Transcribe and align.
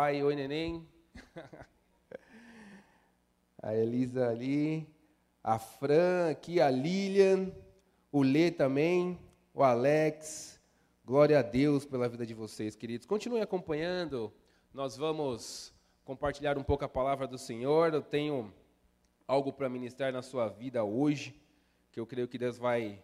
papai. 0.00 0.22
Oi, 0.22 0.34
neném. 0.34 0.88
a 3.62 3.74
Elisa 3.74 4.30
ali. 4.30 4.88
A 5.44 5.58
Fran 5.58 6.30
aqui, 6.30 6.58
a 6.58 6.70
Lilian. 6.70 7.52
O 8.10 8.22
Lê 8.22 8.50
também. 8.50 9.18
O 9.52 9.62
Alex. 9.62 10.58
Glória 11.04 11.38
a 11.38 11.42
Deus 11.42 11.84
pela 11.84 12.08
vida 12.08 12.24
de 12.24 12.32
vocês, 12.32 12.74
queridos. 12.74 13.06
Continuem 13.06 13.42
acompanhando. 13.42 14.32
Nós 14.72 14.96
vamos 14.96 15.74
compartilhar 16.02 16.56
um 16.56 16.62
pouco 16.62 16.84
a 16.84 16.88
palavra 16.88 17.26
do 17.26 17.36
Senhor. 17.36 17.92
Eu 17.92 18.02
tenho 18.02 18.50
algo 19.28 19.52
para 19.52 19.68
ministrar 19.68 20.10
na 20.14 20.22
sua 20.22 20.48
vida 20.48 20.82
hoje, 20.82 21.38
que 21.92 22.00
eu 22.00 22.06
creio 22.06 22.26
que 22.26 22.38
Deus 22.38 22.56
vai 22.56 23.02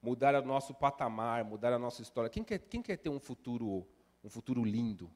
mudar 0.00 0.34
o 0.34 0.46
nosso 0.46 0.72
patamar, 0.72 1.44
mudar 1.44 1.74
a 1.74 1.78
nossa 1.78 2.00
história. 2.00 2.30
Quem 2.30 2.42
quer, 2.42 2.60
quem 2.60 2.80
quer 2.80 2.96
ter 2.96 3.10
um 3.10 3.20
futuro, 3.20 3.86
um 4.24 4.30
futuro 4.30 4.64
lindo? 4.64 5.10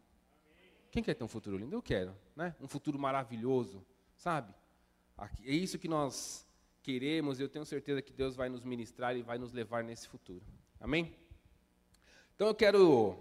Quem 0.95 1.03
quer 1.03 1.15
ter 1.15 1.25
um 1.25 1.29
futuro 1.29 1.57
lindo? 1.57 1.75
Eu 1.75 1.83
quero, 1.83 2.15
né? 2.37 2.55
Um 2.61 2.69
futuro 2.69 2.97
maravilhoso, 2.97 3.85
sabe? 4.17 4.55
É 5.45 5.53
isso 5.53 5.77
que 5.77 5.89
nós 5.89 6.47
queremos 6.85 7.41
e 7.41 7.43
eu 7.43 7.49
tenho 7.49 7.65
certeza 7.67 8.01
que 8.01 8.13
Deus 8.13 8.37
vai 8.37 8.49
nos 8.49 8.63
ministrar 8.63 9.17
e 9.17 9.21
vai 9.21 9.37
nos 9.37 9.53
levar 9.53 9.83
nesse 9.83 10.07
futuro. 10.07 10.45
Amém? 10.81 11.13
Então 12.37 12.47
eu 12.47 12.55
quero 12.55 13.19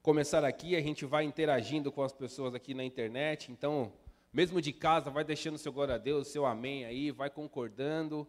começar 0.00 0.44
aqui, 0.44 0.76
a 0.76 0.80
gente 0.80 1.04
vai 1.04 1.24
interagindo 1.24 1.90
com 1.90 2.04
as 2.04 2.12
pessoas 2.12 2.54
aqui 2.54 2.72
na 2.72 2.84
internet, 2.84 3.50
então, 3.50 3.92
mesmo 4.32 4.62
de 4.62 4.72
casa, 4.72 5.10
vai 5.10 5.24
deixando 5.24 5.58
seu 5.58 5.72
glória 5.72 5.96
a 5.96 5.98
Deus, 5.98 6.28
seu 6.28 6.46
amém 6.46 6.84
aí, 6.84 7.10
vai 7.10 7.28
concordando. 7.28 8.28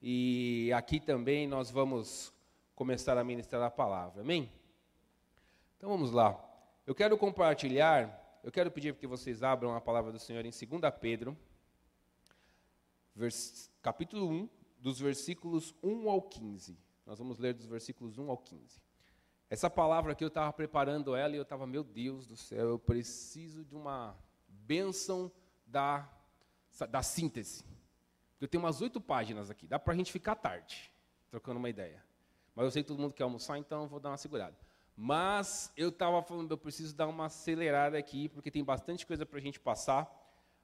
E 0.00 0.72
aqui 0.72 0.98
também 0.98 1.46
nós 1.46 1.70
vamos 1.70 2.32
começar 2.74 3.18
a 3.18 3.22
ministrar 3.22 3.62
a 3.62 3.70
palavra. 3.70 4.22
Amém? 4.22 4.50
Então 5.76 5.90
vamos 5.90 6.10
lá. 6.10 6.42
Eu 6.86 6.94
quero 6.94 7.18
compartilhar, 7.18 8.19
eu 8.42 8.50
quero 8.50 8.70
pedir 8.70 8.94
que 8.94 9.06
vocês 9.06 9.42
abram 9.42 9.74
a 9.74 9.80
palavra 9.80 10.10
do 10.10 10.18
Senhor 10.18 10.44
em 10.44 10.50
2 10.50 10.94
Pedro, 11.00 11.36
capítulo 13.82 14.28
1, 14.30 14.48
dos 14.78 14.98
versículos 14.98 15.74
1 15.82 16.08
ao 16.08 16.22
15. 16.22 16.78
Nós 17.04 17.18
vamos 17.18 17.38
ler 17.38 17.52
dos 17.52 17.66
versículos 17.66 18.18
1 18.18 18.30
ao 18.30 18.38
15. 18.38 18.80
Essa 19.50 19.68
palavra 19.68 20.12
aqui 20.12 20.24
eu 20.24 20.28
estava 20.28 20.52
preparando 20.52 21.14
ela 21.14 21.34
e 21.34 21.36
eu 21.36 21.42
estava, 21.42 21.66
meu 21.66 21.84
Deus 21.84 22.26
do 22.26 22.36
céu, 22.36 22.68
eu 22.68 22.78
preciso 22.78 23.64
de 23.64 23.74
uma 23.74 24.16
bênção 24.48 25.30
da, 25.66 26.08
da 26.88 27.02
síntese. 27.02 27.64
Eu 28.40 28.48
tenho 28.48 28.62
umas 28.62 28.80
oito 28.80 29.00
páginas 29.00 29.50
aqui, 29.50 29.66
dá 29.66 29.78
para 29.78 29.92
a 29.92 29.96
gente 29.96 30.10
ficar 30.10 30.36
tarde, 30.36 30.90
trocando 31.28 31.58
uma 31.58 31.68
ideia. 31.68 32.02
Mas 32.54 32.64
eu 32.64 32.70
sei 32.70 32.82
que 32.82 32.88
todo 32.88 33.00
mundo 33.00 33.12
quer 33.12 33.24
almoçar, 33.24 33.58
então 33.58 33.82
eu 33.82 33.88
vou 33.88 34.00
dar 34.00 34.10
uma 34.10 34.16
segurada. 34.16 34.56
Mas 35.02 35.72
eu 35.78 35.88
estava 35.88 36.22
falando, 36.22 36.50
eu 36.50 36.58
preciso 36.58 36.94
dar 36.94 37.06
uma 37.06 37.24
acelerada 37.24 37.96
aqui, 37.96 38.28
porque 38.28 38.50
tem 38.50 38.62
bastante 38.62 39.06
coisa 39.06 39.24
para 39.24 39.38
a 39.38 39.40
gente 39.40 39.58
passar. 39.58 40.06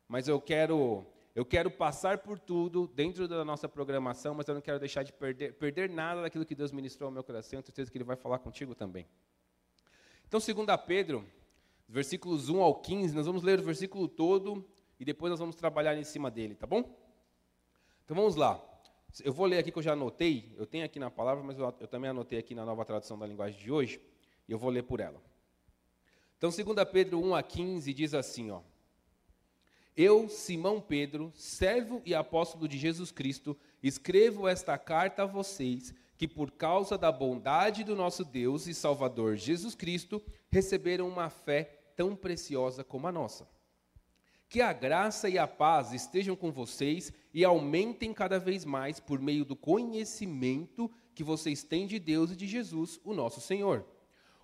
Mas 0.06 0.28
eu 0.28 0.38
quero, 0.38 1.06
eu 1.34 1.42
quero 1.42 1.70
passar 1.70 2.18
por 2.18 2.38
tudo 2.38 2.86
dentro 2.86 3.26
da 3.26 3.42
nossa 3.46 3.66
programação, 3.66 4.34
mas 4.34 4.46
eu 4.46 4.54
não 4.54 4.60
quero 4.60 4.78
deixar 4.78 5.04
de 5.04 5.10
perder, 5.10 5.54
perder 5.54 5.88
nada 5.88 6.20
daquilo 6.20 6.44
que 6.44 6.54
Deus 6.54 6.70
ministrou 6.70 7.06
ao 7.06 7.10
meu 7.10 7.24
coração. 7.24 7.58
Eu 7.58 7.62
tenho 7.62 7.74
certeza 7.74 7.90
que 7.90 7.96
Ele 7.96 8.04
vai 8.04 8.14
falar 8.14 8.38
contigo 8.38 8.74
também. 8.74 9.06
Então, 10.28 10.38
segundo 10.38 10.68
a 10.68 10.76
Pedro, 10.76 11.26
versículos 11.88 12.50
1 12.50 12.60
ao 12.60 12.74
15, 12.74 13.16
nós 13.16 13.24
vamos 13.24 13.42
ler 13.42 13.58
o 13.58 13.62
versículo 13.62 14.06
todo 14.06 14.62
e 15.00 15.04
depois 15.06 15.30
nós 15.30 15.40
vamos 15.40 15.56
trabalhar 15.56 15.96
em 15.96 16.04
cima 16.04 16.30
dele, 16.30 16.54
tá 16.54 16.66
bom? 16.66 16.80
Então 18.04 18.14
vamos 18.14 18.36
lá. 18.36 18.62
Eu 19.24 19.32
vou 19.32 19.46
ler 19.46 19.60
aqui 19.60 19.72
que 19.72 19.78
eu 19.78 19.82
já 19.82 19.94
anotei, 19.94 20.54
eu 20.58 20.66
tenho 20.66 20.84
aqui 20.84 20.98
na 20.98 21.10
palavra, 21.10 21.42
mas 21.42 21.58
eu, 21.58 21.74
eu 21.80 21.88
também 21.88 22.10
anotei 22.10 22.38
aqui 22.38 22.54
na 22.54 22.66
nova 22.66 22.84
tradução 22.84 23.18
da 23.18 23.26
linguagem 23.26 23.58
de 23.58 23.72
hoje, 23.72 23.98
e 24.48 24.52
eu 24.52 24.58
vou 24.58 24.70
ler 24.70 24.82
por 24.82 25.00
ela. 25.00 25.20
Então, 26.38 26.50
2 26.50 26.88
Pedro 26.92 27.18
1 27.18 27.34
a 27.34 27.42
15 27.42 27.92
diz 27.94 28.14
assim, 28.14 28.50
ó: 28.50 28.60
Eu, 29.96 30.28
Simão 30.28 30.80
Pedro, 30.80 31.32
servo 31.34 32.02
e 32.04 32.14
apóstolo 32.14 32.68
de 32.68 32.76
Jesus 32.76 33.10
Cristo, 33.10 33.56
escrevo 33.82 34.46
esta 34.46 34.76
carta 34.76 35.22
a 35.22 35.26
vocês, 35.26 35.94
que 36.18 36.28
por 36.28 36.50
causa 36.50 36.98
da 36.98 37.10
bondade 37.10 37.84
do 37.84 37.96
nosso 37.96 38.24
Deus 38.24 38.66
e 38.66 38.74
Salvador 38.74 39.36
Jesus 39.36 39.74
Cristo, 39.74 40.22
receberam 40.50 41.08
uma 41.08 41.30
fé 41.30 41.64
tão 41.96 42.14
preciosa 42.14 42.84
como 42.84 43.06
a 43.06 43.12
nossa. 43.12 43.48
Que 44.48 44.60
a 44.60 44.72
graça 44.72 45.28
e 45.28 45.38
a 45.38 45.46
paz 45.48 45.92
estejam 45.92 46.36
com 46.36 46.52
vocês 46.52 47.12
e 47.34 47.44
aumentem 47.44 48.12
cada 48.12 48.38
vez 48.38 48.64
mais 48.64 49.00
por 49.00 49.20
meio 49.20 49.44
do 49.44 49.56
conhecimento 49.56 50.90
que 51.14 51.24
vocês 51.24 51.64
têm 51.64 51.86
de 51.86 51.98
Deus 51.98 52.30
e 52.30 52.36
de 52.36 52.46
Jesus, 52.46 53.00
o 53.02 53.12
nosso 53.12 53.40
Senhor. 53.40 53.84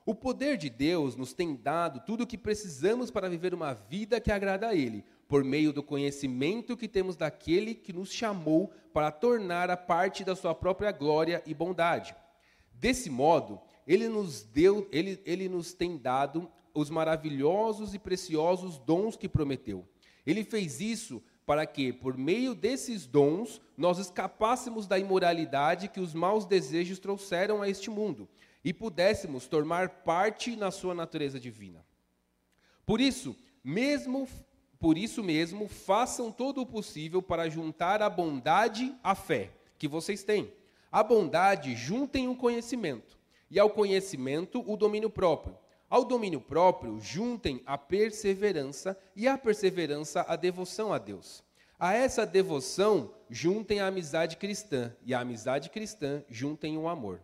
O 0.05 0.17
poder 0.17 0.57
de 0.57 0.69
Deus 0.69 1.15
nos 1.15 1.33
tem 1.33 1.55
dado 1.55 2.01
tudo 2.01 2.25
o 2.25 2.27
que 2.27 2.37
precisamos 2.37 3.09
para 3.09 3.29
viver 3.29 3.55
uma 3.55 3.73
vida 3.73 4.21
que 4.21 4.33
agrada 4.33 4.67
a 4.67 4.75
Ele, 4.75 5.05
por 5.29 5.45
meio 5.45 5.73
do 5.73 5.81
conhecimento 5.81 6.77
que 6.77 6.89
temos 6.89 7.15
daquele 7.15 7.73
que 7.73 7.93
nos 7.93 8.13
chamou 8.13 8.73
para 8.93 9.13
tornar 9.13 9.71
a 9.71 9.77
parte 9.77 10.25
da 10.25 10.35
Sua 10.35 10.57
própria 10.57 10.91
glória 10.91 11.41
e 11.47 11.55
bondade. 11.55 12.17
Desse 12.75 13.09
modo, 13.09 13.61
Ele 13.87 14.09
nos 14.09 14.43
deu, 14.43 14.89
Ele, 14.91 15.21
Ele 15.25 15.49
nos 15.49 15.73
tem 15.73 15.97
dado 15.97 16.51
os 16.75 16.91
maravilhosos 16.91 17.95
e 17.95 17.99
preciosos 17.99 18.79
dons 18.79 19.15
que 19.15 19.29
prometeu. 19.29 19.87
Ele 20.27 20.43
fez 20.43 20.81
isso 20.81 21.23
para 21.47 21.65
que, 21.65 21.93
por 21.93 22.19
meio 22.19 22.57
desses 22.57 23.07
dons, 23.07 23.61
nós 23.77 23.99
escapássemos 23.99 24.89
da 24.89 24.99
imoralidade 24.99 25.89
que 25.89 26.01
os 26.01 26.13
maus 26.13 26.45
desejos 26.45 26.99
trouxeram 26.99 27.63
a 27.63 27.69
este 27.69 27.89
mundo 27.89 28.29
e 28.65 28.73
pudéssemos 28.73 29.47
tomar 29.47 29.89
parte 29.89 30.57
na 30.57 30.71
sua 30.71 30.95
natureza 30.95 31.39
divina. 31.39 31.85
Por 32.87 33.01
isso, 33.01 33.37
mesmo 33.63 34.29
por 34.79 34.99
isso 34.99 35.23
mesmo, 35.23 35.69
façam 35.69 36.33
todo 36.33 36.61
o 36.61 36.67
possível 36.67 37.23
para 37.23 37.49
juntar 37.49 38.03
a 38.03 38.11
bondade 38.11 38.93
à 39.01 39.15
fé 39.15 39.53
que 39.79 39.87
vocês 39.87 40.25
têm. 40.25 40.53
A 40.91 41.05
bondade 41.05 41.77
juntem 41.77 42.27
o 42.27 42.35
conhecimento, 42.35 43.17
e 43.49 43.61
ao 43.61 43.71
conhecimento 43.71 44.61
o 44.69 44.77
domínio 44.77 45.09
próprio 45.09 45.57
ao 45.93 46.07
domínio 46.07 46.41
próprio, 46.41 46.99
juntem 46.99 47.63
a 47.67 47.77
perseverança 47.77 48.99
e 49.15 49.29
a 49.29 49.37
perseverança 49.37 50.25
a 50.27 50.37
devoção 50.37 50.91
a 50.91 50.97
Deus. 50.97 51.45
A 51.79 51.93
essa 51.93 52.25
devoção, 52.25 53.13
juntem 53.29 53.79
a 53.79 53.89
amizade 53.89 54.39
cristã, 54.39 54.91
e 55.05 55.13
a 55.13 55.21
amizade 55.21 55.69
cristã, 55.69 56.25
juntem 56.31 56.79
o 56.79 56.89
amor. 56.89 57.21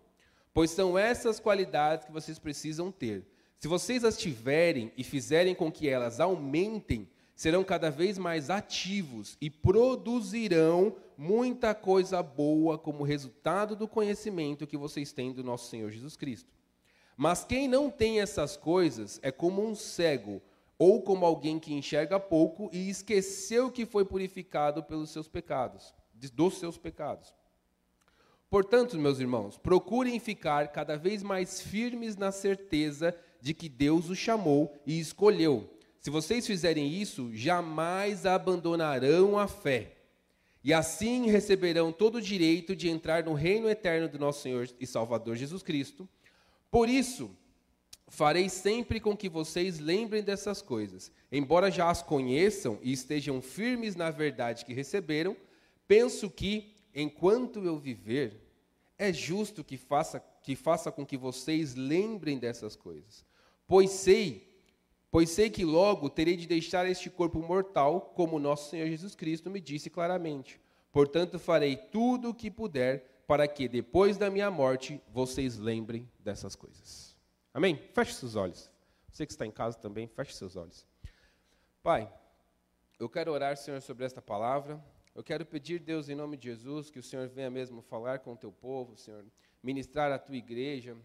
Pois 0.59 0.73
são 0.73 0.99
essas 0.99 1.39
qualidades 1.39 2.05
que 2.05 2.11
vocês 2.11 2.37
precisam 2.37 2.91
ter. 2.91 3.25
Se 3.61 3.69
vocês 3.69 4.03
as 4.03 4.19
tiverem 4.19 4.91
e 4.97 5.05
fizerem 5.05 5.55
com 5.55 5.71
que 5.71 5.89
elas 5.89 6.19
aumentem, 6.19 7.09
serão 7.33 7.63
cada 7.63 7.93
vez 7.93 8.19
mais 8.19 8.51
ativos 8.51 9.39
e 9.41 9.49
produzirão 9.49 10.97
muita 11.17 11.77
coisa 11.77 12.21
boa 12.25 12.77
como 12.77 13.05
resultado 13.05 13.77
do 13.77 13.87
conhecimento 13.87 14.67
que 14.67 14.77
vocês 14.77 15.13
têm 15.13 15.33
do 15.33 15.45
nosso 15.45 15.71
Senhor 15.71 15.93
Jesus 15.93 16.17
Cristo. 16.17 16.53
Mas 17.17 17.45
quem 17.45 17.69
não 17.69 17.89
tem 17.89 18.21
essas 18.21 18.57
coisas 18.57 19.21
é 19.23 19.31
como 19.31 19.65
um 19.65 19.77
cego, 19.77 20.43
ou 20.77 21.03
como 21.03 21.25
alguém 21.25 21.61
que 21.61 21.73
enxerga 21.73 22.19
pouco 22.19 22.69
e 22.73 22.91
esqueceu 22.91 23.71
que 23.71 23.87
foi 23.87 24.05
purificado 24.05 24.83
pelos 24.83 25.11
seus 25.11 25.29
pecados, 25.29 25.95
dos 26.35 26.59
seus 26.59 26.77
pecados. 26.77 27.38
Portanto, 28.51 28.99
meus 28.99 29.19
irmãos, 29.19 29.59
procurem 29.59 30.19
ficar 30.19 30.69
cada 30.69 30.97
vez 30.97 31.23
mais 31.23 31.61
firmes 31.61 32.17
na 32.17 32.33
certeza 32.33 33.15
de 33.41 33.53
que 33.53 33.69
Deus 33.69 34.09
os 34.09 34.19
chamou 34.19 34.75
e 34.87 34.99
escolheu. 34.99 35.69
Se 36.01 36.11
vocês 36.11 36.47
fizerem 36.47 36.93
isso, 36.93 37.31
jamais 37.35 38.25
abandonarão 38.25 39.39
a 39.39 39.47
fé. 39.47 39.97
E 40.65 40.73
assim 40.73 41.31
receberão 41.31 41.93
todo 41.93 42.17
o 42.17 42.23
direito 42.23 42.75
de 42.75 42.89
entrar 42.89 43.25
no 43.25 43.35
reino 43.35 43.69
eterno 43.69 44.09
do 44.09 44.19
nosso 44.19 44.43
Senhor 44.43 44.69
e 44.81 44.87
Salvador 44.87 45.37
Jesus 45.37 45.62
Cristo. 45.62 46.09
Por 46.71 46.89
isso, 46.89 47.31
farei 48.06 48.49
sempre 48.49 49.01
com 49.01 49.17
que 49.17 49.29
vocês 49.29 49.79
lembrem 49.79 50.23
dessas 50.23 50.62
coisas. 50.62 51.12
Embora 51.31 51.71
já 51.71 51.91
as 51.91 52.03
conheçam 52.03 52.79
e 52.83 52.93
estejam 52.93 53.41
firmes 53.41 53.94
na 53.94 54.11
verdade 54.11 54.65
que 54.65 54.73
receberam, 54.73 55.37
penso 55.87 56.31
que, 56.31 56.75
enquanto 56.94 57.64
eu 57.64 57.79
viver, 57.79 58.49
é 58.99 59.12
justo 59.12 59.62
que 59.62 59.76
faça, 59.76 60.20
que 60.43 60.56
faça 60.56 60.90
com 60.90 61.06
que 61.06 61.17
vocês 61.17 61.75
lembrem 61.75 62.38
dessas 62.38 62.75
coisas. 62.75 63.25
Pois 63.67 63.90
sei, 63.90 64.62
pois 65.11 65.31
sei 65.31 65.50
que 65.50 65.64
logo 65.64 66.11
terei 66.11 66.37
de 66.37 66.46
deixar 66.46 66.87
este 66.87 67.08
corpo 67.08 67.38
mortal, 67.40 68.12
como 68.17 68.38
nosso 68.38 68.70
Senhor 68.70 68.88
Jesus 68.88 69.14
Cristo 69.14 69.50
me 69.50 69.61
disse 69.61 69.88
claramente. 69.88 70.61
Portanto, 70.90 71.38
farei 71.38 71.76
tudo 71.76 72.31
o 72.31 72.35
que 72.35 72.50
puder 72.50 73.23
para 73.26 73.46
que 73.46 73.69
depois 73.69 74.17
da 74.17 74.31
minha 74.31 74.50
morte 74.50 75.00
vocês 75.12 75.58
lembrem 75.58 76.11
dessas 76.19 76.56
coisas. 76.56 77.17
Amém? 77.52 77.76
Feche 77.93 78.14
seus 78.14 78.34
olhos. 78.34 78.70
Você 79.11 79.26
que 79.26 79.32
está 79.32 79.44
em 79.44 79.50
casa 79.50 79.79
também, 79.79 80.08
feche 80.08 80.32
seus 80.32 80.56
olhos. 80.56 80.87
Pai, 81.82 82.11
eu 82.99 83.08
quero 83.08 83.32
orar, 83.32 83.56
Senhor, 83.56 83.81
sobre 83.81 84.05
esta 84.05 84.23
palavra. 84.23 84.82
Eu 85.19 85.25
quero 85.25 85.44
pedir, 85.44 85.81
Deus, 85.81 86.09
em 86.09 86.15
nome 86.15 86.37
de 86.37 86.44
Jesus, 86.44 86.93
que 86.93 86.99
o 87.00 87.03
Senhor 87.03 87.26
venha 87.26 87.50
mesmo 87.50 87.82
falar 87.82 88.20
com 88.20 88.35
o 88.35 88.37
teu 88.37 88.53
povo, 88.53 88.97
Senhor, 88.97 89.25
ministrar 89.61 90.12
a 90.12 90.17
tua 90.17 90.37
igreja, 90.37 90.97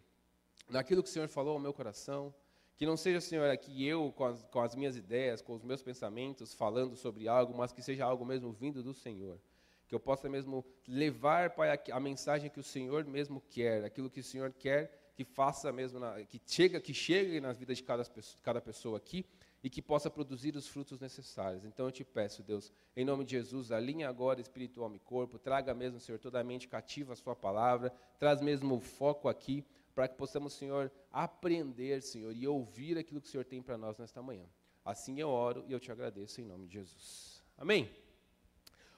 naquilo 0.70 1.02
que 1.02 1.10
o 1.10 1.12
Senhor 1.12 1.28
falou 1.28 1.54
ao 1.54 1.60
meu 1.60 1.74
coração. 1.74 2.32
Que 2.78 2.86
não 2.86 2.96
seja, 2.96 3.20
Senhor, 3.20 3.50
aqui 3.50 3.84
eu, 3.84 4.14
com 4.16 4.26
as, 4.26 4.44
com 4.44 4.62
as 4.62 4.76
minhas 4.76 4.96
ideias, 4.96 5.42
com 5.42 5.56
os 5.56 5.64
meus 5.64 5.82
pensamentos, 5.82 6.54
falando 6.54 6.96
sobre 6.96 7.28
algo, 7.28 7.58
mas 7.58 7.74
que 7.74 7.82
seja 7.82 8.06
algo 8.06 8.24
mesmo 8.24 8.52
vindo 8.54 8.84
do 8.84 8.94
Senhor. 8.94 9.40
Que 9.88 9.96
eu 9.96 10.00
possa 10.00 10.30
mesmo 10.30 10.64
levar, 10.88 11.50
Pai, 11.56 11.72
a, 11.72 11.98
a 11.98 12.00
mensagem 12.00 12.52
que 12.52 12.60
o 12.60 12.64
Senhor 12.64 13.04
mesmo 13.06 13.42
quer, 13.50 13.84
aquilo 13.84 14.12
que 14.12 14.20
o 14.20 14.24
Senhor 14.24 14.54
quer 14.54 15.12
que 15.16 15.24
faça 15.24 15.72
mesmo, 15.72 16.00
na, 16.00 16.24
que, 16.24 16.40
chega, 16.46 16.80
que 16.80 16.94
chegue 16.94 17.42
nas 17.42 17.58
vidas 17.58 17.78
de 17.78 17.84
cada, 17.84 18.04
cada 18.44 18.62
pessoa 18.62 18.98
aqui 18.98 19.26
e 19.64 19.70
que 19.70 19.82
possa 19.82 20.10
produzir 20.10 20.56
os 20.58 20.68
frutos 20.68 21.00
necessários. 21.00 21.64
Então 21.64 21.86
eu 21.86 21.92
te 21.92 22.04
peço, 22.04 22.44
Deus, 22.44 22.72
em 22.98 23.06
nome 23.06 23.24
de 23.24 23.32
Jesus, 23.32 23.72
alinhe 23.72 24.04
agora 24.04 24.42
espiritual 24.42 24.94
e 24.94 25.00
corpo, 25.00 25.40
traga 25.40 25.74
mesmo, 25.74 26.02
Senhor, 26.02 26.20
toda 26.20 26.40
a 26.40 26.44
mente 26.44 26.68
cativa 26.68 27.14
a 27.14 27.16
sua 27.16 27.36
palavra, 27.36 27.92
traz 28.20 28.42
mesmo 28.42 28.76
o 28.76 28.82
foco 28.82 29.30
aqui, 29.30 29.66
para 29.96 30.08
que 30.08 30.16
possamos, 30.16 30.54
Senhor, 30.54 30.92
aprender, 31.12 32.02
Senhor, 32.02 32.36
e 32.36 32.46
ouvir 32.46 32.98
aquilo 32.98 33.22
que 33.22 33.28
o 33.28 33.32
Senhor 33.32 33.46
tem 33.46 33.62
para 33.62 33.78
nós 33.78 33.98
nesta 33.98 34.22
manhã. 34.22 34.46
Assim 34.84 35.20
eu 35.22 35.30
oro 35.30 35.64
e 35.68 35.72
eu 35.72 35.80
te 35.80 35.92
agradeço 35.92 36.42
em 36.42 36.44
nome 36.44 36.68
de 36.68 36.74
Jesus. 36.74 37.42
Amém? 37.58 37.90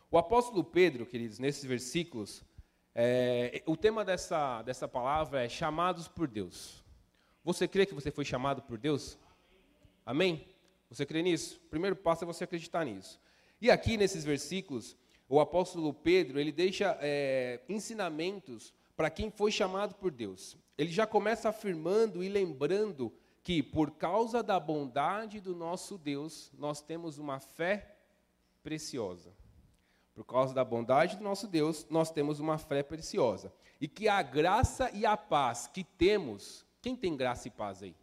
O 0.10 0.18
apóstolo 0.18 0.64
Pedro, 0.64 1.06
queridos, 1.06 1.38
nesses 1.38 1.64
versículos, 1.64 2.44
é, 2.96 3.62
o 3.68 3.78
tema 3.78 4.04
dessa, 4.04 4.64
dessa 4.64 4.88
palavra 4.88 5.44
é 5.44 5.50
chamados 5.50 6.08
por 6.08 6.28
Deus. 6.28 6.84
Você 7.44 7.68
crê 7.68 7.86
que 7.86 7.94
você 7.94 8.10
foi 8.10 8.26
chamado 8.26 8.64
por 8.64 8.80
Deus? 8.80 9.20
Amém? 10.04 10.55
Você 10.90 11.06
crê 11.06 11.22
nisso? 11.22 11.60
O 11.66 11.70
primeiro 11.70 11.96
passo 11.96 12.24
é 12.24 12.28
você 12.28 12.44
acreditar 12.44 12.86
nisso. 12.86 13.20
E 13.62 13.72
aqui 13.72 13.98
nesses 13.98 14.24
versículos, 14.24 14.96
o 15.28 15.40
apóstolo 15.40 15.94
Pedro 15.94 16.40
ele 16.40 16.52
deixa 16.52 16.98
é, 17.02 17.62
ensinamentos 17.68 18.74
para 18.96 19.10
quem 19.10 19.32
foi 19.32 19.52
chamado 19.52 19.96
por 19.96 20.12
Deus. 20.12 20.58
Ele 20.78 20.92
já 20.92 21.08
começa 21.08 21.50
afirmando 21.50 22.24
e 22.24 22.30
lembrando 22.30 23.12
que 23.44 23.62
por 23.62 23.92
causa 23.92 24.42
da 24.42 24.60
bondade 24.60 25.40
do 25.40 25.56
nosso 25.56 25.98
Deus, 25.98 26.52
nós 26.58 26.82
temos 26.82 27.18
uma 27.18 27.40
fé 27.40 27.96
preciosa. 28.64 29.32
Por 30.16 30.24
causa 30.24 30.54
da 30.54 30.64
bondade 30.64 31.18
do 31.18 31.24
nosso 31.24 31.48
Deus, 31.48 31.86
nós 31.90 32.10
temos 32.10 32.40
uma 32.40 32.58
fé 32.58 32.82
preciosa. 32.82 33.54
E 33.80 33.88
que 33.88 34.08
a 34.08 34.22
graça 34.22 34.90
e 34.92 35.06
a 35.06 35.18
paz 35.18 35.68
que 35.68 35.84
temos, 35.84 36.66
quem 36.82 36.96
tem 36.96 37.16
graça 37.16 37.48
e 37.48 37.52
paz 37.52 37.84
aí? 37.84 37.96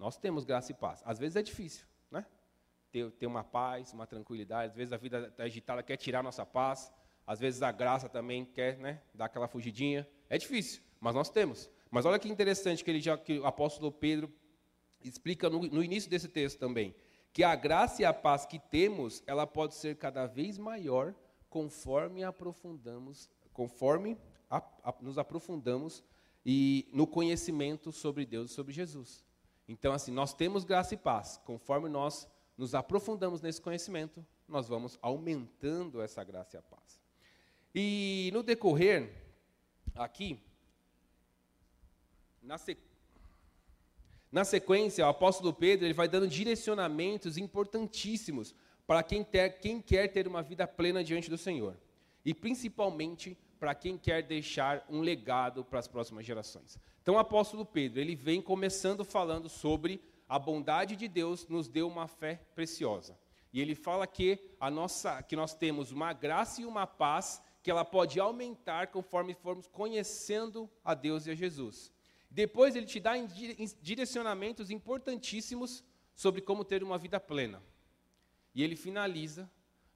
Nós 0.00 0.16
temos 0.16 0.46
graça 0.46 0.72
e 0.72 0.74
paz. 0.74 1.02
Às 1.04 1.18
vezes 1.18 1.36
é 1.36 1.42
difícil, 1.42 1.86
né? 2.10 2.24
Ter, 2.90 3.10
ter 3.12 3.26
uma 3.26 3.44
paz, 3.44 3.92
uma 3.92 4.06
tranquilidade. 4.06 4.70
Às 4.70 4.74
vezes 4.74 4.94
a 4.94 4.96
vida 4.96 5.28
está 5.28 5.42
agitada, 5.42 5.82
quer 5.82 5.98
tirar 5.98 6.22
nossa 6.22 6.46
paz. 6.46 6.90
Às 7.26 7.38
vezes 7.38 7.60
a 7.60 7.70
graça 7.70 8.08
também 8.08 8.46
quer 8.46 8.78
né, 8.78 9.02
dar 9.12 9.26
aquela 9.26 9.46
fugidinha. 9.46 10.08
É 10.30 10.38
difícil, 10.38 10.82
mas 10.98 11.14
nós 11.14 11.28
temos. 11.28 11.70
Mas 11.90 12.06
olha 12.06 12.18
que 12.18 12.30
interessante 12.30 12.82
que, 12.82 12.90
ele 12.90 13.00
já, 13.02 13.18
que 13.18 13.40
o 13.40 13.46
apóstolo 13.46 13.92
Pedro 13.92 14.32
explica 15.04 15.50
no, 15.50 15.60
no 15.60 15.84
início 15.84 16.08
desse 16.08 16.28
texto 16.28 16.58
também 16.58 16.96
que 17.30 17.44
a 17.44 17.54
graça 17.54 18.00
e 18.00 18.04
a 18.04 18.12
paz 18.12 18.46
que 18.46 18.58
temos, 18.58 19.22
ela 19.26 19.46
pode 19.46 19.74
ser 19.74 19.96
cada 19.96 20.26
vez 20.26 20.56
maior 20.56 21.14
conforme 21.50 22.24
aprofundamos, 22.24 23.28
conforme 23.52 24.18
a, 24.48 24.56
a, 24.82 24.94
nos 25.02 25.18
aprofundamos 25.18 26.02
e 26.44 26.88
no 26.90 27.06
conhecimento 27.06 27.92
sobre 27.92 28.24
Deus 28.24 28.50
e 28.50 28.54
sobre 28.54 28.72
Jesus. 28.72 29.28
Então, 29.70 29.92
assim, 29.92 30.10
nós 30.10 30.34
temos 30.34 30.64
graça 30.64 30.94
e 30.94 30.96
paz. 30.96 31.40
Conforme 31.44 31.88
nós 31.88 32.28
nos 32.58 32.74
aprofundamos 32.74 33.40
nesse 33.40 33.60
conhecimento, 33.60 34.26
nós 34.48 34.66
vamos 34.66 34.98
aumentando 35.00 36.02
essa 36.02 36.24
graça 36.24 36.56
e 36.56 36.58
a 36.58 36.62
paz. 36.62 37.00
E 37.72 38.30
no 38.32 38.42
decorrer, 38.42 39.14
aqui, 39.94 40.42
na 42.42 42.58
sequência, 42.58 42.90
na 44.32 44.44
sequência, 44.44 45.06
o 45.06 45.08
apóstolo 45.08 45.52
Pedro 45.52 45.86
ele 45.86 45.94
vai 45.94 46.08
dando 46.08 46.26
direcionamentos 46.26 47.38
importantíssimos 47.38 48.56
para 48.88 49.04
quem, 49.04 49.22
ter, 49.22 49.50
quem 49.60 49.80
quer 49.80 50.08
ter 50.08 50.26
uma 50.26 50.42
vida 50.42 50.66
plena 50.66 51.04
diante 51.04 51.30
do 51.30 51.38
Senhor. 51.38 51.76
E 52.24 52.34
principalmente 52.34 53.38
para 53.60 53.74
quem 53.74 53.98
quer 53.98 54.22
deixar 54.22 54.84
um 54.88 55.02
legado 55.02 55.62
para 55.62 55.78
as 55.78 55.86
próximas 55.86 56.24
gerações. 56.24 56.78
Então 57.02 57.16
o 57.16 57.18
apóstolo 57.18 57.64
Pedro, 57.64 58.00
ele 58.00 58.16
vem 58.16 58.40
começando 58.40 59.04
falando 59.04 59.50
sobre 59.50 60.02
a 60.26 60.38
bondade 60.38 60.96
de 60.96 61.06
Deus 61.06 61.46
nos 61.46 61.68
deu 61.68 61.86
uma 61.86 62.08
fé 62.08 62.40
preciosa. 62.54 63.18
E 63.52 63.60
ele 63.60 63.74
fala 63.74 64.06
que 64.06 64.38
a 64.58 64.70
nossa 64.70 65.22
que 65.22 65.36
nós 65.36 65.52
temos 65.52 65.92
uma 65.92 66.12
graça 66.14 66.62
e 66.62 66.64
uma 66.64 66.86
paz 66.86 67.42
que 67.62 67.70
ela 67.70 67.84
pode 67.84 68.18
aumentar 68.18 68.86
conforme 68.86 69.34
formos 69.34 69.66
conhecendo 69.66 70.70
a 70.82 70.94
Deus 70.94 71.26
e 71.26 71.32
a 71.32 71.34
Jesus. 71.34 71.92
Depois 72.30 72.74
ele 72.74 72.86
te 72.86 72.98
dá 72.98 73.12
direcionamentos 73.82 74.70
importantíssimos 74.70 75.84
sobre 76.14 76.40
como 76.40 76.64
ter 76.64 76.82
uma 76.82 76.96
vida 76.96 77.20
plena. 77.20 77.62
E 78.54 78.62
ele 78.62 78.76
finaliza 78.76 79.50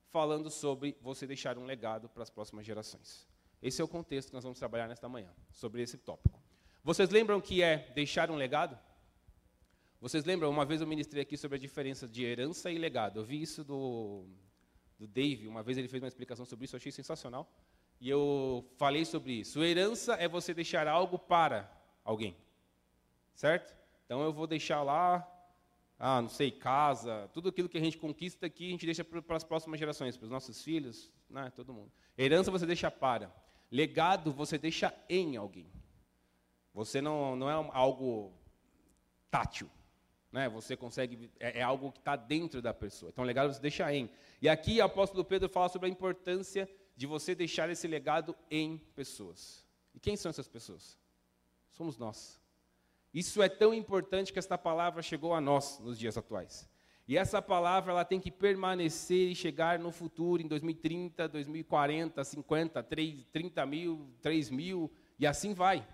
falando 0.09 0.51
sobre 0.51 0.95
você 1.01 1.25
deixar 1.25 1.57
um 1.57 1.65
legado 1.65 2.07
para 2.09 2.23
as 2.23 2.29
próximas 2.29 2.65
gerações. 2.65 3.25
Esse 3.65 3.81
é 3.81 3.83
o 3.83 3.87
contexto 3.87 4.27
que 4.27 4.35
nós 4.35 4.43
vamos 4.43 4.59
trabalhar 4.59 4.87
nesta 4.87 5.09
manhã, 5.09 5.33
sobre 5.51 5.81
esse 5.81 5.97
tópico. 5.97 6.39
Vocês 6.83 7.09
lembram 7.09 7.41
que 7.41 7.63
é 7.63 7.91
deixar 7.95 8.29
um 8.29 8.35
legado? 8.35 8.77
Vocês 9.99 10.23
lembram? 10.23 10.51
Uma 10.51 10.63
vez 10.63 10.81
eu 10.81 10.85
ministrei 10.85 11.23
aqui 11.23 11.35
sobre 11.35 11.57
a 11.57 11.59
diferença 11.59 12.07
de 12.07 12.23
herança 12.23 12.69
e 12.69 12.77
legado. 12.77 13.21
Eu 13.21 13.25
vi 13.25 13.41
isso 13.41 13.63
do, 13.63 14.27
do 14.99 15.07
Dave, 15.07 15.47
uma 15.47 15.63
vez 15.63 15.79
ele 15.79 15.87
fez 15.87 16.03
uma 16.03 16.07
explicação 16.07 16.45
sobre 16.45 16.65
isso, 16.65 16.75
eu 16.75 16.77
achei 16.77 16.91
sensacional. 16.91 17.51
E 17.99 18.07
eu 18.07 18.63
falei 18.77 19.03
sobre 19.03 19.33
isso. 19.33 19.63
Herança 19.63 20.13
é 20.13 20.27
você 20.27 20.53
deixar 20.53 20.87
algo 20.87 21.17
para 21.17 21.67
alguém. 22.03 22.37
Certo? 23.33 23.75
Então 24.05 24.21
eu 24.21 24.31
vou 24.31 24.45
deixar 24.45 24.83
lá, 24.83 25.27
ah, 25.97 26.21
não 26.21 26.29
sei, 26.29 26.51
casa, 26.51 27.31
tudo 27.33 27.49
aquilo 27.49 27.67
que 27.67 27.79
a 27.79 27.81
gente 27.81 27.97
conquista 27.97 28.45
aqui, 28.45 28.67
a 28.67 28.71
gente 28.71 28.85
deixa 28.85 29.03
para 29.03 29.35
as 29.35 29.43
próximas 29.43 29.79
gerações, 29.79 30.15
para 30.15 30.25
os 30.25 30.31
nossos 30.31 30.63
filhos, 30.63 31.11
né, 31.27 31.51
todo 31.55 31.73
mundo. 31.73 31.91
Herança 32.15 32.51
você 32.51 32.67
deixa 32.67 32.91
para. 32.91 33.43
Legado 33.71 34.31
você 34.31 34.57
deixa 34.57 34.93
em 35.09 35.37
alguém. 35.37 35.71
Você 36.73 37.01
não, 37.01 37.35
não 37.35 37.49
é 37.49 37.53
algo 37.73 38.33
tátil. 39.29 39.69
Né? 40.31 40.49
Você 40.49 40.75
consegue, 40.75 41.31
é, 41.39 41.59
é 41.59 41.61
algo 41.61 41.91
que 41.91 41.99
está 41.99 42.15
dentro 42.15 42.61
da 42.61 42.73
pessoa. 42.73 43.09
Então, 43.09 43.23
legado 43.23 43.53
você 43.53 43.61
deixa 43.61 43.93
em. 43.93 44.09
E 44.41 44.49
aqui 44.49 44.79
o 44.79 44.83
apóstolo 44.83 45.23
Pedro 45.23 45.49
fala 45.49 45.69
sobre 45.69 45.87
a 45.87 45.91
importância 45.91 46.69
de 46.95 47.07
você 47.07 47.33
deixar 47.33 47.69
esse 47.69 47.87
legado 47.87 48.35
em 48.51 48.77
pessoas. 48.95 49.65
E 49.93 49.99
quem 49.99 50.15
são 50.15 50.29
essas 50.29 50.47
pessoas? 50.47 50.97
somos 51.75 51.97
nós. 51.97 52.41
Isso 53.13 53.41
é 53.41 53.49
tão 53.49 53.73
importante 53.73 54.33
que 54.33 54.39
esta 54.39 54.57
palavra 54.57 55.01
chegou 55.01 55.33
a 55.33 55.41
nós 55.41 55.79
nos 55.79 55.99
dias 55.99 56.17
atuais. 56.17 56.67
E 57.07 57.17
essa 57.17 57.41
palavra 57.41 57.91
ela 57.91 58.03
tem 58.03 58.19
que 58.19 58.31
permanecer 58.31 59.29
e 59.29 59.35
chegar 59.35 59.77
no 59.77 59.91
futuro, 59.91 60.41
em 60.41 60.47
2030, 60.47 61.27
2040, 61.27 62.23
50, 62.23 62.83
3, 62.83 63.25
30 63.31 63.65
mil, 63.65 64.09
3 64.21 64.49
mil, 64.49 64.91
e 65.19 65.27
assim 65.27 65.53
vai. 65.53 65.87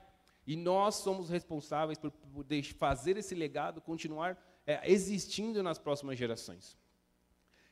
E 0.47 0.55
nós 0.55 0.95
somos 0.95 1.29
responsáveis 1.29 1.97
por, 1.97 2.11
por 2.11 2.45
fazer 2.77 3.17
esse 3.17 3.35
legado 3.35 3.81
continuar 3.81 4.41
é, 4.65 4.89
existindo 4.89 5.61
nas 5.61 5.77
próximas 5.77 6.17
gerações. 6.17 6.77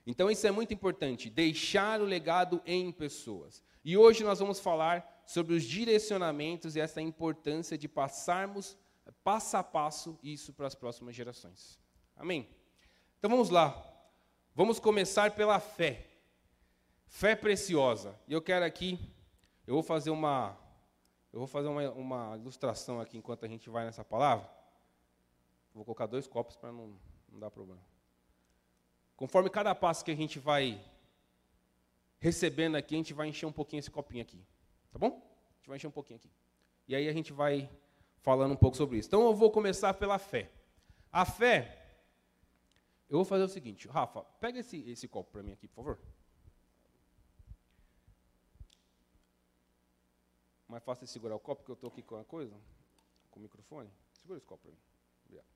Então 0.06 0.30
isso 0.30 0.46
é 0.46 0.52
muito 0.52 0.74
importante, 0.74 1.30
deixar 1.30 2.02
o 2.02 2.06
legado 2.06 2.62
em 2.66 2.92
pessoas. 2.92 3.64
E 3.86 3.96
hoje 3.96 4.24
nós 4.24 4.40
vamos 4.40 4.60
falar 4.60 5.24
sobre 5.26 5.54
os 5.54 5.64
direcionamentos 5.64 6.76
e 6.76 6.80
essa 6.80 7.02
importância 7.02 7.78
de 7.78 7.88
passarmos 7.88 8.78
passo 9.24 9.58
a 9.58 9.64
passo 9.64 10.20
isso 10.22 10.54
para 10.54 10.68
as 10.68 10.76
próximas 10.76 11.16
gerações. 11.16 11.80
Amém? 12.16 12.48
Então 13.20 13.30
vamos 13.30 13.50
lá. 13.50 13.86
Vamos 14.56 14.80
começar 14.80 15.32
pela 15.32 15.60
fé. 15.60 16.08
Fé 17.06 17.36
preciosa. 17.36 18.18
E 18.28 18.34
eu 18.34 18.42
quero 18.42 18.64
aqui, 18.64 18.98
eu 19.68 19.74
vou 19.74 19.84
fazer 19.84 20.10
uma, 20.10 20.58
eu 21.34 21.40
vou 21.40 21.48
fazer 21.48 21.68
uma, 21.68 21.92
uma 21.92 22.38
ilustração 22.38 23.02
aqui 23.02 23.18
enquanto 23.18 23.46
a 23.46 23.48
gente 23.48 23.70
vai 23.70 23.84
nessa 23.86 24.06
palavra. 24.06 24.50
Vou 25.74 25.84
colocar 25.84 26.06
dois 26.06 26.28
copos 26.28 26.56
para 26.56 26.72
não, 26.72 26.98
não 27.30 27.40
dar 27.40 27.52
problema. 27.52 27.82
Conforme 29.18 29.50
cada 29.50 29.76
passo 29.76 30.04
que 30.06 30.12
a 30.12 30.16
gente 30.16 30.40
vai 30.40 30.82
recebendo 32.20 32.76
aqui, 32.76 32.96
a 32.96 32.98
gente 32.98 33.14
vai 33.14 33.28
encher 33.28 33.46
um 33.46 33.52
pouquinho 33.52 33.80
esse 33.80 33.92
copinho 33.92 34.22
aqui. 34.22 34.42
Tá 34.92 34.98
bom? 34.98 35.08
A 35.08 35.58
gente 35.58 35.68
vai 35.68 35.76
encher 35.76 35.88
um 35.88 35.92
pouquinho 35.92 36.18
aqui. 36.18 36.32
E 36.88 36.96
aí 36.96 37.10
a 37.10 37.14
gente 37.14 37.34
vai 37.34 37.70
falando 38.22 38.54
um 38.54 38.58
pouco 38.58 38.78
sobre 38.78 38.98
isso. 38.98 39.10
Então 39.10 39.24
eu 39.26 39.34
vou 39.34 39.52
começar 39.52 39.94
pela 39.94 40.18
fé. 40.18 40.50
A 41.12 41.26
fé, 41.26 41.79
eu 43.10 43.18
vou 43.18 43.26
fazer 43.26 43.44
o 43.44 43.50
seguinte, 43.50 43.88
Rafa, 43.88 44.22
pega 44.40 44.60
esse, 44.60 44.88
esse 44.90 45.08
copo 45.08 45.32
para 45.32 45.42
mim 45.42 45.52
aqui, 45.52 45.68
por 45.68 45.76
favor. 45.76 46.00
Mais 50.68 50.84
fácil 50.84 51.06
de 51.06 51.12
segurar 51.12 51.36
o 51.36 51.40
copo, 51.40 51.64
porque 51.64 51.72
eu 51.72 51.74
estou 51.74 51.90
aqui 51.90 52.04
com 52.04 52.16
a 52.18 52.24
coisa, 52.24 52.56
com 53.32 53.40
o 53.40 53.42
microfone. 53.42 53.90
Segura 54.14 54.38
esse 54.38 54.46
copo 54.46 54.62
para 54.62 54.72
mim. 54.72 54.78
Obrigado. 55.26 55.48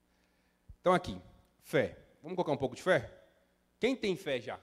Então 0.81 0.93
aqui, 0.93 1.21
fé. 1.61 1.95
Vamos 2.23 2.35
colocar 2.35 2.51
um 2.51 2.57
pouco 2.57 2.75
de 2.75 2.81
fé? 2.81 3.23
Quem 3.79 3.95
tem 3.95 4.15
fé 4.15 4.41
já? 4.41 4.59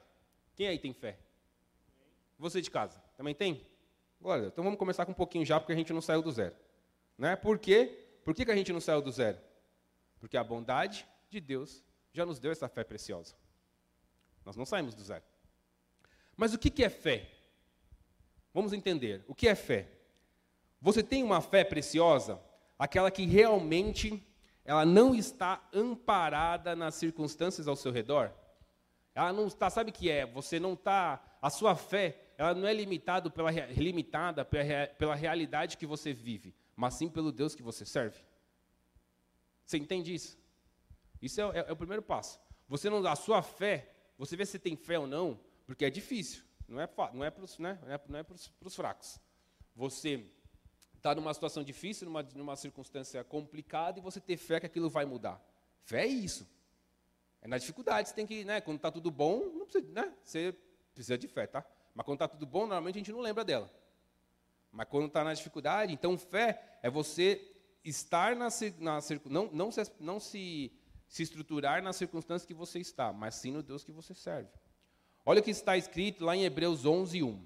Quem 0.55 0.67
aí 0.67 0.77
tem 0.77 0.93
fé? 0.93 1.17
Você 2.37 2.61
de 2.61 2.69
casa, 2.69 2.99
também 3.15 3.33
tem? 3.33 3.65
Glória 4.19 4.47
Então 4.47 4.63
vamos 4.63 4.77
começar 4.77 5.05
com 5.05 5.13
um 5.13 5.15
pouquinho 5.15 5.45
já, 5.45 5.59
porque 5.59 5.71
a 5.71 5.75
gente 5.75 5.93
não 5.93 6.01
saiu 6.01 6.21
do 6.21 6.31
zero. 6.31 6.55
Né? 7.17 7.35
Por 7.35 7.57
quê? 7.57 8.19
Por 8.25 8.35
que, 8.35 8.43
que 8.43 8.51
a 8.51 8.55
gente 8.55 8.73
não 8.73 8.81
saiu 8.81 9.01
do 9.01 9.11
zero? 9.11 9.39
Porque 10.19 10.35
a 10.35 10.43
bondade 10.43 11.07
de 11.29 11.39
Deus 11.39 11.83
já 12.13 12.25
nos 12.25 12.39
deu 12.39 12.51
essa 12.51 12.67
fé 12.67 12.83
preciosa. 12.83 13.35
Nós 14.45 14.55
não 14.55 14.65
saímos 14.65 14.93
do 14.93 15.03
zero. 15.03 15.23
Mas 16.35 16.53
o 16.53 16.57
que 16.57 16.83
é 16.83 16.89
fé? 16.89 17.29
Vamos 18.53 18.73
entender. 18.73 19.23
O 19.27 19.35
que 19.35 19.47
é 19.47 19.55
fé? 19.55 19.87
Você 20.81 21.03
tem 21.03 21.23
uma 21.23 21.41
fé 21.41 21.63
preciosa, 21.63 22.41
aquela 22.77 23.11
que 23.11 23.25
realmente 23.25 24.25
ela 24.65 24.85
não 24.85 25.13
está 25.13 25.67
amparada 25.71 26.75
nas 26.75 26.95
circunstâncias 26.95 27.67
ao 27.67 27.75
seu 27.75 27.91
redor? 27.91 28.33
Ela 29.13 29.31
não 29.31 29.47
está, 29.47 29.69
sabe 29.69 29.91
o 29.91 29.93
que 29.93 30.09
é? 30.09 30.25
Você 30.25 30.59
não 30.59 30.73
está, 30.73 31.21
a 31.41 31.49
sua 31.49 31.75
fé, 31.75 32.33
ela 32.37 32.55
não 32.55 32.67
é 32.67 32.73
limitado 32.73 33.29
pela, 33.29 33.51
limitada 33.51 34.43
pela, 34.43 34.87
pela 34.87 35.15
realidade 35.15 35.77
que 35.77 35.85
você 35.85 36.13
vive, 36.13 36.55
mas 36.75 36.95
sim 36.95 37.09
pelo 37.09 37.31
Deus 37.31 37.53
que 37.53 37.61
você 37.61 37.85
serve. 37.85 38.19
Você 39.63 39.77
entende 39.77 40.13
isso? 40.13 40.40
Isso 41.21 41.39
é, 41.41 41.59
é, 41.59 41.65
é 41.67 41.71
o 41.71 41.75
primeiro 41.75 42.01
passo. 42.01 42.39
Você 42.67 42.89
não, 42.89 43.05
a 43.05 43.15
sua 43.15 43.41
fé, 43.41 43.93
você 44.17 44.35
vê 44.35 44.45
se 44.45 44.57
tem 44.57 44.75
fé 44.75 44.97
ou 44.97 45.07
não, 45.07 45.39
porque 45.65 45.85
é 45.85 45.89
difícil. 45.89 46.43
Não 46.67 46.79
é, 46.79 46.89
não 47.13 47.23
é 47.23 47.29
para 47.29 47.43
os 47.43 47.59
né? 47.59 47.77
é, 47.87 47.95
é 47.95 48.69
fracos. 48.69 49.19
Você 49.75 50.25
está 50.95 51.13
numa 51.13 51.33
situação 51.33 51.63
difícil, 51.63 52.05
numa, 52.05 52.23
numa 52.35 52.55
circunstância 52.55 53.23
complicada, 53.23 53.99
e 53.99 54.01
você 54.01 54.21
ter 54.21 54.37
fé 54.37 54.59
que 54.59 54.65
aquilo 54.65 54.89
vai 54.89 55.05
mudar. 55.05 55.43
Fé 55.83 56.03
é 56.03 56.07
isso. 56.07 56.47
É 57.41 57.47
na 57.47 57.57
dificuldade, 57.57 58.09
você 58.09 58.15
tem 58.15 58.25
que, 58.25 58.45
né, 58.45 58.61
quando 58.61 58.77
está 58.77 58.91
tudo 58.91 59.09
bom, 59.09 59.39
não 59.53 59.65
precisa, 59.65 59.91
né, 59.91 60.13
você 60.23 60.55
precisa 60.93 61.17
de 61.17 61.27
fé, 61.27 61.47
tá? 61.47 61.65
Mas 61.93 62.05
quando 62.05 62.17
está 62.17 62.27
tudo 62.27 62.45
bom, 62.45 62.61
normalmente 62.61 62.95
a 62.95 62.99
gente 62.99 63.11
não 63.11 63.19
lembra 63.19 63.43
dela. 63.43 63.69
Mas 64.71 64.87
quando 64.87 65.07
está 65.07 65.23
na 65.23 65.33
dificuldade, 65.33 65.91
então 65.91 66.17
fé 66.17 66.79
é 66.81 66.89
você 66.89 67.51
estar 67.83 68.35
na, 68.35 68.47
na 68.79 68.99
não, 69.25 69.51
não, 69.51 69.71
se, 69.71 69.81
não 69.99 70.19
se, 70.19 70.71
se 71.11 71.23
estruturar 71.23 71.83
nas 71.83 71.97
circunstâncias 71.97 72.45
que 72.45 72.53
você 72.53 72.79
está, 72.79 73.11
mas 73.11 73.35
sim 73.35 73.51
no 73.51 73.61
Deus 73.61 73.83
que 73.83 73.91
você 73.91 74.13
serve. 74.13 74.47
Olha 75.25 75.41
o 75.41 75.43
que 75.43 75.51
está 75.51 75.75
escrito 75.75 76.23
lá 76.23 76.37
em 76.37 76.45
Hebreus 76.45 76.85
11, 76.85 77.21
1. 77.21 77.45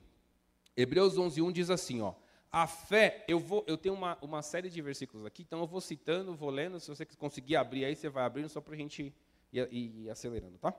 Hebreus 0.78 1.18
11, 1.18 1.42
1 1.42 1.52
diz 1.52 1.72
assim, 1.72 2.00
ó, 2.00 2.14
a 2.52 2.68
fé, 2.68 3.26
eu, 3.28 3.40
vou, 3.40 3.66
eu 3.66 3.76
tenho 3.76 3.96
uma, 3.96 4.20
uma 4.22 4.44
série 4.44 4.70
de 4.70 4.80
versículos 4.84 5.26
aqui, 5.26 5.42
então 5.42 5.62
eu 5.62 5.66
vou 5.66 5.82
citando, 5.82 6.36
vou 6.36 6.52
lendo, 6.52 6.80
se 6.80 6.88
você 6.90 7.08
conseguir 7.18 7.56
abrir 7.56 7.86
aí, 7.86 7.96
você 7.96 8.08
vai 8.08 8.24
abrindo 8.24 8.50
só 8.50 8.62
para 8.62 8.76
a 8.76 8.78
gente 8.78 9.12
ir, 9.52 9.68
ir, 9.72 10.04
ir 10.04 10.10
acelerando, 10.12 10.60
tá? 10.60 10.72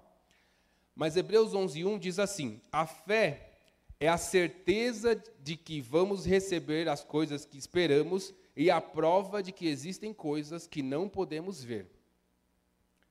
Mas 0.94 1.16
Hebreus 1.16 1.54
11, 1.54 1.84
1 1.84 1.98
diz 1.98 2.20
assim, 2.20 2.60
a 2.70 2.86
fé 2.86 3.50
é 3.98 4.06
a 4.06 4.16
certeza 4.16 5.20
de 5.42 5.56
que 5.56 5.80
vamos 5.80 6.24
receber 6.24 6.88
as 6.88 7.02
coisas 7.02 7.44
que 7.44 7.58
esperamos 7.58 8.32
e 8.56 8.70
a 8.70 8.80
prova 8.80 9.42
de 9.42 9.50
que 9.50 9.66
existem 9.66 10.14
coisas 10.14 10.68
que 10.68 10.84
não 10.84 11.08
podemos 11.08 11.64
ver. 11.64 11.95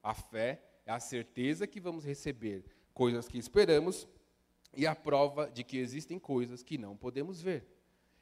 A 0.05 0.13
fé 0.13 0.61
é 0.85 0.91
a 0.91 0.99
certeza 0.99 1.65
que 1.65 1.79
vamos 1.79 2.05
receber 2.05 2.63
coisas 2.93 3.27
que 3.27 3.39
esperamos 3.39 4.07
e 4.71 4.85
a 4.85 4.93
prova 4.93 5.49
de 5.49 5.63
que 5.63 5.79
existem 5.79 6.19
coisas 6.19 6.61
que 6.61 6.77
não 6.77 6.95
podemos 6.95 7.41
ver. 7.41 7.67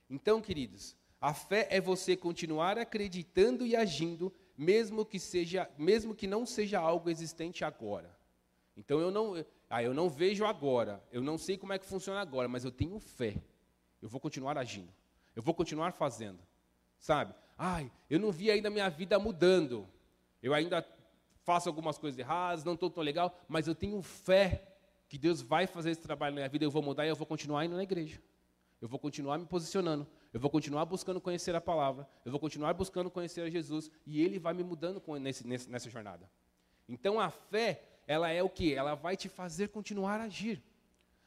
Então, 0.10 0.42
queridos, 0.42 0.96
a 1.20 1.34
fé 1.34 1.68
é 1.70 1.82
você 1.82 2.16
continuar 2.16 2.80
acreditando 2.80 3.66
e 3.66 3.76
agindo, 3.76 4.34
mesmo 4.58 5.06
que 5.06 5.20
seja, 5.20 5.70
mesmo 5.78 6.16
que 6.16 6.26
não 6.26 6.46
seja 6.46 6.80
algo 6.80 7.10
existente 7.10 7.66
agora. 7.66 8.18
Então 8.78 9.02
eu 9.02 9.12
não, 9.12 9.46
ah, 9.70 9.84
eu 9.84 9.94
não 9.94 10.10
vejo 10.10 10.46
agora, 10.46 11.04
eu 11.12 11.22
não 11.22 11.38
sei 11.38 11.58
como 11.58 11.74
é 11.74 11.78
que 11.80 11.86
funciona 11.86 12.22
agora, 12.22 12.48
mas 12.48 12.64
eu 12.64 12.72
tenho 12.72 12.98
fé. 12.98 13.44
Eu 14.02 14.08
vou 14.08 14.22
continuar 14.22 14.58
agindo. 14.58 14.94
Eu 15.36 15.44
vou 15.44 15.54
continuar 15.54 15.92
fazendo. 15.92 16.40
Sabe? 16.98 17.36
Ai, 17.58 17.92
eu 18.10 18.22
não 18.22 18.32
vi 18.32 18.50
ainda 18.50 18.70
minha 18.70 18.90
vida 18.90 19.20
mudando. 19.20 19.86
Eu 20.42 20.54
ainda 20.54 20.82
faço 21.44 21.70
algumas 21.70 21.98
coisas 21.98 22.18
erradas, 22.18 22.64
não 22.64 22.74
estou 22.74 22.90
tão 22.90 23.04
legal, 23.04 23.38
mas 23.48 23.68
eu 23.68 23.76
tenho 23.76 24.02
fé 24.02 24.76
que 25.08 25.18
Deus 25.18 25.42
vai 25.42 25.68
fazer 25.68 25.92
esse 25.92 26.02
trabalho 26.02 26.34
na 26.34 26.42
minha 26.42 26.50
vida, 26.50 26.66
eu 26.66 26.72
vou 26.72 26.82
mudar 26.82 27.06
e 27.06 27.10
eu 27.10 27.16
vou 27.16 27.28
continuar 27.28 27.66
indo 27.66 27.76
na 27.76 27.84
igreja. 27.84 28.22
Eu 28.82 28.88
vou 28.88 29.00
continuar 29.00 29.38
me 29.38 29.46
posicionando, 29.46 30.06
eu 30.34 30.40
vou 30.40 30.50
continuar 30.50 30.84
buscando 30.86 31.22
conhecer 31.22 31.56
a 31.56 31.62
palavra, 31.62 32.08
eu 32.26 32.32
vou 32.32 32.40
continuar 32.40 32.74
buscando 32.74 33.10
conhecer 33.10 33.42
a 33.42 33.50
Jesus 33.50 33.90
e 34.06 34.22
Ele 34.22 34.40
vai 34.40 34.54
me 34.54 34.64
mudando 34.64 35.02
nesse, 35.22 35.48
nessa 35.48 35.90
jornada. 35.90 36.30
Então 36.88 37.20
a 37.20 37.30
fé, 37.30 37.82
ela 38.06 38.30
é 38.30 38.44
o 38.44 38.50
que? 38.50 38.74
Ela 38.74 38.96
vai 38.96 39.16
te 39.16 39.30
fazer 39.30 39.70
continuar 39.70 40.20
a 40.20 40.24
agir. 40.24 40.62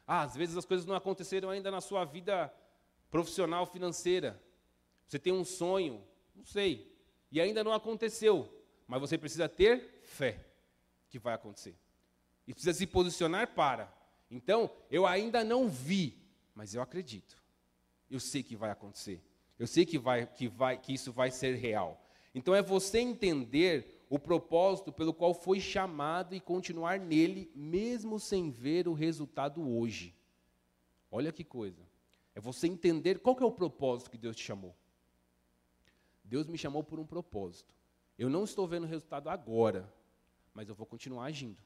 Ah, 0.06 0.22
às 0.22 0.36
vezes 0.36 0.56
as 0.56 0.64
coisas 0.64 0.84
não 0.84 0.94
aconteceram 0.94 1.48
ainda 1.48 1.70
na 1.70 1.80
sua 1.80 2.04
vida 2.04 2.52
profissional, 3.10 3.66
financeira. 3.66 4.40
Você 5.06 5.18
tem 5.18 5.32
um 5.32 5.44
sonho, 5.44 6.04
não 6.34 6.44
sei, 6.44 6.94
e 7.30 7.40
ainda 7.40 7.64
não 7.64 7.72
aconteceu, 7.72 8.48
mas 8.86 9.00
você 9.00 9.18
precisa 9.18 9.48
ter 9.48 10.00
fé 10.02 10.44
que 11.08 11.18
vai 11.18 11.34
acontecer. 11.34 11.76
E 12.46 12.52
precisa 12.52 12.72
se 12.72 12.86
posicionar 12.86 13.54
para. 13.54 13.92
Então, 14.30 14.70
eu 14.90 15.06
ainda 15.06 15.42
não 15.42 15.68
vi, 15.68 16.16
mas 16.54 16.74
eu 16.74 16.82
acredito. 16.82 17.36
Eu 18.10 18.20
sei 18.20 18.42
que 18.42 18.54
vai 18.54 18.70
acontecer. 18.70 19.22
Eu 19.58 19.66
sei 19.66 19.84
que, 19.84 19.98
vai, 19.98 20.26
que, 20.26 20.48
vai, 20.48 20.78
que 20.78 20.92
isso 20.92 21.12
vai 21.12 21.30
ser 21.30 21.54
real. 21.54 22.00
Então, 22.34 22.54
é 22.54 22.62
você 22.62 22.98
entender 22.98 24.04
o 24.08 24.18
propósito 24.18 24.92
pelo 24.92 25.12
qual 25.12 25.34
foi 25.34 25.58
chamado 25.58 26.34
e 26.34 26.40
continuar 26.40 27.00
nele, 27.00 27.50
mesmo 27.54 28.20
sem 28.20 28.50
ver 28.50 28.86
o 28.86 28.92
resultado 28.92 29.66
hoje. 29.68 30.14
Olha 31.10 31.32
que 31.32 31.42
coisa. 31.42 31.82
É 32.34 32.40
você 32.40 32.66
entender 32.66 33.18
qual 33.18 33.36
é 33.40 33.44
o 33.44 33.50
propósito 33.50 34.10
que 34.10 34.18
Deus 34.18 34.36
te 34.36 34.42
chamou. 34.42 34.76
Deus 36.22 36.46
me 36.46 36.58
chamou 36.58 36.84
por 36.84 37.00
um 37.00 37.06
propósito. 37.06 37.74
Eu 38.18 38.30
não 38.30 38.44
estou 38.44 38.66
vendo 38.66 38.86
resultado 38.86 39.28
agora, 39.28 39.92
mas 40.54 40.68
eu 40.68 40.74
vou 40.74 40.86
continuar 40.86 41.24
agindo. 41.24 41.58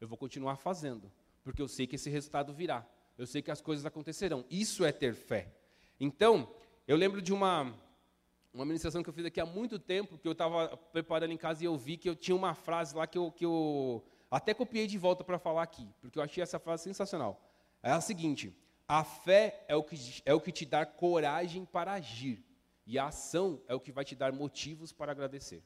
Eu 0.00 0.08
vou 0.08 0.16
continuar 0.16 0.56
fazendo, 0.56 1.10
porque 1.42 1.60
eu 1.60 1.68
sei 1.68 1.86
que 1.86 1.96
esse 1.96 2.08
resultado 2.08 2.52
virá. 2.52 2.86
Eu 3.18 3.26
sei 3.26 3.42
que 3.42 3.50
as 3.50 3.60
coisas 3.60 3.84
acontecerão. 3.84 4.44
Isso 4.48 4.84
é 4.84 4.92
ter 4.92 5.14
fé. 5.14 5.52
Então, 5.98 6.48
eu 6.86 6.96
lembro 6.96 7.20
de 7.20 7.32
uma 7.32 7.74
uma 8.52 8.64
ministração 8.64 9.02
que 9.02 9.08
eu 9.08 9.14
fiz 9.14 9.24
aqui 9.24 9.40
há 9.40 9.46
muito 9.46 9.78
tempo, 9.78 10.18
que 10.18 10.26
eu 10.26 10.32
estava 10.32 10.76
preparando 10.76 11.32
em 11.32 11.36
casa 11.36 11.62
e 11.62 11.66
eu 11.66 11.76
vi 11.76 11.96
que 11.96 12.08
eu 12.08 12.16
tinha 12.16 12.34
uma 12.34 12.54
frase 12.54 12.96
lá 12.96 13.06
que 13.06 13.16
eu, 13.16 13.30
que 13.30 13.44
eu 13.44 14.04
até 14.30 14.52
copiei 14.52 14.86
de 14.86 14.98
volta 14.98 15.22
para 15.22 15.38
falar 15.38 15.62
aqui, 15.62 15.88
porque 16.00 16.18
eu 16.18 16.22
achei 16.22 16.42
essa 16.42 16.58
frase 16.58 16.84
sensacional. 16.84 17.40
É 17.82 17.90
a 17.92 18.00
seguinte: 18.00 18.56
a 18.88 19.04
fé 19.04 19.64
é 19.68 19.76
o 19.76 19.84
que, 19.84 20.22
é 20.24 20.34
o 20.34 20.40
que 20.40 20.52
te 20.52 20.66
dá 20.66 20.84
coragem 20.84 21.64
para 21.64 21.92
agir, 21.92 22.44
e 22.86 22.98
a 22.98 23.06
ação 23.06 23.60
é 23.68 23.74
o 23.74 23.80
que 23.80 23.92
vai 23.92 24.04
te 24.04 24.16
dar 24.16 24.32
motivos 24.32 24.92
para 24.92 25.12
agradecer. 25.12 25.62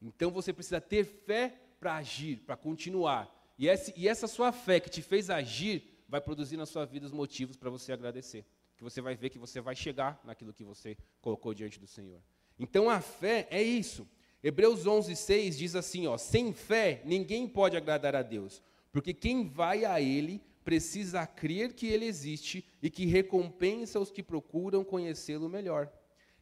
Então 0.00 0.30
você 0.30 0.52
precisa 0.52 0.80
ter 0.80 1.04
fé 1.04 1.54
para 1.78 1.96
agir, 1.96 2.38
para 2.38 2.56
continuar. 2.56 3.32
E, 3.58 3.68
esse, 3.68 3.92
e 3.96 4.08
essa 4.08 4.26
sua 4.26 4.52
fé 4.52 4.80
que 4.80 4.90
te 4.90 5.02
fez 5.02 5.30
agir 5.30 6.04
vai 6.08 6.20
produzir 6.20 6.56
na 6.56 6.66
sua 6.66 6.84
vida 6.84 7.06
os 7.06 7.12
motivos 7.12 7.56
para 7.56 7.70
você 7.70 7.92
agradecer. 7.92 8.44
Que 8.76 8.84
você 8.84 9.00
vai 9.00 9.14
ver 9.14 9.30
que 9.30 9.38
você 9.38 9.60
vai 9.60 9.74
chegar 9.74 10.20
naquilo 10.24 10.52
que 10.52 10.64
você 10.64 10.96
colocou 11.20 11.54
diante 11.54 11.80
do 11.80 11.86
Senhor. 11.86 12.20
Então 12.58 12.90
a 12.90 13.00
fé 13.00 13.46
é 13.50 13.62
isso. 13.62 14.06
Hebreus 14.42 14.86
11, 14.86 15.16
6 15.16 15.58
diz 15.58 15.74
assim: 15.74 16.06
ó, 16.06 16.16
sem 16.16 16.52
fé 16.52 17.02
ninguém 17.04 17.48
pode 17.48 17.76
agradar 17.76 18.14
a 18.14 18.22
Deus, 18.22 18.62
porque 18.92 19.12
quem 19.14 19.48
vai 19.48 19.84
a 19.84 20.00
Ele 20.00 20.42
precisa 20.64 21.26
crer 21.26 21.72
que 21.72 21.86
Ele 21.86 22.04
existe 22.04 22.64
e 22.82 22.90
que 22.90 23.06
recompensa 23.06 23.98
os 23.98 24.10
que 24.10 24.22
procuram 24.22 24.84
conhecê-lo 24.84 25.48
melhor. 25.48 25.90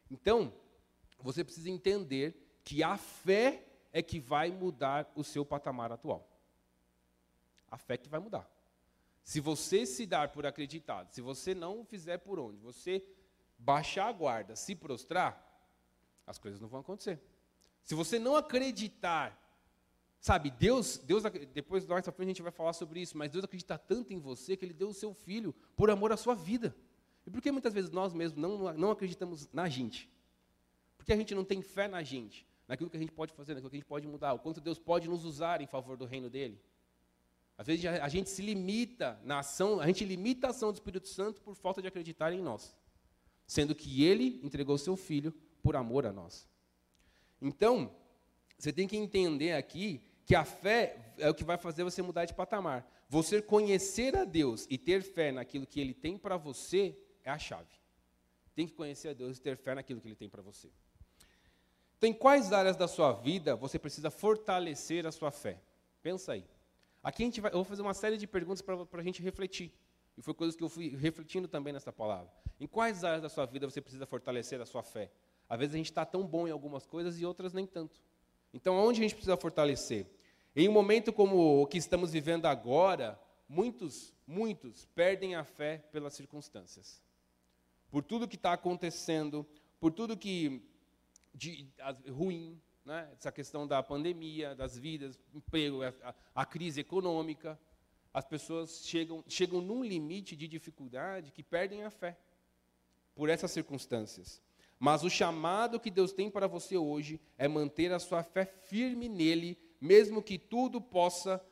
Então, 0.09 0.53
você 1.19 1.43
precisa 1.43 1.69
entender 1.69 2.44
que 2.65 2.81
a 2.83 2.97
fé 2.97 3.63
é 3.93 4.01
que 4.01 4.19
vai 4.19 4.51
mudar 4.51 5.09
o 5.15 5.23
seu 5.23 5.45
patamar 5.45 5.91
atual. 5.91 6.27
A 7.69 7.77
fé 7.77 7.95
que 7.95 8.09
vai 8.09 8.19
mudar. 8.19 8.49
Se 9.23 9.39
você 9.39 9.85
se 9.85 10.05
dar 10.05 10.29
por 10.29 10.45
acreditado, 10.45 11.11
se 11.11 11.21
você 11.21 11.53
não 11.55 11.85
fizer 11.85 12.17
por 12.17 12.39
onde, 12.39 12.59
você 12.59 13.05
baixar 13.57 14.07
a 14.07 14.11
guarda, 14.11 14.55
se 14.55 14.75
prostrar, 14.75 15.41
as 16.25 16.37
coisas 16.39 16.59
não 16.59 16.67
vão 16.67 16.81
acontecer. 16.81 17.21
Se 17.83 17.93
você 17.93 18.17
não 18.17 18.35
acreditar, 18.35 19.39
sabe, 20.19 20.49
Deus, 20.49 20.97
Deus 20.97 21.23
depois 21.53 21.85
mais 21.85 22.03
pra 22.03 22.11
frente 22.11 22.27
a 22.27 22.33
gente 22.33 22.41
vai 22.41 22.51
falar 22.51 22.73
sobre 22.73 22.99
isso, 22.99 23.15
mas 23.15 23.31
Deus 23.31 23.45
acredita 23.45 23.77
tanto 23.77 24.11
em 24.11 24.19
você 24.19 24.57
que 24.57 24.65
Ele 24.65 24.73
deu 24.73 24.89
o 24.89 24.93
seu 24.93 25.13
filho 25.13 25.53
por 25.75 25.89
amor 25.91 26.11
à 26.11 26.17
sua 26.17 26.33
vida. 26.33 26.75
E 27.25 27.29
por 27.29 27.41
que 27.41 27.51
muitas 27.51 27.73
vezes 27.73 27.91
nós 27.91 28.13
mesmos 28.13 28.41
não, 28.41 28.73
não 28.73 28.91
acreditamos 28.91 29.47
na 29.53 29.69
gente? 29.69 30.09
Porque 30.97 31.13
a 31.13 31.15
gente 31.15 31.33
não 31.35 31.45
tem 31.45 31.61
fé 31.61 31.87
na 31.87 32.01
gente 32.01 32.45
naquilo 32.67 32.89
que 32.89 32.97
a 32.97 32.99
gente 32.99 33.11
pode 33.11 33.33
fazer, 33.33 33.53
naquilo 33.53 33.69
que 33.69 33.75
a 33.75 33.79
gente 33.79 33.87
pode 33.87 34.07
mudar, 34.07 34.33
o 34.33 34.39
quanto 34.39 34.59
Deus 34.59 34.79
pode 34.79 35.07
nos 35.07 35.23
usar 35.23 35.61
em 35.61 35.67
favor 35.67 35.97
do 35.97 36.05
reino 36.05 36.29
dele. 36.29 36.59
Às 37.57 37.67
vezes 37.67 37.85
a 37.85 38.09
gente 38.09 38.29
se 38.29 38.41
limita 38.41 39.19
na 39.23 39.39
ação, 39.39 39.79
a 39.79 39.87
gente 39.87 40.03
limita 40.03 40.47
a 40.47 40.49
ação 40.49 40.71
do 40.71 40.75
Espírito 40.75 41.07
Santo 41.07 41.41
por 41.41 41.55
falta 41.55 41.81
de 41.81 41.87
acreditar 41.87 42.33
em 42.33 42.41
nós, 42.41 42.75
sendo 43.47 43.73
que 43.73 44.03
ele 44.03 44.41
entregou 44.43 44.77
seu 44.77 44.97
filho 44.97 45.31
por 45.63 45.75
amor 45.75 46.05
a 46.05 46.11
nós. 46.11 46.47
Então, 47.41 47.95
você 48.57 48.73
tem 48.73 48.87
que 48.87 48.97
entender 48.97 49.53
aqui 49.53 50.01
que 50.25 50.35
a 50.35 50.43
fé 50.43 51.13
é 51.17 51.29
o 51.29 51.33
que 51.33 51.43
vai 51.43 51.57
fazer 51.57 51.83
você 51.83 52.01
mudar 52.01 52.25
de 52.25 52.33
patamar. 52.33 52.91
Você 53.07 53.41
conhecer 53.41 54.15
a 54.15 54.25
Deus 54.25 54.65
e 54.69 54.77
ter 54.77 55.01
fé 55.01 55.31
naquilo 55.31 55.65
que 55.65 55.79
ele 55.79 55.93
tem 55.93 56.17
para 56.17 56.37
você 56.37 56.97
é 57.23 57.29
a 57.29 57.37
chave. 57.37 57.69
Tem 58.55 58.65
que 58.65 58.73
conhecer 58.73 59.09
a 59.09 59.13
Deus 59.13 59.37
e 59.37 59.41
ter 59.41 59.55
fé 59.55 59.75
naquilo 59.75 60.01
que 60.01 60.07
ele 60.07 60.15
tem 60.15 60.29
para 60.29 60.41
você. 60.41 60.71
Então, 62.05 62.13
em 62.13 62.19
quais 62.19 62.53
áreas 62.53 62.77
da 62.77 62.87
sua 62.87 63.13
vida 63.13 63.55
você 63.55 63.79
precisa 63.79 64.11
fortalecer 64.11 65.07
a 65.07 65.11
sua 65.11 65.31
fé? 65.31 65.59
Pensa 66.03 66.33
aí. 66.33 66.45
Aqui 67.01 67.23
a 67.23 67.25
gente 67.25 67.41
vai, 67.41 67.49
eu 67.49 67.55
vou 67.55 67.63
fazer 67.63 67.81
uma 67.81 67.95
série 67.95 68.15
de 68.15 68.27
perguntas 68.27 68.61
para 68.61 69.01
a 69.01 69.03
gente 69.03 69.23
refletir. 69.23 69.73
E 70.15 70.21
foi 70.21 70.35
coisas 70.35 70.55
que 70.55 70.63
eu 70.63 70.69
fui 70.69 70.89
refletindo 70.89 71.47
também 71.47 71.73
nessa 71.73 71.91
palavra. 71.91 72.31
Em 72.59 72.67
quais 72.67 73.03
áreas 73.03 73.23
da 73.23 73.29
sua 73.29 73.47
vida 73.47 73.67
você 73.67 73.81
precisa 73.81 74.05
fortalecer 74.05 74.61
a 74.61 74.67
sua 74.67 74.83
fé? 74.83 75.09
Às 75.49 75.57
vezes 75.57 75.73
a 75.73 75.77
gente 75.77 75.89
está 75.89 76.05
tão 76.05 76.27
bom 76.27 76.47
em 76.47 76.51
algumas 76.51 76.85
coisas 76.85 77.19
e 77.19 77.25
outras 77.25 77.53
nem 77.53 77.65
tanto. 77.65 77.99
Então, 78.53 78.77
aonde 78.77 78.99
a 78.99 79.03
gente 79.03 79.15
precisa 79.15 79.35
fortalecer? 79.35 80.05
Em 80.55 80.69
um 80.69 80.73
momento 80.73 81.11
como 81.11 81.63
o 81.63 81.65
que 81.65 81.79
estamos 81.79 82.11
vivendo 82.11 82.45
agora, 82.45 83.19
muitos, 83.49 84.13
muitos 84.27 84.85
perdem 84.93 85.33
a 85.33 85.43
fé 85.43 85.79
pelas 85.91 86.13
circunstâncias. 86.13 87.01
Por 87.89 88.03
tudo 88.03 88.27
que 88.27 88.35
está 88.35 88.53
acontecendo, 88.53 89.43
por 89.79 89.91
tudo 89.91 90.15
que 90.15 90.61
de, 91.35 91.67
ruim, 92.09 92.59
né? 92.85 93.09
essa 93.13 93.31
questão 93.31 93.67
da 93.67 93.83
pandemia, 93.83 94.55
das 94.55 94.77
vidas, 94.77 95.19
emprego, 95.33 95.83
a, 95.83 96.15
a 96.33 96.45
crise 96.45 96.79
econômica, 96.79 97.59
as 98.13 98.25
pessoas 98.25 98.85
chegam, 98.85 99.23
chegam 99.27 99.59
num 99.59 99.83
limite 99.83 100.35
de 100.35 100.47
dificuldade 100.47 101.31
que 101.31 101.43
perdem 101.43 101.83
a 101.83 101.89
fé 101.89 102.17
por 103.13 103.29
essas 103.29 103.51
circunstâncias. 103.51 104.41
Mas 104.79 105.03
o 105.03 105.09
chamado 105.09 105.79
que 105.79 105.91
Deus 105.91 106.13
tem 106.13 106.29
para 106.29 106.47
você 106.47 106.77
hoje 106.77 107.19
é 107.37 107.47
manter 107.47 107.91
a 107.91 107.99
sua 107.99 108.23
fé 108.23 108.45
firme 108.45 109.09
nele, 109.09 109.57
mesmo 109.81 110.23
que 110.23 110.37
tudo 110.37 110.79
possa 110.79 111.43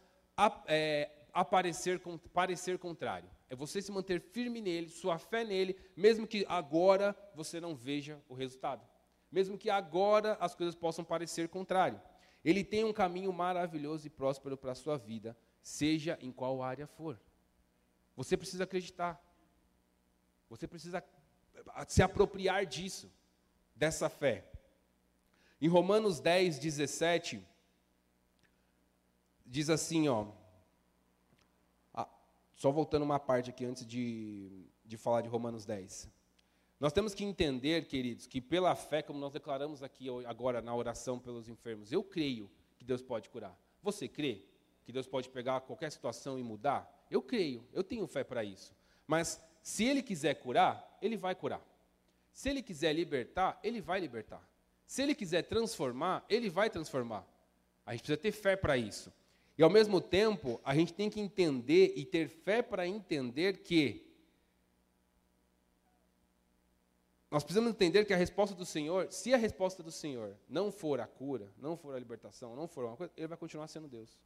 é, 0.67 1.09
aparecer, 1.33 2.01
parecer 2.33 2.77
contrário. 2.77 3.29
É 3.49 3.55
você 3.55 3.81
se 3.81 3.91
manter 3.91 4.19
firme 4.19 4.61
nele, 4.61 4.89
sua 4.89 5.17
fé 5.17 5.43
nele, 5.43 5.75
mesmo 5.95 6.25
que 6.25 6.45
agora 6.47 7.15
você 7.35 7.59
não 7.59 7.75
veja 7.75 8.21
o 8.27 8.33
resultado. 8.33 8.92
Mesmo 9.33 9.57
que 9.57 9.67
agora 9.67 10.37
as 10.39 10.53
coisas 10.53 10.75
possam 10.75 11.03
parecer 11.03 11.49
contrário. 11.49 11.99
Ele 12.45 12.63
tem 12.63 12.85
um 12.85 12.93
caminho 12.93 13.33
maravilhoso 13.33 14.05
e 14.05 14.09
próspero 14.09 14.55
para 14.55 14.73
a 14.73 14.75
sua 14.75 14.95
vida, 14.95 15.35
seja 15.59 16.19
em 16.21 16.31
qual 16.31 16.61
área 16.61 16.85
for. 16.85 17.19
Você 18.15 18.37
precisa 18.37 18.65
acreditar. 18.65 19.19
Você 20.51 20.67
precisa 20.67 21.03
se 21.87 22.03
apropriar 22.03 22.63
disso, 22.67 23.11
dessa 23.75 24.07
fé. 24.07 24.47
Em 25.59 25.67
Romanos 25.67 26.19
10, 26.19 26.59
17, 26.59 27.43
diz 29.43 29.67
assim, 29.67 30.07
ó. 30.09 30.27
só 32.53 32.69
voltando 32.69 33.01
uma 33.01 33.19
parte 33.19 33.49
aqui 33.49 33.65
antes 33.65 33.83
de, 33.83 34.67
de 34.85 34.95
falar 34.95 35.21
de 35.21 35.27
Romanos 35.27 35.65
10. 35.65 36.07
Nós 36.83 36.91
temos 36.91 37.13
que 37.13 37.23
entender, 37.23 37.85
queridos, 37.85 38.27
que 38.27 38.41
pela 38.41 38.75
fé, 38.75 39.01
como 39.01 39.17
nós 39.17 39.31
declaramos 39.31 39.81
aqui 39.81 40.07
agora 40.25 40.61
na 40.61 40.75
oração 40.75 41.17
pelos 41.17 41.47
enfermos, 41.47 41.93
eu 41.93 42.03
creio 42.03 42.51
que 42.75 42.83
Deus 42.83 43.01
pode 43.01 43.29
curar. 43.29 43.57
Você 43.81 44.05
crê 44.05 44.43
que 44.83 44.91
Deus 44.91 45.07
pode 45.07 45.29
pegar 45.29 45.61
qualquer 45.61 45.89
situação 45.93 46.37
e 46.37 46.43
mudar? 46.43 47.07
Eu 47.09 47.21
creio, 47.21 47.65
eu 47.71 47.85
tenho 47.85 48.05
fé 48.05 48.21
para 48.21 48.43
isso. 48.43 48.75
Mas 49.07 49.41
se 49.61 49.85
Ele 49.85 50.01
quiser 50.01 50.33
curar, 50.33 50.97
Ele 51.01 51.15
vai 51.15 51.33
curar. 51.33 51.65
Se 52.33 52.49
Ele 52.49 52.61
quiser 52.61 52.91
libertar, 52.91 53.57
Ele 53.63 53.79
vai 53.79 54.01
libertar. 54.01 54.45
Se 54.85 55.01
Ele 55.03 55.15
quiser 55.15 55.43
transformar, 55.43 56.25
Ele 56.27 56.49
vai 56.49 56.69
transformar. 56.69 57.25
A 57.85 57.93
gente 57.93 58.01
precisa 58.01 58.17
ter 58.17 58.33
fé 58.33 58.57
para 58.57 58.75
isso. 58.75 59.09
E 59.57 59.63
ao 59.63 59.69
mesmo 59.69 60.01
tempo, 60.01 60.59
a 60.65 60.75
gente 60.75 60.93
tem 60.93 61.09
que 61.09 61.21
entender 61.21 61.93
e 61.95 62.03
ter 62.03 62.27
fé 62.27 62.61
para 62.61 62.85
entender 62.85 63.59
que 63.59 64.12
nós 67.33 67.43
precisamos 67.43 67.71
entender 67.71 68.05
que 68.05 68.13
a 68.13 68.17
resposta 68.17 68.55
do 68.55 68.63
Senhor, 68.63 69.11
se 69.11 69.33
a 69.33 69.37
resposta 69.37 69.81
do 69.81 69.91
Senhor 69.91 70.37
não 70.47 70.71
for 70.71 71.01
a 71.01 71.07
cura, 71.07 71.51
não 71.57 71.75
for 71.75 71.95
a 71.95 71.97
libertação, 71.97 72.55
não 72.55 72.67
for 72.67 72.85
uma 72.85 72.95
coisa, 72.95 73.11
Ele 73.17 73.27
vai 73.27 73.37
continuar 73.39 73.67
sendo 73.67 73.87
Deus. 73.87 74.19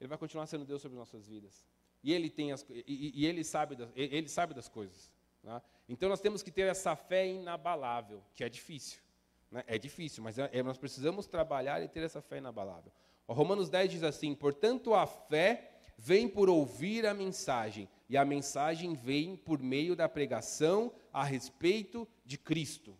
Ele 0.00 0.08
vai 0.08 0.16
continuar 0.16 0.46
sendo 0.46 0.64
Deus 0.64 0.80
sobre 0.80 0.96
nossas 0.96 1.28
vidas. 1.28 1.66
E 2.02 2.14
Ele 2.14 2.30
tem 2.30 2.50
as, 2.50 2.64
e, 2.70 3.12
e 3.14 3.26
Ele 3.26 3.44
sabe 3.44 3.76
das, 3.76 3.90
Ele 3.94 4.26
sabe 4.26 4.54
das 4.54 4.70
coisas. 4.70 5.12
Né? 5.42 5.60
Então 5.86 6.08
nós 6.08 6.18
temos 6.18 6.42
que 6.42 6.50
ter 6.50 6.62
essa 6.62 6.96
fé 6.96 7.28
inabalável, 7.28 8.24
que 8.34 8.42
é 8.42 8.48
difícil. 8.48 9.02
Né? 9.50 9.62
É 9.66 9.76
difícil, 9.76 10.24
mas 10.24 10.38
é, 10.38 10.48
é, 10.50 10.62
nós 10.62 10.78
precisamos 10.78 11.26
trabalhar 11.26 11.82
e 11.82 11.88
ter 11.88 12.00
essa 12.00 12.22
fé 12.22 12.38
inabalável. 12.38 12.90
O 13.26 13.34
Romanos 13.34 13.68
10 13.68 13.90
diz 13.90 14.02
assim: 14.02 14.34
Portanto, 14.34 14.94
a 14.94 15.06
fé 15.06 15.69
vem 16.02 16.26
por 16.26 16.48
ouvir 16.48 17.06
a 17.06 17.12
mensagem, 17.12 17.86
e 18.08 18.16
a 18.16 18.24
mensagem 18.24 18.94
vem 18.94 19.36
por 19.36 19.60
meio 19.60 19.94
da 19.94 20.08
pregação 20.08 20.92
a 21.12 21.22
respeito 21.22 22.08
de 22.24 22.38
Cristo. 22.38 22.96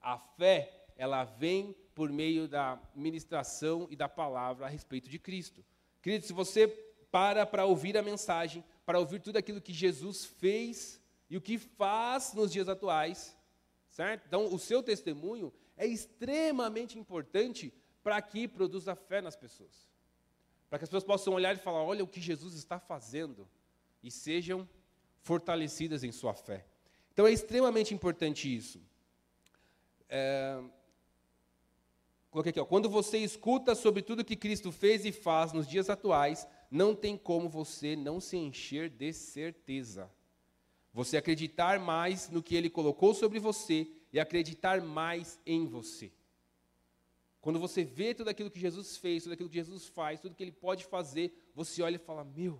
A 0.00 0.16
fé, 0.16 0.86
ela 0.96 1.24
vem 1.24 1.74
por 1.92 2.10
meio 2.10 2.46
da 2.46 2.80
ministração 2.94 3.88
e 3.90 3.96
da 3.96 4.08
palavra 4.08 4.66
a 4.66 4.68
respeito 4.68 5.08
de 5.10 5.18
Cristo. 5.18 5.64
Querido, 6.00 6.24
se 6.24 6.32
você 6.32 6.68
para 7.10 7.44
para 7.44 7.66
ouvir 7.66 7.96
a 7.96 8.02
mensagem, 8.02 8.64
para 8.86 9.00
ouvir 9.00 9.20
tudo 9.20 9.36
aquilo 9.36 9.60
que 9.60 9.72
Jesus 9.72 10.24
fez 10.24 11.00
e 11.28 11.36
o 11.36 11.40
que 11.40 11.58
faz 11.58 12.32
nos 12.34 12.52
dias 12.52 12.68
atuais, 12.68 13.36
certo? 13.88 14.24
Então, 14.28 14.52
o 14.54 14.58
seu 14.60 14.80
testemunho 14.80 15.52
é 15.76 15.86
extremamente 15.86 16.98
importante 16.98 17.72
para 18.02 18.20
que 18.22 18.46
produza 18.46 18.94
fé 18.94 19.20
nas 19.20 19.34
pessoas. 19.34 19.93
Para 20.74 20.80
que 20.80 20.84
as 20.86 20.88
pessoas 20.88 21.04
possam 21.04 21.34
olhar 21.34 21.54
e 21.54 21.58
falar: 21.60 21.84
olha 21.84 22.02
o 22.02 22.08
que 22.08 22.20
Jesus 22.20 22.54
está 22.54 22.80
fazendo, 22.80 23.48
e 24.02 24.10
sejam 24.10 24.68
fortalecidas 25.20 26.02
em 26.02 26.10
sua 26.10 26.34
fé. 26.34 26.66
Então 27.12 27.28
é 27.28 27.32
extremamente 27.32 27.94
importante 27.94 28.52
isso. 28.52 28.82
É, 30.08 30.60
coloquei 32.28 32.50
aqui, 32.50 32.58
ó, 32.58 32.64
quando 32.64 32.90
você 32.90 33.18
escuta 33.18 33.76
sobre 33.76 34.02
tudo 34.02 34.24
que 34.24 34.34
Cristo 34.34 34.72
fez 34.72 35.04
e 35.04 35.12
faz 35.12 35.52
nos 35.52 35.68
dias 35.68 35.88
atuais, 35.88 36.44
não 36.68 36.92
tem 36.92 37.16
como 37.16 37.48
você 37.48 37.94
não 37.94 38.18
se 38.20 38.36
encher 38.36 38.90
de 38.90 39.12
certeza. 39.12 40.10
Você 40.92 41.16
acreditar 41.16 41.78
mais 41.78 42.28
no 42.28 42.42
que 42.42 42.56
Ele 42.56 42.68
colocou 42.68 43.14
sobre 43.14 43.38
você 43.38 43.86
e 44.12 44.18
acreditar 44.18 44.80
mais 44.80 45.38
em 45.46 45.68
você. 45.68 46.10
Quando 47.44 47.60
você 47.60 47.84
vê 47.84 48.14
tudo 48.14 48.30
aquilo 48.30 48.50
que 48.50 48.58
Jesus 48.58 48.96
fez, 48.96 49.22
tudo 49.22 49.34
aquilo 49.34 49.50
que 49.50 49.56
Jesus 49.56 49.86
faz, 49.86 50.18
tudo 50.18 50.34
que 50.34 50.42
Ele 50.42 50.50
pode 50.50 50.86
fazer, 50.86 51.30
você 51.54 51.82
olha 51.82 51.96
e 51.96 51.98
fala: 51.98 52.24
Meu, 52.24 52.58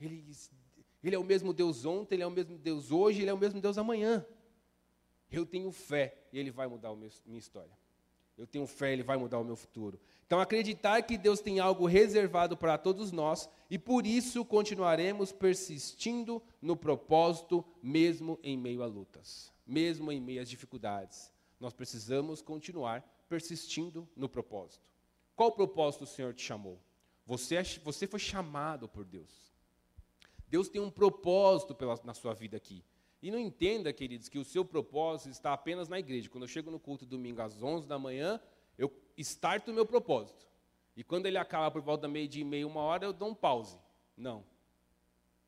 Ele 0.00 0.24
ele 1.02 1.14
é 1.14 1.18
o 1.18 1.22
mesmo 1.22 1.52
Deus 1.52 1.84
ontem, 1.84 2.16
Ele 2.16 2.24
é 2.24 2.26
o 2.26 2.30
mesmo 2.30 2.58
Deus 2.58 2.90
hoje, 2.90 3.22
Ele 3.22 3.30
é 3.30 3.32
o 3.32 3.38
mesmo 3.38 3.60
Deus 3.60 3.78
amanhã. 3.78 4.26
Eu 5.30 5.46
tenho 5.46 5.70
fé 5.70 6.26
e 6.32 6.40
Ele 6.40 6.50
vai 6.50 6.66
mudar 6.66 6.88
a 6.88 6.96
minha 6.96 7.38
história. 7.38 7.72
Eu 8.36 8.48
tenho 8.48 8.66
fé, 8.66 8.92
Ele 8.92 9.04
vai 9.04 9.16
mudar 9.16 9.38
o 9.38 9.44
meu 9.44 9.54
futuro. 9.54 10.00
Então, 10.26 10.40
acreditar 10.40 11.02
que 11.02 11.16
Deus 11.16 11.40
tem 11.40 11.60
algo 11.60 11.86
reservado 11.86 12.56
para 12.56 12.76
todos 12.76 13.12
nós 13.12 13.48
e 13.70 13.78
por 13.78 14.04
isso 14.04 14.44
continuaremos 14.44 15.30
persistindo 15.30 16.42
no 16.60 16.76
propósito, 16.76 17.64
mesmo 17.80 18.40
em 18.42 18.56
meio 18.56 18.82
a 18.82 18.86
lutas, 18.86 19.52
mesmo 19.64 20.10
em 20.12 20.20
meio 20.20 20.42
às 20.42 20.50
dificuldades. 20.50 21.32
Nós 21.60 21.72
precisamos 21.72 22.42
continuar 22.42 23.04
persistindo 23.30 24.08
no 24.16 24.28
propósito. 24.28 24.84
Qual 25.36 25.52
propósito 25.52 26.02
o 26.02 26.06
Senhor 26.06 26.34
te 26.34 26.42
chamou? 26.42 26.80
Você, 27.24 27.54
é 27.54 27.62
você 27.62 28.08
foi 28.08 28.18
chamado 28.18 28.88
por 28.88 29.04
Deus. 29.04 29.54
Deus 30.48 30.68
tem 30.68 30.80
um 30.80 30.90
propósito 30.90 31.72
pela, 31.72 31.98
na 32.02 32.12
sua 32.12 32.34
vida 32.34 32.56
aqui. 32.56 32.84
E 33.22 33.30
não 33.30 33.38
entenda, 33.38 33.92
queridos, 33.92 34.28
que 34.28 34.38
o 34.38 34.44
seu 34.44 34.64
propósito 34.64 35.30
está 35.30 35.52
apenas 35.52 35.88
na 35.88 36.00
igreja. 36.00 36.28
Quando 36.28 36.42
eu 36.44 36.48
chego 36.48 36.72
no 36.72 36.80
culto 36.80 37.06
domingo 37.06 37.40
às 37.40 37.62
11 37.62 37.86
da 37.86 38.00
manhã, 38.00 38.40
eu 38.76 38.92
starto 39.16 39.70
o 39.70 39.74
meu 39.74 39.86
propósito. 39.86 40.48
E 40.96 41.04
quando 41.04 41.26
ele 41.26 41.38
acaba 41.38 41.70
por 41.70 41.82
volta 41.82 42.02
da 42.02 42.08
meia-dia 42.08 42.42
e 42.42 42.44
meia, 42.44 42.66
uma 42.66 42.80
hora, 42.80 43.04
eu 43.04 43.12
dou 43.12 43.28
um 43.28 43.34
pause. 43.34 43.78
Não. 44.16 44.44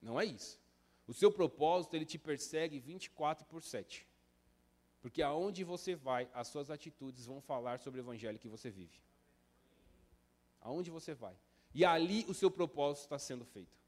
Não 0.01 0.21
é 0.21 0.25
isso. 0.25 0.61
O 1.09 1.13
seu 1.13 1.33
propósito, 1.33 1.97
ele 1.97 2.07
te 2.07 2.17
persegue 2.17 2.79
24 2.79 3.45
por 3.47 3.61
7. 3.61 4.07
Porque 5.03 5.21
aonde 5.21 5.65
você 5.65 5.95
vai, 5.95 6.31
as 6.33 6.49
suas 6.49 6.71
atitudes 6.71 7.27
vão 7.27 7.43
falar 7.43 7.79
sobre 7.81 8.01
o 8.01 8.03
evangelho 8.03 8.39
que 8.39 8.49
você 8.49 8.71
vive. 8.71 9.03
Aonde 10.63 10.91
você 10.91 11.13
vai. 11.13 11.37
E 11.75 11.85
ali 11.85 12.25
o 12.29 12.33
seu 12.33 12.51
propósito 12.51 13.03
está 13.03 13.19
sendo 13.19 13.45
feito 13.45 13.83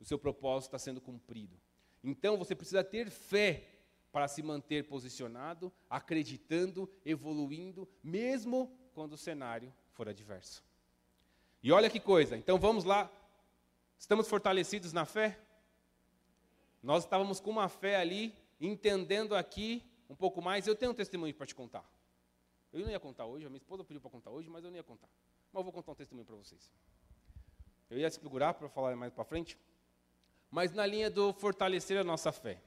o 0.00 0.04
seu 0.04 0.18
propósito 0.18 0.68
está 0.68 0.78
sendo 0.78 1.00
cumprido. 1.00 1.56
Então 2.02 2.36
você 2.36 2.54
precisa 2.54 2.84
ter 2.84 3.10
fé 3.10 3.64
para 4.12 4.28
se 4.28 4.42
manter 4.42 4.86
posicionado, 4.86 5.72
acreditando, 5.90 6.90
evoluindo, 7.04 7.88
mesmo 8.02 8.72
quando 8.94 9.14
o 9.14 9.18
cenário 9.18 9.72
for 9.92 10.08
adverso. 10.08 10.62
E 11.62 11.72
olha 11.72 11.90
que 11.90 12.00
coisa, 12.00 12.36
então 12.36 12.58
vamos 12.58 12.84
lá. 12.84 13.10
Estamos 13.98 14.28
fortalecidos 14.28 14.92
na 14.92 15.04
fé? 15.04 15.38
Nós 16.82 17.02
estávamos 17.02 17.40
com 17.40 17.50
uma 17.50 17.68
fé 17.68 17.96
ali, 17.96 18.32
entendendo 18.60 19.34
aqui 19.34 19.82
um 20.08 20.14
pouco 20.14 20.40
mais. 20.40 20.66
Eu 20.66 20.74
tenho 20.74 20.92
um 20.92 20.94
testemunho 20.94 21.34
para 21.34 21.46
te 21.46 21.54
contar. 21.54 21.84
Eu 22.72 22.80
não 22.80 22.90
ia 22.90 23.00
contar 23.00 23.24
hoje, 23.24 23.46
a 23.46 23.48
minha 23.48 23.58
esposa 23.58 23.82
pediu 23.84 24.00
para 24.00 24.10
contar 24.10 24.30
hoje, 24.30 24.48
mas 24.48 24.64
eu 24.64 24.70
não 24.70 24.76
ia 24.76 24.82
contar. 24.82 25.08
Mas 25.52 25.60
eu 25.60 25.64
vou 25.64 25.72
contar 25.72 25.92
um 25.92 25.94
testemunho 25.94 26.26
para 26.26 26.36
vocês. 26.36 26.70
Eu 27.88 27.98
ia 27.98 28.10
segurar 28.10 28.54
para 28.54 28.68
falar 28.68 28.94
mais 28.94 29.12
para 29.12 29.24
frente, 29.24 29.58
mas 30.50 30.72
na 30.72 30.84
linha 30.84 31.10
do 31.10 31.32
fortalecer 31.32 31.98
a 31.98 32.04
nossa 32.04 32.30
fé. 32.30 32.60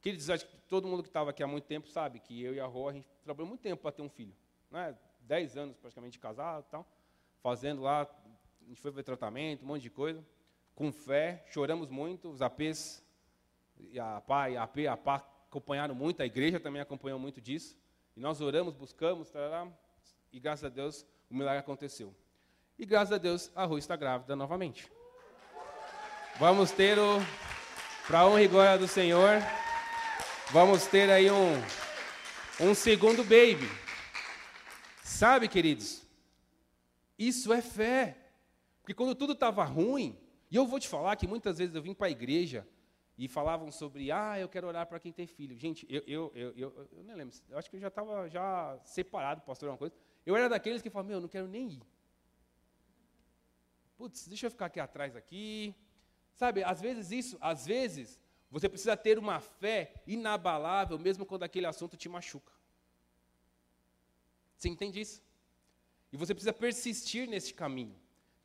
Queridos, 0.00 0.30
acho 0.30 0.46
que 0.46 0.56
todo 0.68 0.86
mundo 0.86 1.02
que 1.02 1.08
estava 1.08 1.30
aqui 1.30 1.42
há 1.42 1.46
muito 1.46 1.64
tempo 1.64 1.88
sabe 1.88 2.20
que 2.20 2.40
eu 2.40 2.54
e 2.54 2.60
a 2.60 2.66
Rô, 2.66 2.88
a 2.88 2.92
gente 2.92 3.08
trabalhou 3.24 3.48
muito 3.48 3.60
tempo 3.60 3.82
para 3.82 3.90
ter 3.90 4.02
um 4.02 4.08
filho. 4.08 4.34
Né? 4.70 4.96
Dez 5.20 5.56
anos 5.56 5.76
praticamente 5.76 6.18
casado 6.20 6.64
tal, 6.70 6.86
fazendo 7.42 7.82
lá, 7.82 8.02
a 8.02 8.64
gente 8.68 8.80
foi 8.80 8.92
ver 8.92 9.02
tratamento, 9.02 9.64
um 9.64 9.66
monte 9.66 9.82
de 9.82 9.90
coisa, 9.90 10.24
com 10.76 10.92
fé, 10.92 11.44
choramos 11.50 11.90
muito, 11.90 12.30
os 12.30 12.40
APs, 12.40 13.04
a 14.00 14.20
PA 14.20 14.50
e 14.50 14.56
a 14.56 14.62
AP, 14.62 14.78
a 14.88 14.96
PA 14.96 15.37
acompanharam 15.48 15.94
muito, 15.94 16.22
a 16.22 16.26
igreja 16.26 16.60
também 16.60 16.80
acompanhou 16.80 17.18
muito 17.18 17.40
disso. 17.40 17.76
E 18.16 18.20
nós 18.20 18.40
oramos, 18.40 18.74
buscamos, 18.74 19.30
tarará, 19.30 19.66
e 20.32 20.38
graças 20.38 20.64
a 20.64 20.68
Deus 20.68 21.06
o 21.30 21.34
milagre 21.34 21.60
aconteceu. 21.60 22.14
E 22.78 22.84
graças 22.84 23.12
a 23.12 23.18
Deus 23.18 23.50
a 23.54 23.64
Rô 23.64 23.78
está 23.78 23.96
grávida 23.96 24.36
novamente. 24.36 24.90
Vamos 26.38 26.70
ter 26.70 26.98
o, 26.98 27.18
para 28.06 28.26
honra 28.26 28.42
e 28.42 28.48
glória 28.48 28.78
do 28.78 28.86
Senhor, 28.86 29.40
vamos 30.50 30.86
ter 30.86 31.10
aí 31.10 31.30
um, 31.30 31.54
um 32.60 32.74
segundo 32.74 33.24
baby. 33.24 33.68
Sabe, 35.02 35.48
queridos, 35.48 36.02
isso 37.18 37.52
é 37.52 37.60
fé. 37.60 38.16
Porque 38.80 38.94
quando 38.94 39.14
tudo 39.14 39.32
estava 39.32 39.64
ruim, 39.64 40.18
e 40.50 40.56
eu 40.56 40.66
vou 40.66 40.78
te 40.78 40.88
falar 40.88 41.16
que 41.16 41.26
muitas 41.26 41.58
vezes 41.58 41.74
eu 41.74 41.82
vim 41.82 41.94
para 41.94 42.06
a 42.06 42.10
igreja 42.10 42.66
e 43.18 43.26
falavam 43.26 43.72
sobre, 43.72 44.12
ah, 44.12 44.38
eu 44.38 44.48
quero 44.48 44.68
orar 44.68 44.86
para 44.86 45.00
quem 45.00 45.12
tem 45.12 45.26
filho. 45.26 45.58
Gente, 45.58 45.84
eu, 45.90 46.02
eu, 46.06 46.32
eu, 46.36 46.52
eu, 46.56 46.88
eu 46.92 47.02
nem 47.02 47.16
lembro, 47.16 47.36
eu 47.48 47.58
acho 47.58 47.68
que 47.68 47.74
eu 47.74 47.80
já 47.80 47.88
estava 47.88 48.28
já 48.28 48.78
separado, 48.84 49.42
pastor, 49.42 49.68
uma 49.68 49.76
coisa. 49.76 49.92
Eu 50.24 50.36
era 50.36 50.48
daqueles 50.48 50.80
que 50.80 50.88
falavam, 50.88 51.08
meu, 51.08 51.16
eu 51.16 51.22
não 51.22 51.28
quero 51.28 51.48
nem 51.48 51.68
ir. 51.68 51.82
Putz, 53.96 54.28
deixa 54.28 54.46
eu 54.46 54.50
ficar 54.52 54.66
aqui 54.66 54.78
atrás 54.78 55.16
aqui. 55.16 55.74
Sabe, 56.36 56.62
às 56.62 56.80
vezes 56.80 57.10
isso, 57.10 57.36
às 57.40 57.66
vezes, 57.66 58.20
você 58.48 58.68
precisa 58.68 58.96
ter 58.96 59.18
uma 59.18 59.40
fé 59.40 60.00
inabalável, 60.06 60.96
mesmo 60.96 61.26
quando 61.26 61.42
aquele 61.42 61.66
assunto 61.66 61.96
te 61.96 62.08
machuca. 62.08 62.52
Você 64.56 64.68
entende 64.68 65.00
isso? 65.00 65.20
E 66.12 66.16
você 66.16 66.32
precisa 66.32 66.52
persistir 66.52 67.28
nesse 67.28 67.52
caminho. 67.52 67.98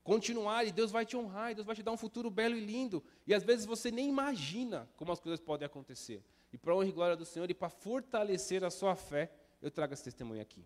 Continuar, 0.04 0.66
e 0.66 0.72
Deus 0.72 0.92
vai 0.92 1.06
te 1.06 1.16
honrar, 1.16 1.52
e 1.52 1.56
Deus 1.56 1.66
vai 1.66 1.76
te 1.76 1.82
dar 1.82 1.92
um 1.92 1.98
futuro 1.98 2.30
belo 2.30 2.56
e 2.56 2.60
lindo. 2.60 3.02
E 3.26 3.34
às 3.34 3.44
vezes 3.44 3.66
você 3.66 3.90
nem 3.90 4.10
imagina 4.10 4.90
como 4.98 5.12
as 5.12 5.20
coisas 5.20 5.40
podem 5.40 5.66
acontecer. 5.66 6.22
E 6.52 6.58
para 6.58 6.76
honra 6.76 6.88
e 6.88 6.92
glória 6.92 7.16
do 7.16 7.26
Senhor, 7.26 7.50
e 7.50 7.54
para 7.54 7.70
fortalecer 7.70 8.64
a 8.64 8.70
sua 8.70 8.96
fé, 8.96 9.32
eu 9.62 9.72
trago 9.72 9.94
esse 9.94 10.04
testemunho 10.04 10.42
aqui. 10.42 10.66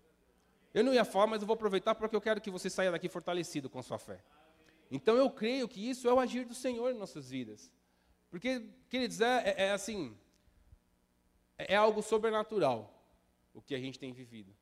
Eu 0.74 0.84
não 0.84 0.94
ia 0.94 1.06
falar, 1.06 1.28
mas 1.28 1.42
eu 1.42 1.48
vou 1.48 1.54
aproveitar 1.54 1.94
porque 1.94 2.16
eu 2.16 2.22
quero 2.22 2.42
que 2.42 2.50
você 2.50 2.70
saia 2.70 2.92
daqui 2.92 3.08
fortalecido 3.08 3.70
com 3.70 3.78
a 3.78 3.84
sua 3.84 4.00
fé. 4.00 4.24
Então 4.90 5.16
eu 5.16 5.30
creio 5.30 5.68
que 5.68 5.88
isso 5.88 6.08
é 6.08 6.14
o 6.14 6.20
agir 6.20 6.46
do 6.46 6.56
Senhor 6.56 6.90
em 6.90 6.98
nossas 6.98 7.30
vidas. 7.30 7.72
Porque, 8.30 8.68
queridos, 8.90 9.22
é, 9.22 9.50
é, 9.50 9.64
é 9.66 9.72
assim, 9.72 10.18
é 11.58 11.76
algo 11.76 12.02
sobrenatural 12.02 12.94
o 13.54 13.62
que 13.62 13.76
a 13.76 13.80
gente 13.80 14.00
tem 14.00 14.12
vivido. 14.14 14.56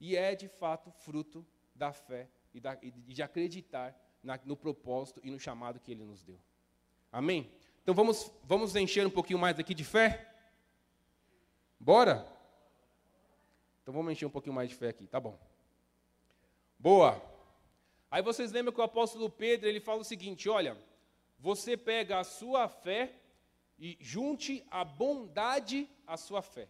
E 0.00 0.16
é, 0.16 0.34
de 0.34 0.48
fato, 0.48 0.90
fruto 0.90 1.46
da 1.74 1.92
fé 1.92 2.28
e, 2.54 2.90
de 2.90 3.22
acreditar 3.22 3.94
no 4.44 4.56
propósito 4.56 5.20
e 5.22 5.30
no 5.30 5.38
chamado 5.38 5.80
que 5.80 5.90
Ele 5.90 6.04
nos 6.04 6.22
deu. 6.22 6.40
Amém? 7.12 7.50
Então 7.82 7.94
vamos, 7.94 8.30
vamos 8.44 8.74
encher 8.76 9.06
um 9.06 9.10
pouquinho 9.10 9.38
mais 9.38 9.58
aqui 9.58 9.74
de 9.74 9.84
fé? 9.84 10.32
Bora? 11.78 12.26
Então 13.82 13.92
vamos 13.92 14.12
encher 14.12 14.24
um 14.24 14.30
pouquinho 14.30 14.54
mais 14.54 14.70
de 14.70 14.74
fé 14.74 14.88
aqui, 14.88 15.06
tá 15.06 15.20
bom. 15.20 15.38
Boa. 16.78 17.20
Aí 18.10 18.22
vocês 18.22 18.52
lembram 18.52 18.72
que 18.72 18.80
o 18.80 18.84
apóstolo 18.84 19.28
Pedro, 19.28 19.68
ele 19.68 19.80
fala 19.80 20.00
o 20.00 20.04
seguinte, 20.04 20.48
olha, 20.48 20.78
você 21.38 21.76
pega 21.76 22.18
a 22.18 22.24
sua 22.24 22.68
fé 22.68 23.12
e 23.78 23.98
junte 24.00 24.64
a 24.70 24.84
bondade 24.84 25.88
à 26.06 26.16
sua 26.16 26.40
fé. 26.40 26.68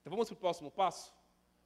Então 0.00 0.10
vamos 0.10 0.28
para 0.28 0.34
o 0.34 0.38
próximo 0.38 0.70
passo? 0.70 1.12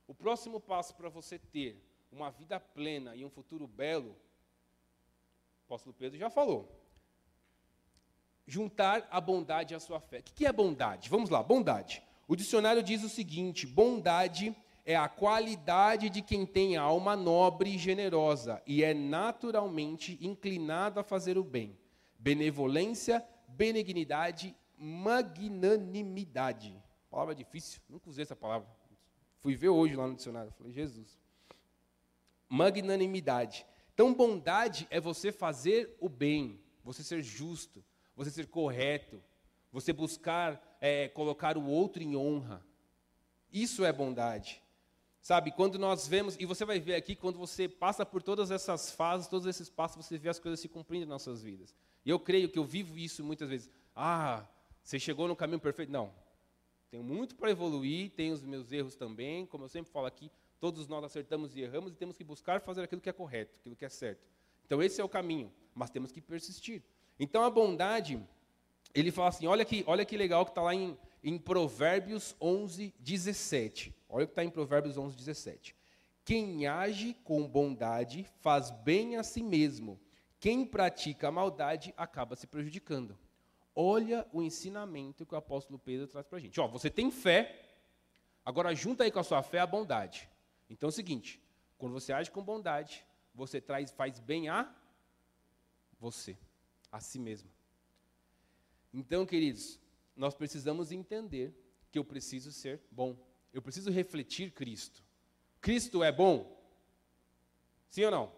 O 0.06 0.14
próximo 0.14 0.60
passo 0.60 0.94
para 0.94 1.08
você 1.08 1.38
ter 1.38 1.82
uma 2.14 2.30
vida 2.30 2.60
plena 2.60 3.16
e 3.16 3.24
um 3.24 3.30
futuro 3.30 3.66
belo, 3.66 4.10
o 4.10 5.64
apóstolo 5.66 5.94
Pedro 5.94 6.18
já 6.18 6.30
falou. 6.30 6.80
Juntar 8.46 9.08
a 9.10 9.20
bondade 9.20 9.74
à 9.74 9.80
sua 9.80 10.00
fé. 10.00 10.20
O 10.20 10.22
que 10.22 10.46
é 10.46 10.52
bondade? 10.52 11.08
Vamos 11.08 11.30
lá, 11.30 11.42
bondade. 11.42 12.02
O 12.28 12.36
dicionário 12.36 12.82
diz 12.82 13.02
o 13.02 13.08
seguinte: 13.08 13.66
bondade 13.66 14.54
é 14.84 14.94
a 14.94 15.08
qualidade 15.08 16.10
de 16.10 16.20
quem 16.20 16.44
tem 16.44 16.76
alma 16.76 17.16
nobre 17.16 17.74
e 17.74 17.78
generosa 17.78 18.62
e 18.66 18.84
é 18.84 18.92
naturalmente 18.92 20.18
inclinado 20.20 21.00
a 21.00 21.02
fazer 21.02 21.38
o 21.38 21.42
bem. 21.42 21.78
Benevolência, 22.18 23.26
benignidade, 23.48 24.54
magnanimidade. 24.76 26.78
Palavra 27.10 27.34
difícil, 27.34 27.80
nunca 27.88 28.10
usei 28.10 28.22
essa 28.22 28.36
palavra. 28.36 28.68
Fui 29.38 29.54
ver 29.54 29.70
hoje 29.70 29.96
lá 29.96 30.06
no 30.06 30.14
dicionário, 30.14 30.52
falei, 30.52 30.72
Jesus. 30.72 31.23
Magnanimidade. 32.48 33.66
Então, 33.92 34.12
bondade 34.12 34.86
é 34.90 35.00
você 35.00 35.30
fazer 35.30 35.96
o 36.00 36.08
bem, 36.08 36.60
você 36.82 37.02
ser 37.02 37.22
justo, 37.22 37.84
você 38.16 38.30
ser 38.30 38.46
correto, 38.46 39.22
você 39.70 39.92
buscar 39.92 40.76
é, 40.80 41.08
colocar 41.08 41.56
o 41.56 41.66
outro 41.66 42.02
em 42.02 42.16
honra. 42.16 42.64
Isso 43.52 43.84
é 43.84 43.92
bondade. 43.92 44.62
Sabe, 45.20 45.50
quando 45.52 45.78
nós 45.78 46.06
vemos, 46.06 46.36
e 46.38 46.44
você 46.44 46.66
vai 46.66 46.78
ver 46.78 46.96
aqui, 46.96 47.16
quando 47.16 47.38
você 47.38 47.66
passa 47.66 48.04
por 48.04 48.22
todas 48.22 48.50
essas 48.50 48.90
fases, 48.90 49.26
todos 49.26 49.46
esses 49.46 49.70
passos, 49.70 50.04
você 50.04 50.18
vê 50.18 50.28
as 50.28 50.38
coisas 50.38 50.60
se 50.60 50.68
cumprindo 50.68 51.06
em 51.06 51.08
nossas 51.08 51.42
vidas. 51.42 51.74
E 52.04 52.10
eu 52.10 52.20
creio 52.20 52.50
que 52.50 52.58
eu 52.58 52.64
vivo 52.64 52.98
isso 52.98 53.24
muitas 53.24 53.48
vezes. 53.48 53.70
Ah, 53.96 54.46
você 54.82 54.98
chegou 54.98 55.26
no 55.26 55.34
caminho 55.34 55.60
perfeito. 55.60 55.90
Não. 55.90 56.12
Tenho 56.90 57.02
muito 57.02 57.34
para 57.34 57.50
evoluir, 57.50 58.10
tenho 58.10 58.34
os 58.34 58.42
meus 58.42 58.70
erros 58.70 58.94
também. 58.94 59.46
Como 59.46 59.64
eu 59.64 59.68
sempre 59.68 59.90
falo 59.90 60.04
aqui, 60.04 60.30
todos 60.64 60.88
nós 60.88 61.04
acertamos 61.04 61.54
e 61.54 61.60
erramos 61.60 61.92
e 61.92 61.94
temos 61.94 62.16
que 62.16 62.24
buscar 62.24 62.58
fazer 62.58 62.84
aquilo 62.84 62.98
que 62.98 63.10
é 63.10 63.12
correto, 63.12 63.54
aquilo 63.60 63.76
que 63.76 63.84
é 63.84 63.88
certo. 63.90 64.26
Então 64.64 64.82
esse 64.82 64.98
é 64.98 65.04
o 65.04 65.08
caminho, 65.10 65.52
mas 65.74 65.90
temos 65.90 66.10
que 66.10 66.22
persistir. 66.22 66.82
Então 67.20 67.44
a 67.44 67.50
bondade, 67.50 68.18
ele 68.94 69.12
fala 69.12 69.28
assim, 69.28 69.46
olha 69.46 69.62
que, 69.62 69.84
olha 69.86 70.06
que 70.06 70.16
legal 70.16 70.42
que 70.42 70.52
está 70.52 70.62
lá 70.62 70.74
em, 70.74 70.96
em 71.22 71.36
Provérbios 71.36 72.34
11, 72.40 72.94
17. 72.98 73.94
Olha 74.08 74.24
o 74.24 74.26
que 74.26 74.32
está 74.32 74.42
em 74.42 74.48
Provérbios 74.48 74.96
11, 74.96 75.14
17. 75.14 75.76
Quem 76.24 76.66
age 76.66 77.12
com 77.24 77.46
bondade 77.46 78.26
faz 78.40 78.70
bem 78.70 79.16
a 79.16 79.22
si 79.22 79.42
mesmo. 79.42 80.00
Quem 80.40 80.64
pratica 80.64 81.28
a 81.28 81.30
maldade 81.30 81.92
acaba 81.94 82.36
se 82.36 82.46
prejudicando. 82.46 83.18
Olha 83.76 84.26
o 84.32 84.42
ensinamento 84.42 85.26
que 85.26 85.34
o 85.34 85.36
apóstolo 85.36 85.78
Pedro 85.78 86.06
traz 86.06 86.26
para 86.26 86.38
a 86.38 86.40
gente. 86.40 86.58
Ó, 86.58 86.66
você 86.66 86.88
tem 86.88 87.10
fé, 87.10 87.54
agora 88.42 88.74
junta 88.74 89.04
aí 89.04 89.10
com 89.10 89.18
a 89.18 89.22
sua 89.22 89.42
fé 89.42 89.58
a 89.58 89.66
bondade. 89.66 90.32
Então 90.68 90.88
é 90.88 90.90
o 90.90 90.92
seguinte: 90.92 91.40
quando 91.78 91.92
você 91.92 92.12
age 92.12 92.30
com 92.30 92.42
bondade, 92.42 93.04
você 93.34 93.60
traz, 93.60 93.90
faz 93.90 94.18
bem 94.20 94.48
a 94.48 94.74
você, 95.98 96.36
a 96.90 97.00
si 97.00 97.18
mesmo. 97.18 97.50
Então, 98.92 99.26
queridos, 99.26 99.80
nós 100.16 100.34
precisamos 100.34 100.92
entender 100.92 101.52
que 101.90 101.98
eu 101.98 102.04
preciso 102.04 102.52
ser 102.52 102.80
bom. 102.90 103.16
Eu 103.52 103.62
preciso 103.62 103.90
refletir 103.90 104.52
Cristo. 104.52 105.02
Cristo 105.60 106.02
é 106.02 106.12
bom? 106.12 106.60
Sim 107.88 108.04
ou 108.04 108.10
não? 108.10 108.32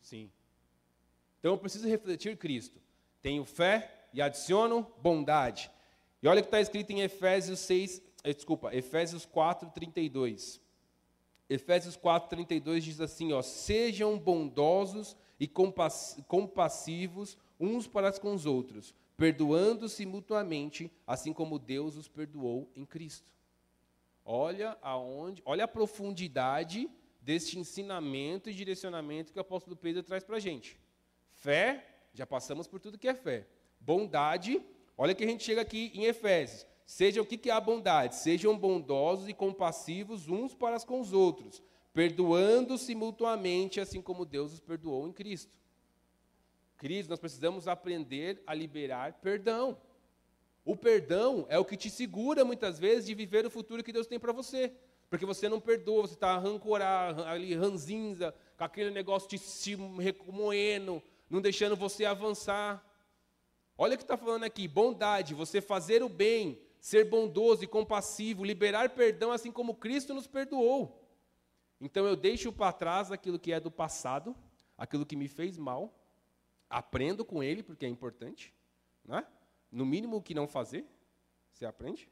Sim. 0.00 0.30
Então 1.38 1.52
eu 1.52 1.58
preciso 1.58 1.86
refletir 1.86 2.36
Cristo. 2.36 2.80
Tenho 3.20 3.44
fé 3.44 4.08
e 4.12 4.20
adiciono 4.20 4.82
bondade. 5.00 5.70
E 6.22 6.26
olha 6.26 6.40
o 6.40 6.42
que 6.42 6.48
está 6.48 6.60
escrito 6.60 6.90
em 6.90 7.02
Efésios 7.02 7.60
6, 7.60 8.02
eh, 8.24 8.32
desculpa, 8.32 8.74
Efésios 8.74 9.24
4, 9.24 9.70
32. 9.70 10.60
Efésios 11.48 11.96
4, 11.96 12.28
32 12.28 12.84
diz 12.84 13.00
assim: 13.00 13.32
ó, 13.32 13.42
sejam 13.42 14.18
bondosos 14.18 15.16
e 15.40 15.48
compassivos 16.26 17.38
uns 17.58 17.86
para 17.86 18.12
com 18.12 18.34
os 18.34 18.46
outros, 18.46 18.94
perdoando-se 19.16 20.04
mutuamente, 20.06 20.92
assim 21.06 21.32
como 21.32 21.58
Deus 21.58 21.96
os 21.96 22.08
perdoou 22.08 22.70
em 22.76 22.84
Cristo. 22.84 23.32
Olha 24.24 24.76
aonde, 24.82 25.42
olha 25.44 25.64
a 25.64 25.68
profundidade 25.68 26.88
deste 27.20 27.58
ensinamento 27.58 28.50
e 28.50 28.54
direcionamento 28.54 29.32
que 29.32 29.38
o 29.38 29.42
apóstolo 29.42 29.76
Pedro 29.76 30.02
traz 30.02 30.22
para 30.22 30.36
a 30.36 30.40
gente. 30.40 30.78
Fé, 31.30 31.84
já 32.12 32.26
passamos 32.26 32.66
por 32.66 32.78
tudo 32.80 32.98
que 32.98 33.08
é 33.08 33.14
fé. 33.14 33.46
Bondade, 33.80 34.62
olha 34.96 35.14
que 35.14 35.24
a 35.24 35.26
gente 35.26 35.44
chega 35.44 35.62
aqui 35.62 35.90
em 35.94 36.04
Efésios. 36.04 36.66
Seja 36.88 37.20
o 37.20 37.26
que, 37.26 37.36
que 37.36 37.50
é 37.50 37.52
a 37.52 37.60
bondade? 37.60 38.16
Sejam 38.16 38.56
bondosos 38.56 39.28
e 39.28 39.34
compassivos 39.34 40.26
uns 40.26 40.54
para 40.54 40.80
com 40.80 41.02
os 41.02 41.12
outros, 41.12 41.62
perdoando-se 41.92 42.94
mutuamente, 42.94 43.78
assim 43.78 44.00
como 44.00 44.24
Deus 44.24 44.54
os 44.54 44.60
perdoou 44.60 45.06
em 45.06 45.12
Cristo. 45.12 45.52
Cristo, 46.78 47.10
nós 47.10 47.18
precisamos 47.18 47.68
aprender 47.68 48.42
a 48.46 48.54
liberar 48.54 49.12
perdão. 49.20 49.76
O 50.64 50.74
perdão 50.74 51.44
é 51.50 51.58
o 51.58 51.64
que 51.64 51.76
te 51.76 51.90
segura 51.90 52.42
muitas 52.42 52.78
vezes 52.78 53.04
de 53.04 53.14
viver 53.14 53.44
o 53.44 53.50
futuro 53.50 53.84
que 53.84 53.92
Deus 53.92 54.06
tem 54.06 54.18
para 54.18 54.32
você. 54.32 54.72
Porque 55.10 55.26
você 55.26 55.46
não 55.46 55.60
perdoa, 55.60 56.06
você 56.06 56.14
está 56.14 56.38
rancorado, 56.38 57.22
ali, 57.24 57.54
ranzinza, 57.54 58.34
com 58.56 58.64
aquele 58.64 58.90
negócio 58.90 59.28
te 59.28 59.36
se 59.36 59.74
remoendo, 59.74 61.02
não 61.28 61.42
deixando 61.42 61.76
você 61.76 62.06
avançar. 62.06 62.82
Olha 63.76 63.94
o 63.94 63.98
que 63.98 64.04
está 64.04 64.16
falando 64.16 64.44
aqui: 64.44 64.66
bondade, 64.66 65.34
você 65.34 65.60
fazer 65.60 66.02
o 66.02 66.08
bem, 66.08 66.58
ser 66.80 67.04
bondoso 67.04 67.64
e 67.64 67.66
compassivo, 67.66 68.44
liberar 68.44 68.90
perdão 68.90 69.32
assim 69.32 69.50
como 69.50 69.74
Cristo 69.74 70.14
nos 70.14 70.26
perdoou. 70.26 71.04
Então 71.80 72.06
eu 72.06 72.16
deixo 72.16 72.52
para 72.52 72.72
trás 72.72 73.12
aquilo 73.12 73.38
que 73.38 73.52
é 73.52 73.60
do 73.60 73.70
passado, 73.70 74.36
aquilo 74.76 75.06
que 75.06 75.16
me 75.16 75.28
fez 75.28 75.56
mal, 75.56 75.94
aprendo 76.68 77.24
com 77.24 77.42
ele, 77.42 77.62
porque 77.62 77.86
é 77.86 77.88
importante, 77.88 78.54
né? 79.04 79.26
no 79.70 79.84
mínimo 79.84 80.16
o 80.16 80.22
que 80.22 80.34
não 80.34 80.46
fazer, 80.46 80.84
você 81.52 81.66
aprende. 81.66 82.08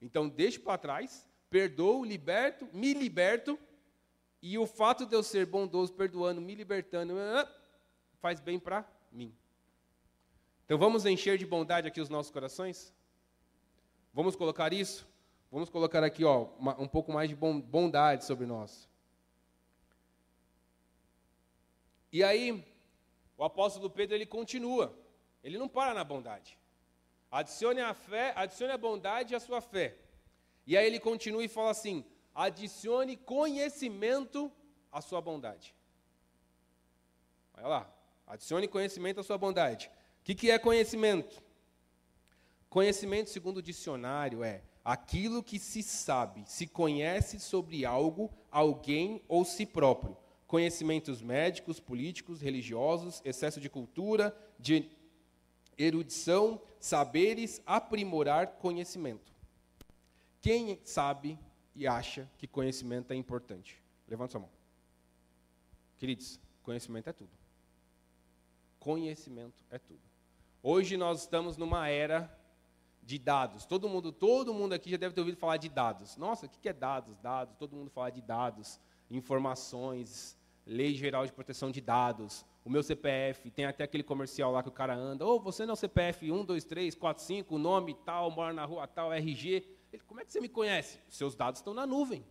Então 0.00 0.28
deixo 0.28 0.60
para 0.60 0.78
trás, 0.78 1.28
perdoo, 1.50 2.04
liberto, 2.04 2.68
me 2.72 2.94
liberto, 2.94 3.58
e 4.42 4.58
o 4.58 4.66
fato 4.66 5.06
de 5.06 5.14
eu 5.14 5.22
ser 5.22 5.46
bondoso, 5.46 5.92
perdoando, 5.92 6.40
me 6.40 6.54
libertando, 6.54 7.14
faz 8.20 8.40
bem 8.40 8.58
para 8.58 8.86
mim. 9.10 9.34
Então 10.64 10.78
vamos 10.78 11.06
encher 11.06 11.38
de 11.38 11.46
bondade 11.46 11.88
aqui 11.88 12.00
os 12.00 12.08
nossos 12.08 12.30
corações? 12.30 12.94
Vamos 14.16 14.34
colocar 14.34 14.72
isso? 14.72 15.06
Vamos 15.52 15.68
colocar 15.68 16.02
aqui 16.02 16.24
ó, 16.24 16.44
uma, 16.58 16.80
um 16.80 16.88
pouco 16.88 17.12
mais 17.12 17.28
de 17.28 17.36
bondade 17.36 18.24
sobre 18.24 18.46
nós. 18.46 18.88
E 22.10 22.24
aí, 22.24 22.66
o 23.36 23.44
apóstolo 23.44 23.90
Pedro 23.90 24.14
ele 24.16 24.24
continua. 24.24 24.98
Ele 25.44 25.58
não 25.58 25.68
para 25.68 25.92
na 25.92 26.02
bondade. 26.02 26.56
Adicione 27.30 27.82
a 27.82 27.92
fé, 27.92 28.32
adicione 28.34 28.72
a 28.72 28.78
bondade 28.78 29.34
à 29.34 29.38
sua 29.38 29.60
fé. 29.60 29.98
E 30.66 30.78
aí 30.78 30.86
ele 30.86 30.98
continua 30.98 31.44
e 31.44 31.48
fala 31.48 31.72
assim: 31.72 32.02
adicione 32.34 33.18
conhecimento 33.18 34.50
à 34.90 35.02
sua 35.02 35.20
bondade. 35.20 35.74
Olha 37.52 37.66
lá, 37.66 37.94
adicione 38.26 38.66
conhecimento 38.66 39.20
à 39.20 39.22
sua 39.22 39.36
bondade. 39.36 39.90
O 40.22 40.24
que, 40.24 40.34
que 40.34 40.50
é 40.50 40.58
conhecimento? 40.58 41.44
Conhecimento, 42.76 43.30
segundo 43.30 43.56
o 43.56 43.62
dicionário, 43.62 44.44
é 44.44 44.60
aquilo 44.84 45.42
que 45.42 45.58
se 45.58 45.82
sabe, 45.82 46.44
se 46.46 46.66
conhece 46.66 47.40
sobre 47.40 47.86
algo, 47.86 48.30
alguém 48.50 49.22
ou 49.28 49.46
si 49.46 49.64
próprio. 49.64 50.14
Conhecimentos 50.46 51.22
médicos, 51.22 51.80
políticos, 51.80 52.42
religiosos, 52.42 53.22
excesso 53.24 53.62
de 53.62 53.70
cultura, 53.70 54.36
de 54.58 54.90
erudição, 55.78 56.60
saberes, 56.78 57.62
aprimorar 57.64 58.58
conhecimento. 58.58 59.32
Quem 60.42 60.78
sabe 60.84 61.38
e 61.74 61.86
acha 61.86 62.30
que 62.36 62.46
conhecimento 62.46 63.10
é 63.10 63.16
importante? 63.16 63.82
Levanta 64.06 64.32
sua 64.32 64.40
mão. 64.40 64.50
Queridos, 65.96 66.38
conhecimento 66.62 67.08
é 67.08 67.14
tudo. 67.14 67.32
Conhecimento 68.78 69.64
é 69.70 69.78
tudo. 69.78 70.02
Hoje 70.62 70.98
nós 70.98 71.22
estamos 71.22 71.56
numa 71.56 71.88
era 71.88 72.44
de 73.06 73.20
dados. 73.20 73.64
Todo 73.64 73.88
mundo, 73.88 74.10
todo 74.10 74.52
mundo 74.52 74.72
aqui 74.72 74.90
já 74.90 74.96
deve 74.96 75.14
ter 75.14 75.20
ouvido 75.20 75.38
falar 75.38 75.58
de 75.58 75.68
dados. 75.68 76.16
Nossa, 76.16 76.46
o 76.46 76.48
que 76.48 76.68
é 76.68 76.72
dados? 76.72 77.16
Dados, 77.20 77.54
todo 77.56 77.76
mundo 77.76 77.88
fala 77.88 78.10
de 78.10 78.20
dados, 78.20 78.80
informações, 79.08 80.36
lei 80.66 80.92
geral 80.92 81.24
de 81.24 81.32
proteção 81.32 81.70
de 81.70 81.80
dados, 81.80 82.44
o 82.64 82.68
meu 82.68 82.82
CPF, 82.82 83.48
tem 83.52 83.64
até 83.64 83.84
aquele 83.84 84.02
comercial 84.02 84.50
lá 84.50 84.60
que 84.60 84.68
o 84.68 84.72
cara 84.72 84.96
anda, 84.96 85.24
ou 85.24 85.36
oh, 85.36 85.40
você 85.40 85.64
não 85.64 85.70
é 85.70 85.74
o 85.74 85.76
CPF 85.76 86.32
1, 86.32 86.44
2, 86.44 86.64
3, 86.64 86.94
4, 86.96 87.22
5, 87.22 87.58
nome 87.58 87.94
tal, 88.04 88.28
mora 88.28 88.52
na 88.52 88.64
rua 88.64 88.88
tal, 88.88 89.12
RG. 89.12 89.64
Ele, 89.92 90.02
como 90.04 90.20
é 90.20 90.24
que 90.24 90.32
você 90.32 90.40
me 90.40 90.48
conhece? 90.48 90.98
Seus 91.08 91.36
dados 91.36 91.60
estão 91.60 91.72
na 91.72 91.86
nuvem. 91.86 92.26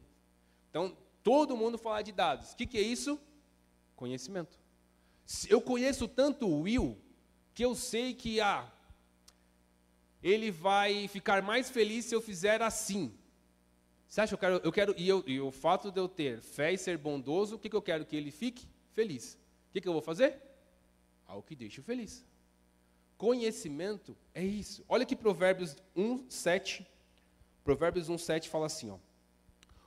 Então, 0.70 0.98
todo 1.24 1.56
mundo 1.56 1.78
fala 1.78 2.02
de 2.02 2.12
dados. 2.12 2.52
O 2.52 2.58
que, 2.58 2.68
que 2.68 2.78
é 2.78 2.82
isso? 2.82 3.18
Conhecimento. 3.96 4.60
Eu 5.48 5.62
conheço 5.62 6.06
tanto 6.06 6.46
o 6.46 6.64
Will, 6.64 7.02
que 7.54 7.64
eu 7.64 7.74
sei 7.74 8.14
que 8.14 8.42
ah, 8.42 8.70
ele 10.26 10.50
vai 10.50 11.08
ficar 11.08 11.44
mais 11.44 11.70
feliz 11.70 12.06
se 12.06 12.16
eu 12.16 12.20
fizer 12.20 12.60
assim. 12.60 13.14
Você 14.08 14.22
acha 14.22 14.30
que 14.30 14.34
eu 14.34 14.50
quero, 14.50 14.66
eu 14.66 14.72
quero 14.72 14.96
e, 14.98 15.08
eu, 15.08 15.24
e 15.28 15.40
o 15.40 15.52
fato 15.52 15.92
de 15.92 16.00
eu 16.00 16.10
ter 16.10 16.42
fé 16.42 16.74
e 16.74 16.78
ser 16.80 16.98
bondoso, 16.98 17.56
o 17.56 17.60
que, 17.60 17.70
que 17.70 17.76
eu 17.76 17.82
quero 17.82 18.04
que 18.04 18.16
ele 18.16 18.32
fique? 18.32 18.68
Feliz. 18.92 19.36
O 19.70 19.74
que, 19.74 19.82
que 19.82 19.88
eu 19.88 19.94
vou 19.94 20.02
fazer? 20.02 20.42
Algo 21.28 21.44
que 21.44 21.56
deixe 21.56 21.80
feliz. 21.80 22.26
Conhecimento 23.20 24.18
é 24.34 24.44
isso. 24.44 24.84
Olha 24.90 25.06
que 25.06 25.16
Provérbios 25.16 25.76
1, 25.96 26.28
7. 26.28 26.88
Provérbios 27.64 28.10
1, 28.10 28.18
7 28.18 28.50
fala 28.50 28.66
assim: 28.66 28.90
ó, 28.90 28.98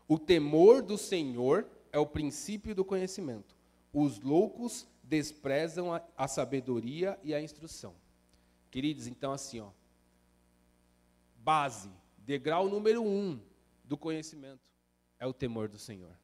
O 0.07 0.21
temor 0.21 0.83
do 0.83 0.97
Senhor 0.97 1.67
é 1.91 1.99
o 1.99 2.07
princípio 2.07 2.77
do 2.77 2.85
conhecimento. 2.85 3.57
Os 3.93 4.21
loucos 4.21 4.87
desprezam 5.03 5.93
a, 5.93 6.01
a 6.17 6.29
sabedoria 6.29 7.19
e 7.25 7.35
a 7.35 7.43
instrução. 7.43 7.93
Queridos, 8.71 9.09
então 9.09 9.33
assim, 9.33 9.59
ó, 9.59 9.71
base, 11.39 11.91
degrau 12.19 12.69
número 12.69 13.03
um 13.03 13.41
do 13.85 13.97
conhecimento 13.97 14.69
é 15.19 15.27
o 15.27 15.33
temor 15.33 15.69
do 15.69 15.79
Senhor. 15.79 16.17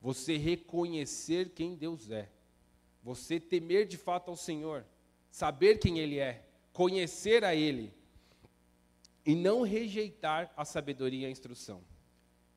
Você 0.00 0.36
reconhecer 0.36 1.50
quem 1.50 1.74
Deus 1.74 2.10
é. 2.10 2.30
Você 3.02 3.38
temer 3.38 3.86
de 3.86 3.96
fato 3.96 4.30
ao 4.30 4.36
Senhor. 4.36 4.84
Saber 5.30 5.78
quem 5.78 5.98
Ele 5.98 6.18
é. 6.18 6.46
Conhecer 6.72 7.44
a 7.44 7.54
Ele. 7.54 7.92
E 9.24 9.34
não 9.34 9.62
rejeitar 9.62 10.52
a 10.56 10.64
sabedoria 10.64 11.22
e 11.22 11.26
a 11.26 11.30
instrução. 11.30 11.84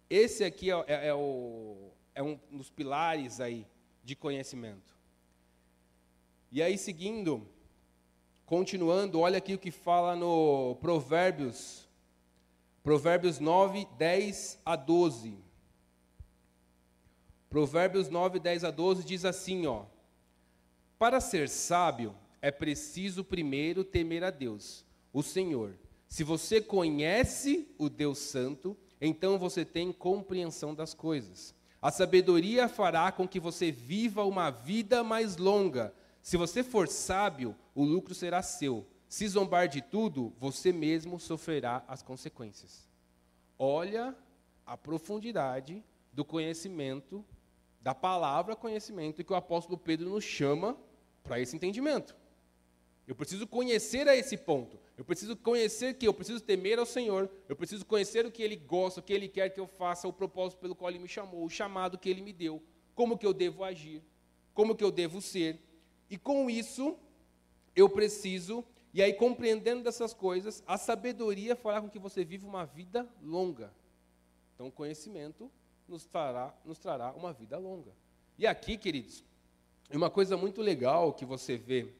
Esse 0.09 0.43
aqui 0.43 0.71
é, 0.71 0.85
é, 0.87 1.07
é, 1.07 1.13
o, 1.13 1.91
é 2.15 2.23
um 2.23 2.39
dos 2.51 2.69
pilares 2.69 3.39
aí 3.39 3.67
de 4.03 4.15
conhecimento. 4.15 4.97
E 6.51 6.61
aí, 6.61 6.77
seguindo, 6.77 7.47
Continuando, 8.45 9.21
olha 9.21 9.37
aqui 9.37 9.53
o 9.53 9.57
que 9.57 9.71
fala 9.71 10.17
no 10.17 10.75
Provérbios, 10.81 11.87
Provérbios 12.83 13.39
9, 13.39 13.87
10 13.97 14.59
a 14.65 14.75
12. 14.75 15.37
Provérbios 17.49 18.09
9, 18.09 18.39
10 18.39 18.65
a 18.65 18.71
12 18.71 19.05
diz 19.05 19.23
assim, 19.23 19.65
ó: 19.65 19.85
Para 20.99 21.21
ser 21.21 21.47
sábio 21.47 22.13
é 22.41 22.51
preciso 22.51 23.23
primeiro 23.23 23.81
temer 23.85 24.25
a 24.25 24.29
Deus, 24.29 24.85
o 25.13 25.23
Senhor. 25.23 25.77
Se 26.09 26.21
você 26.21 26.59
conhece 26.59 27.73
o 27.77 27.89
Deus 27.89 28.17
Santo, 28.17 28.77
então 28.99 29.39
você 29.39 29.63
tem 29.63 29.93
compreensão 29.93 30.75
das 30.75 30.93
coisas. 30.93 31.55
A 31.81 31.89
sabedoria 31.91 32.67
fará 32.67 33.09
com 33.09 33.25
que 33.25 33.39
você 33.39 33.71
viva 33.71 34.25
uma 34.25 34.49
vida 34.49 35.01
mais 35.01 35.37
longa 35.37 35.93
se 36.23 36.37
você 36.37 36.63
for 36.63 36.87
sábio, 36.87 37.53
o 37.75 37.83
lucro 37.83 38.15
será 38.15 38.41
seu. 38.41 38.87
Se 39.09 39.27
zombar 39.27 39.67
de 39.67 39.81
tudo, 39.81 40.33
você 40.39 40.71
mesmo 40.71 41.19
sofrerá 41.19 41.83
as 41.85 42.01
consequências. 42.01 42.87
Olha 43.59 44.17
a 44.65 44.77
profundidade 44.77 45.83
do 46.13 46.23
conhecimento, 46.23 47.25
da 47.81 47.93
palavra 47.93 48.55
conhecimento 48.55 49.21
que 49.21 49.33
o 49.33 49.35
apóstolo 49.35 49.77
Pedro 49.77 50.09
nos 50.09 50.23
chama 50.23 50.77
para 51.21 51.41
esse 51.41 51.57
entendimento. 51.57 52.15
Eu 53.05 53.15
preciso 53.15 53.45
conhecer 53.45 54.07
a 54.07 54.15
esse 54.15 54.37
ponto. 54.37 54.79
Eu 54.97 55.03
preciso 55.03 55.35
conhecer 55.35 55.95
que 55.95 56.07
eu 56.07 56.13
preciso 56.13 56.39
temer 56.39 56.79
ao 56.79 56.85
Senhor. 56.85 57.29
Eu 57.49 57.55
preciso 57.55 57.85
conhecer 57.85 58.25
o 58.25 58.31
que 58.31 58.41
Ele 58.41 58.55
gosta, 58.55 59.01
o 59.01 59.03
que 59.03 59.11
Ele 59.11 59.27
quer 59.27 59.49
que 59.49 59.59
eu 59.59 59.67
faça, 59.67 60.07
o 60.07 60.13
propósito 60.13 60.59
pelo 60.59 60.73
qual 60.73 60.89
Ele 60.89 60.99
me 60.99 61.09
chamou, 61.09 61.43
o 61.43 61.49
chamado 61.49 61.97
que 61.97 62.09
Ele 62.09 62.21
me 62.21 62.31
deu, 62.31 62.63
como 62.95 63.17
que 63.17 63.25
eu 63.25 63.33
devo 63.33 63.61
agir, 63.61 64.01
como 64.53 64.73
que 64.73 64.83
eu 64.85 64.89
devo 64.89 65.19
ser. 65.21 65.59
E 66.13 66.17
com 66.19 66.47
isso, 66.47 66.95
eu 67.75 67.89
preciso, 67.89 68.63
e 68.93 69.01
aí 69.01 69.13
compreendendo 69.13 69.81
dessas 69.81 70.13
coisas, 70.13 70.63
a 70.67 70.77
sabedoria 70.77 71.55
fará 71.55 71.81
com 71.81 71.89
que 71.89 71.97
você 71.97 72.23
viva 72.23 72.45
uma 72.45 72.65
vida 72.67 73.09
longa. 73.19 73.73
Então, 74.53 74.69
conhecimento 74.69 75.51
nos 75.87 76.05
trará, 76.05 76.55
nos 76.63 76.77
trará 76.77 77.11
uma 77.13 77.33
vida 77.33 77.57
longa. 77.57 77.91
E 78.37 78.45
aqui, 78.45 78.77
queridos, 78.77 79.23
uma 79.91 80.07
coisa 80.07 80.37
muito 80.37 80.61
legal 80.61 81.13
que 81.13 81.25
você 81.25 81.57
vê 81.57 81.91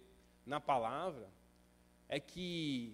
na 0.45 0.59
palavra 0.59 1.27
é 2.07 2.19
que 2.19 2.93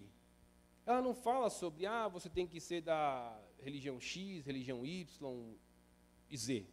ela 0.85 1.01
não 1.01 1.13
fala 1.13 1.49
sobre, 1.49 1.85
ah, 1.85 2.07
você 2.07 2.29
tem 2.29 2.47
que 2.47 2.61
ser 2.61 2.81
da 2.81 3.37
religião 3.61 3.99
X, 3.99 4.45
religião 4.45 4.85
Y 4.85 5.53
e 6.29 6.37
Z. 6.37 6.65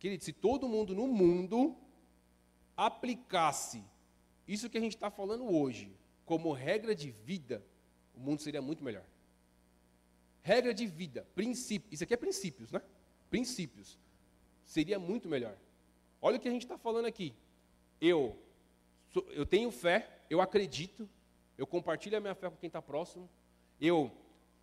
Querido, 0.00 0.24
se 0.24 0.32
todo 0.32 0.68
mundo 0.68 0.92
no 0.92 1.06
mundo 1.06 1.76
aplicasse 2.86 3.84
isso 4.48 4.70
que 4.70 4.78
a 4.78 4.80
gente 4.80 4.94
está 4.94 5.10
falando 5.10 5.44
hoje 5.54 5.94
como 6.24 6.50
regra 6.50 6.94
de 6.94 7.10
vida, 7.10 7.62
o 8.14 8.20
mundo 8.20 8.40
seria 8.40 8.62
muito 8.62 8.82
melhor. 8.82 9.04
Regra 10.42 10.72
de 10.72 10.86
vida, 10.86 11.26
princípio. 11.34 11.92
Isso 11.92 12.04
aqui 12.04 12.14
é 12.14 12.16
princípios, 12.16 12.72
né? 12.72 12.80
Princípios. 13.28 13.98
Seria 14.64 14.98
muito 14.98 15.28
melhor. 15.28 15.56
Olha 16.22 16.38
o 16.38 16.40
que 16.40 16.48
a 16.48 16.50
gente 16.50 16.62
está 16.62 16.78
falando 16.78 17.04
aqui. 17.04 17.34
Eu, 18.00 18.34
eu 19.28 19.44
tenho 19.44 19.70
fé, 19.70 20.08
eu 20.30 20.40
acredito, 20.40 21.06
eu 21.58 21.66
compartilho 21.66 22.16
a 22.16 22.20
minha 22.20 22.34
fé 22.34 22.48
com 22.48 22.56
quem 22.56 22.68
está 22.68 22.80
próximo, 22.80 23.28
eu 23.78 24.10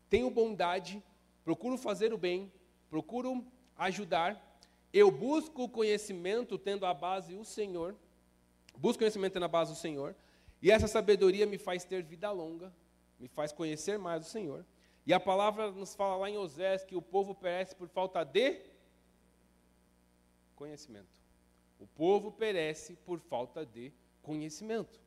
tenho 0.10 0.32
bondade, 0.32 1.04
procuro 1.44 1.78
fazer 1.78 2.12
o 2.14 2.18
bem, 2.18 2.52
procuro 2.90 3.46
ajudar, 3.78 4.60
eu 4.92 5.12
busco 5.12 5.64
o 5.66 5.70
conhecimento 5.70 6.58
tendo 6.58 6.84
a 6.84 6.94
base 6.96 7.36
o 7.36 7.46
Senhor, 7.46 7.96
busco 8.78 9.00
conhecimento 9.00 9.34
tendo 9.34 9.46
a 9.46 9.50
base 9.50 9.72
o 9.72 9.76
Senhor, 9.76 10.16
e 10.62 10.72
essa 10.72 10.88
sabedoria 10.88 11.46
me 11.46 11.58
faz 11.58 11.84
ter 11.84 12.04
vida 12.04 12.32
longa, 12.32 12.74
me 13.20 13.28
faz 13.28 13.52
conhecer 13.52 13.98
mais 13.98 14.26
o 14.26 14.30
Senhor. 14.30 14.66
E 15.06 15.14
a 15.14 15.20
palavra 15.20 15.72
nos 15.72 15.96
fala 15.96 16.18
lá 16.18 16.30
em 16.30 16.38
Osés 16.38 16.84
que 16.84 16.96
o 16.96 17.02
povo 17.02 17.34
perece 17.34 17.76
por 17.76 17.88
falta 17.88 18.24
de 18.24 18.62
conhecimento. 20.56 21.22
O 21.80 21.88
povo 21.88 22.32
perece 22.32 22.96
por 22.96 23.20
falta 23.20 23.66
de 23.66 23.94
conhecimento. 24.22 25.00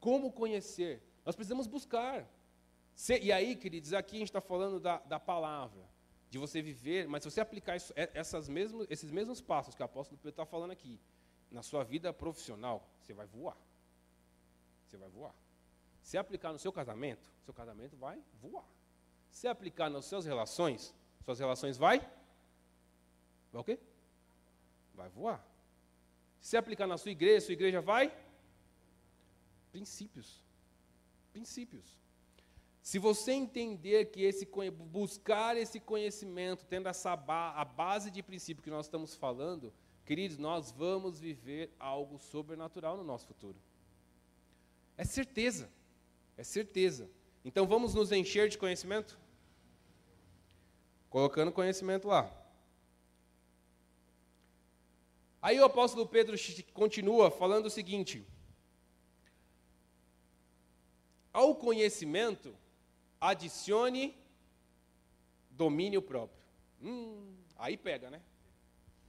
Como 0.00 0.32
conhecer? 0.32 1.02
Nós 1.24 1.34
precisamos 1.34 1.66
buscar. 1.66 2.28
E 3.22 3.32
aí, 3.32 3.54
queridos, 3.56 3.92
aqui 3.92 4.16
a 4.16 4.18
gente 4.18 4.28
está 4.28 4.40
falando 4.40 4.80
da, 4.80 4.98
da 4.98 5.20
palavra, 5.20 5.82
de 6.28 6.38
você 6.38 6.60
viver, 6.60 7.06
mas 7.08 7.22
se 7.22 7.30
você 7.30 7.40
aplicar 7.40 7.76
isso, 7.76 7.92
é, 7.96 8.10
essas 8.14 8.48
mesmos, 8.48 8.86
esses 8.90 9.10
mesmos 9.10 9.40
passos 9.40 9.74
que 9.74 9.82
o 9.82 9.84
apóstolo 9.84 10.18
Pedro 10.18 10.30
está 10.30 10.44
falando 10.46 10.72
aqui, 10.72 11.00
na 11.50 11.62
sua 11.62 11.84
vida 11.84 12.12
profissional, 12.12 12.88
você 13.00 13.12
vai 13.12 13.26
voar. 13.26 13.56
Você 14.86 14.96
vai 14.96 15.08
voar. 15.08 15.34
Se 16.02 16.16
aplicar 16.16 16.52
no 16.52 16.58
seu 16.58 16.72
casamento, 16.72 17.28
seu 17.44 17.52
casamento 17.52 17.96
vai 17.96 18.22
voar. 18.40 18.64
Se 19.30 19.48
aplicar 19.48 19.90
nas 19.90 20.04
suas 20.04 20.24
relações, 20.24 20.94
suas 21.24 21.38
relações 21.38 21.76
vai 21.76 21.98
vai 23.52 23.60
o 23.60 23.64
quê? 23.64 23.78
Vai 24.94 25.08
voar. 25.08 25.44
Se 26.40 26.56
aplicar 26.56 26.86
na 26.86 26.98
sua 26.98 27.10
igreja, 27.10 27.46
sua 27.46 27.54
igreja 27.54 27.80
vai 27.80 28.14
princípios. 29.72 30.44
Princípios. 31.32 31.98
Se 32.82 32.98
você 32.98 33.32
entender 33.32 34.06
que 34.06 34.22
esse 34.22 34.46
buscar 34.70 35.56
esse 35.56 35.80
conhecimento, 35.80 36.64
tendo 36.66 36.88
essa 36.88 37.12
a 37.12 37.64
base 37.64 38.10
de 38.10 38.22
princípio 38.22 38.62
que 38.62 38.70
nós 38.70 38.86
estamos 38.86 39.14
falando, 39.14 39.72
queridos, 40.06 40.38
nós 40.38 40.70
vamos 40.70 41.18
viver 41.18 41.74
algo 41.78 42.18
sobrenatural 42.18 42.96
no 42.96 43.02
nosso 43.04 43.26
futuro. 43.26 43.58
É 44.96 45.04
certeza. 45.04 45.68
É 46.36 46.44
certeza. 46.44 47.10
Então 47.44 47.66
vamos 47.66 47.92
nos 47.92 48.12
encher 48.12 48.48
de 48.48 48.56
conhecimento? 48.56 49.18
Colocando 51.10 51.50
conhecimento 51.52 52.06
lá. 52.06 52.30
Aí 55.42 55.58
o 55.60 55.64
apóstolo 55.64 56.06
Pedro 56.06 56.36
continua 56.72 57.30
falando 57.30 57.66
o 57.66 57.70
seguinte: 57.70 58.26
Ao 61.32 61.54
conhecimento, 61.54 62.56
adicione 63.20 64.16
domínio 65.50 66.02
próprio. 66.02 66.42
Hum, 66.82 67.34
aí 67.56 67.76
pega, 67.76 68.10
né? 68.10 68.22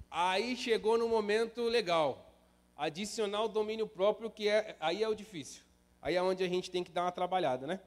Aí 0.10 0.56
chegou 0.56 0.98
no 0.98 1.08
momento 1.08 1.64
legal. 1.64 2.32
Adicionar 2.76 3.44
o 3.44 3.48
domínio 3.48 3.88
próprio, 3.88 4.30
que 4.30 4.48
é, 4.48 4.76
aí 4.80 5.04
é 5.04 5.10
o 5.10 5.16
difícil. 5.16 5.64
Aí 6.02 6.16
é 6.16 6.22
onde 6.22 6.44
a 6.44 6.48
gente 6.48 6.70
tem 6.70 6.84
que 6.84 6.92
dar 6.92 7.04
uma 7.04 7.12
trabalhada, 7.12 7.66
né? 7.66 7.80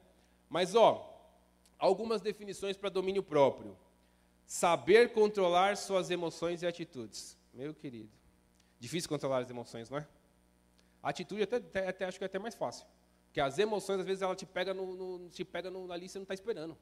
Mas, 0.49 0.75
ó, 0.75 1.11
algumas 1.79 2.21
definições 2.21 2.77
para 2.77 2.89
domínio 2.89 3.23
próprio. 3.23 3.77
Saber 4.45 5.13
controlar 5.13 5.77
suas 5.77 6.11
emoções 6.11 6.63
e 6.63 6.67
atitudes. 6.67 7.39
Meu 7.55 7.73
querido. 7.73 8.11
Difícil 8.81 9.09
controlar 9.09 9.39
as 9.39 9.51
emoções, 9.51 9.89
não 9.89 9.99
é? 9.99 10.07
A 11.03 11.11
atitude 11.11 11.43
até, 11.43 11.57
até, 11.57 11.89
até 11.89 12.05
acho 12.05 12.19
que 12.19 12.25
é 12.25 12.27
até 12.27 12.39
mais 12.39 12.55
fácil. 12.55 12.87
Porque 13.27 13.41
as 13.41 13.59
emoções, 13.59 14.01
às 14.01 14.07
vezes, 14.07 14.23
ela 14.23 14.35
te 14.35 14.45
pega, 14.45 14.75
no, 14.75 15.19
no 15.19 15.31
te 15.31 15.45
pega 15.45 15.71
no, 15.71 15.91
ali 15.93 16.07
e 16.07 16.09
você 16.09 16.19
não 16.19 16.25
está 16.25 16.35
esperando. 16.35 16.77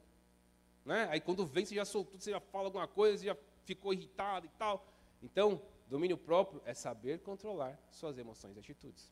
Né? 0.83 1.07
Aí 1.11 1.21
quando 1.21 1.45
vem, 1.45 1.63
você 1.63 1.75
já 1.75 1.85
soltou, 1.85 2.19
você 2.19 2.31
já 2.31 2.39
fala 2.39 2.65
alguma 2.65 2.87
coisa, 2.87 3.19
você 3.19 3.25
já 3.27 3.37
ficou 3.65 3.93
irritado 3.93 4.47
e 4.47 4.49
tal. 4.57 4.83
Então, 5.21 5.61
domínio 5.87 6.17
próprio 6.17 6.61
é 6.65 6.73
saber 6.73 7.19
controlar 7.19 7.79
suas 7.91 8.17
emoções 8.17 8.55
e 8.55 8.59
atitudes. 8.59 9.11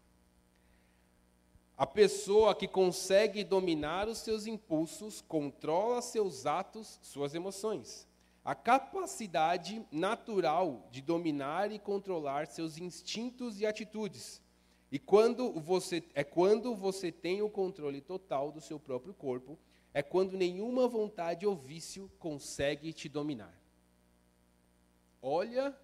A 1.78 1.86
pessoa 1.86 2.56
que 2.56 2.68
consegue 2.68 3.44
dominar 3.44 4.08
os 4.08 4.18
seus 4.18 4.48
impulsos 4.48 5.22
controla 5.22 6.02
seus 6.02 6.48
atos, 6.48 7.00
suas 7.04 7.36
emoções. 7.36 8.08
A 8.44 8.56
capacidade 8.56 9.86
natural 9.92 10.88
de 10.90 11.02
dominar 11.02 11.72
e 11.72 11.78
controlar 11.78 12.48
seus 12.48 12.78
instintos 12.78 13.60
e 13.60 13.66
atitudes. 13.66 14.42
E 14.92 14.98
quando 14.98 15.52
você 15.60 16.04
é 16.16 16.24
quando 16.24 16.74
você 16.74 17.12
tem 17.12 17.42
o 17.42 17.50
controle 17.50 18.02
total 18.02 18.52
do 18.52 18.62
seu 18.62 18.80
próprio 18.80 19.14
corpo, 19.14 19.60
é 19.94 20.02
quando 20.02 20.38
nenhuma 20.38 20.88
vontade 20.88 21.46
ou 21.46 21.56
vício 21.56 22.10
consegue 22.18 22.94
te 22.94 23.10
dominar. 23.10 23.54
Olha 25.22 25.78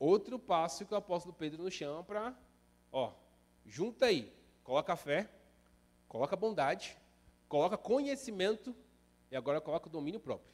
outro 0.00 0.38
passo 0.38 0.86
que 0.86 0.94
o 0.94 0.96
apóstolo 0.96 1.34
Pedro 1.34 1.62
nos 1.62 1.74
chama 1.74 2.02
para, 2.02 2.34
ó, 2.90 3.12
junta 3.66 4.06
aí, 4.06 4.32
coloca 4.64 4.96
fé, 4.96 5.30
coloca 6.08 6.34
bondade, 6.34 6.96
coloca 7.46 7.76
conhecimento 7.76 8.74
e 9.30 9.36
agora 9.36 9.60
coloca 9.60 9.88
o 9.88 9.92
domínio 9.92 10.18
próprio. 10.18 10.50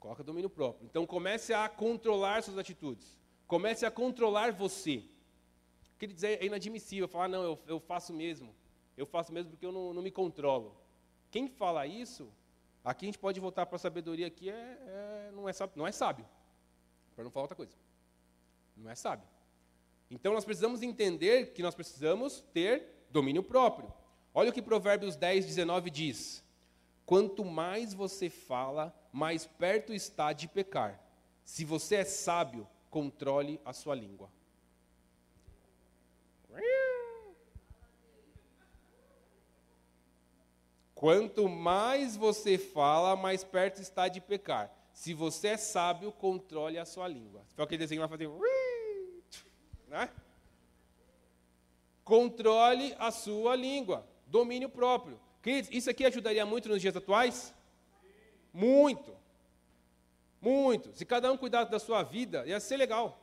Coloca 0.00 0.24
domínio 0.24 0.50
próprio. 0.50 0.84
Então 0.84 1.06
comece 1.06 1.54
a 1.54 1.68
controlar 1.68 2.42
suas 2.42 2.58
atitudes. 2.58 3.16
Comece 3.46 3.86
a 3.86 3.90
controlar 3.90 4.52
você. 4.52 5.04
Quer 5.96 6.06
dizer, 6.06 6.42
é 6.42 6.46
inadmissível 6.46 7.06
falar, 7.06 7.28
não, 7.28 7.44
eu, 7.44 7.58
eu 7.68 7.78
faço 7.78 8.12
mesmo. 8.12 8.52
Eu 8.96 9.06
faço 9.06 9.32
mesmo 9.32 9.52
porque 9.52 9.64
eu 9.64 9.70
não, 9.70 9.94
não 9.94 10.02
me 10.02 10.10
controlo. 10.10 10.76
Quem 11.30 11.46
fala 11.46 11.86
isso, 11.86 12.28
aqui 12.84 13.06
a 13.06 13.08
gente 13.08 13.18
pode 13.18 13.38
voltar 13.38 13.64
para 13.66 13.76
a 13.76 13.78
sabedoria 13.78 14.28
que 14.28 14.50
é, 14.50 14.52
é, 14.54 15.30
não, 15.32 15.48
é, 15.48 15.52
não 15.76 15.86
é 15.86 15.92
sábio. 15.92 16.26
Para 17.14 17.24
não 17.24 17.30
falar 17.30 17.44
outra 17.44 17.56
coisa. 17.56 17.72
Não 18.76 18.90
é 18.90 18.94
sábio. 18.94 19.26
Então 20.10 20.32
nós 20.32 20.44
precisamos 20.44 20.82
entender 20.82 21.52
que 21.52 21.62
nós 21.62 21.74
precisamos 21.74 22.40
ter 22.52 23.06
domínio 23.10 23.42
próprio. 23.42 23.92
Olha 24.34 24.50
o 24.50 24.52
que 24.52 24.62
Provérbios 24.62 25.16
10, 25.16 25.46
19 25.46 25.90
diz. 25.90 26.44
Quanto 27.04 27.44
mais 27.44 27.92
você 27.92 28.30
fala, 28.30 28.94
mais 29.12 29.46
perto 29.46 29.92
está 29.92 30.32
de 30.32 30.48
pecar. 30.48 31.00
Se 31.44 31.64
você 31.64 31.96
é 31.96 32.04
sábio, 32.04 32.66
controle 32.90 33.60
a 33.64 33.72
sua 33.72 33.94
língua. 33.94 34.30
Quanto 41.02 41.48
mais 41.48 42.16
você 42.16 42.56
fala, 42.56 43.16
mais 43.16 43.42
perto 43.42 43.82
está 43.82 44.06
de 44.06 44.20
pecar. 44.20 44.70
Se 44.92 45.14
você 45.14 45.48
é 45.48 45.56
sábio, 45.56 46.12
controle 46.12 46.78
a 46.78 46.84
sua 46.84 47.08
língua. 47.08 47.42
Se 47.48 47.54
for 47.54 47.62
aquele 47.62 47.78
desenho 47.78 48.00
vai 48.00 48.08
fazer. 48.08 48.28
Né? 49.88 50.08
Controle 52.02 52.96
a 52.98 53.10
sua 53.10 53.54
língua. 53.54 54.06
Domínio 54.26 54.70
próprio. 54.70 55.20
Queridos, 55.42 55.70
isso 55.70 55.90
aqui 55.90 56.06
ajudaria 56.06 56.46
muito 56.46 56.66
nos 56.68 56.80
dias 56.80 56.96
atuais? 56.96 57.54
Muito. 58.52 59.14
Muito. 60.40 60.94
Se 60.94 61.04
cada 61.04 61.30
um 61.30 61.36
cuidasse 61.36 61.70
da 61.70 61.78
sua 61.78 62.02
vida, 62.02 62.46
ia 62.46 62.58
ser 62.58 62.76
legal. 62.76 63.20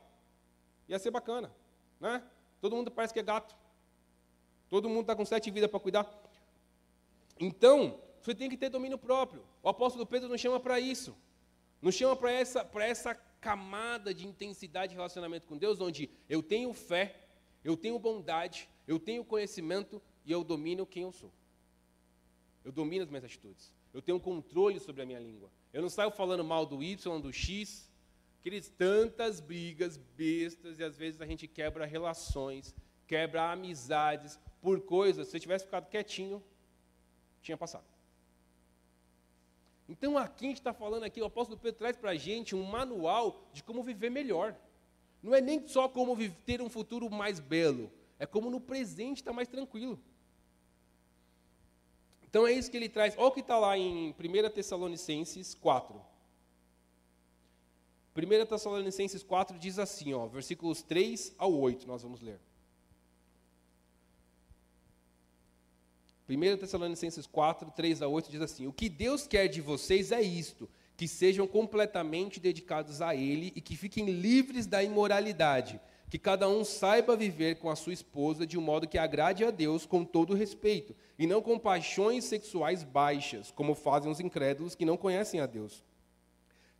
Ia 0.88 0.98
ser 0.98 1.10
bacana. 1.10 1.50
Né? 1.98 2.22
Todo 2.60 2.76
mundo 2.76 2.90
parece 2.90 3.12
que 3.12 3.20
é 3.20 3.22
gato. 3.22 3.54
Todo 4.68 4.88
mundo 4.88 5.02
está 5.02 5.16
com 5.16 5.24
sete 5.24 5.50
vidas 5.50 5.70
para 5.70 5.80
cuidar. 5.80 6.08
Então, 7.38 7.98
você 8.22 8.34
tem 8.34 8.48
que 8.48 8.56
ter 8.56 8.68
domínio 8.68 8.98
próprio. 8.98 9.44
O 9.62 9.68
apóstolo 9.68 10.06
Pedro 10.06 10.28
nos 10.28 10.40
chama 10.40 10.60
para 10.60 10.78
isso. 10.78 11.16
Nos 11.80 11.94
chama 11.94 12.14
para 12.14 12.30
essa, 12.30 12.68
essa 12.80 13.14
camada 13.14 14.12
de 14.12 14.26
intensidade 14.26 14.90
de 14.90 14.96
relacionamento 14.96 15.46
com 15.46 15.56
Deus, 15.56 15.80
onde 15.80 16.10
eu 16.28 16.42
tenho 16.42 16.72
fé, 16.74 17.16
eu 17.64 17.76
tenho 17.76 17.98
bondade, 17.98 18.68
eu 18.86 18.98
tenho 18.98 19.24
conhecimento 19.24 20.00
e 20.24 20.32
eu 20.32 20.44
domino 20.44 20.86
quem 20.86 21.04
eu 21.04 21.12
sou. 21.12 21.32
Eu 22.64 22.70
domino 22.70 23.02
as 23.02 23.08
minhas 23.08 23.24
atitudes. 23.24 23.74
Eu 23.92 24.02
tenho 24.02 24.20
controle 24.20 24.78
sobre 24.78 25.02
a 25.02 25.06
minha 25.06 25.18
língua. 25.18 25.50
Eu 25.72 25.82
não 25.82 25.88
saio 25.88 26.10
falando 26.10 26.44
mal 26.44 26.66
do 26.66 26.82
Y, 26.82 27.20
do 27.20 27.32
X. 27.32 27.90
Aqueles 28.40 28.68
tantas 28.68 29.40
brigas 29.40 29.96
bestas 29.96 30.78
e 30.78 30.84
às 30.84 30.96
vezes 30.96 31.20
a 31.20 31.26
gente 31.26 31.46
quebra 31.46 31.84
relações, 31.84 32.74
quebra 33.06 33.50
amizades 33.50 34.38
por 34.60 34.80
coisas. 34.82 35.28
Se 35.28 35.36
eu 35.36 35.40
tivesse 35.40 35.64
ficado 35.64 35.88
quietinho, 35.88 36.42
tinha 37.42 37.56
passado. 37.56 37.89
Então 39.90 40.16
aqui 40.16 40.44
a 40.44 40.48
gente 40.48 40.58
está 40.58 40.72
falando 40.72 41.02
aqui, 41.02 41.20
o 41.20 41.24
apóstolo 41.24 41.58
Pedro 41.58 41.80
traz 41.80 41.96
para 41.96 42.10
a 42.10 42.14
gente 42.14 42.54
um 42.54 42.62
manual 42.62 43.42
de 43.52 43.60
como 43.60 43.82
viver 43.82 44.08
melhor. 44.08 44.56
Não 45.20 45.34
é 45.34 45.40
nem 45.40 45.66
só 45.66 45.88
como 45.88 46.16
ter 46.46 46.62
um 46.62 46.70
futuro 46.70 47.10
mais 47.10 47.40
belo, 47.40 47.90
é 48.16 48.24
como 48.24 48.50
no 48.50 48.60
presente 48.60 49.16
estar 49.16 49.32
tá 49.32 49.34
mais 49.34 49.48
tranquilo. 49.48 50.00
Então 52.22 52.46
é 52.46 52.52
isso 52.52 52.70
que 52.70 52.76
ele 52.76 52.88
traz. 52.88 53.18
Olha 53.18 53.26
o 53.26 53.32
que 53.32 53.40
está 53.40 53.58
lá 53.58 53.76
em 53.76 54.10
1 54.10 54.50
Tessalonicenses 54.50 55.54
4. 55.54 56.00
1 58.16 58.46
Tessalonicenses 58.46 59.24
4 59.24 59.58
diz 59.58 59.76
assim, 59.80 60.14
ó, 60.14 60.28
versículos 60.28 60.82
3 60.82 61.34
ao 61.36 61.52
8, 61.52 61.88
nós 61.88 62.04
vamos 62.04 62.20
ler. 62.20 62.40
1 66.30 66.58
Tessalonicenses 66.58 67.26
4, 67.26 67.72
3 67.72 68.02
a 68.02 68.08
8 68.08 68.30
diz 68.30 68.40
assim: 68.40 68.66
O 68.66 68.72
que 68.72 68.88
Deus 68.88 69.26
quer 69.26 69.48
de 69.48 69.60
vocês 69.60 70.12
é 70.12 70.22
isto, 70.22 70.68
que 70.96 71.08
sejam 71.08 71.46
completamente 71.46 72.38
dedicados 72.38 73.02
a 73.02 73.16
Ele 73.16 73.52
e 73.56 73.60
que 73.60 73.76
fiquem 73.76 74.06
livres 74.06 74.66
da 74.66 74.82
imoralidade, 74.82 75.80
que 76.08 76.18
cada 76.18 76.48
um 76.48 76.64
saiba 76.64 77.16
viver 77.16 77.56
com 77.56 77.68
a 77.68 77.76
sua 77.76 77.92
esposa 77.92 78.46
de 78.46 78.56
um 78.56 78.60
modo 78.60 78.86
que 78.86 78.98
agrade 78.98 79.44
a 79.44 79.50
Deus 79.50 79.86
com 79.86 80.04
todo 80.04 80.34
respeito, 80.34 80.94
e 81.18 81.26
não 81.26 81.42
com 81.42 81.58
paixões 81.58 82.24
sexuais 82.24 82.84
baixas, 82.84 83.50
como 83.50 83.74
fazem 83.74 84.10
os 84.10 84.20
incrédulos 84.20 84.74
que 84.74 84.84
não 84.84 84.96
conhecem 84.96 85.40
a 85.40 85.46
Deus. 85.46 85.84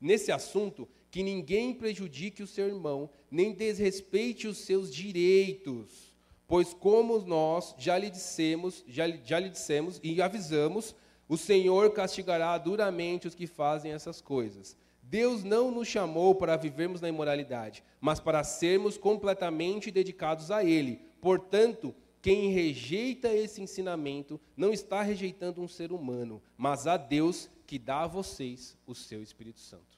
Nesse 0.00 0.30
assunto, 0.30 0.88
que 1.10 1.22
ninguém 1.22 1.74
prejudique 1.74 2.42
o 2.42 2.46
seu 2.46 2.68
irmão, 2.68 3.10
nem 3.30 3.52
desrespeite 3.52 4.46
os 4.46 4.58
seus 4.58 4.94
direitos, 4.94 6.09
pois 6.50 6.74
como 6.74 7.20
nós 7.20 7.76
já 7.78 7.96
lhe 7.96 8.10
dissemos, 8.10 8.82
já, 8.88 9.06
já 9.22 9.38
lhe 9.38 9.48
dissemos 9.48 10.00
e 10.02 10.20
avisamos, 10.20 10.96
o 11.28 11.36
Senhor 11.36 11.92
castigará 11.92 12.58
duramente 12.58 13.28
os 13.28 13.36
que 13.36 13.46
fazem 13.46 13.92
essas 13.92 14.20
coisas. 14.20 14.76
Deus 15.00 15.44
não 15.44 15.70
nos 15.70 15.86
chamou 15.86 16.34
para 16.34 16.56
vivermos 16.56 17.00
na 17.00 17.08
imoralidade, 17.08 17.84
mas 18.00 18.18
para 18.18 18.42
sermos 18.42 18.98
completamente 18.98 19.92
dedicados 19.92 20.50
a 20.50 20.64
Ele. 20.64 20.96
Portanto, 21.20 21.94
quem 22.20 22.50
rejeita 22.50 23.32
esse 23.32 23.62
ensinamento 23.62 24.40
não 24.56 24.72
está 24.72 25.02
rejeitando 25.02 25.62
um 25.62 25.68
ser 25.68 25.92
humano, 25.92 26.42
mas 26.56 26.88
a 26.88 26.96
Deus 26.96 27.48
que 27.64 27.78
dá 27.78 28.00
a 28.00 28.08
vocês 28.08 28.76
o 28.88 28.92
seu 28.92 29.22
Espírito 29.22 29.60
Santo. 29.60 29.96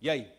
E 0.00 0.10
aí? 0.10 0.32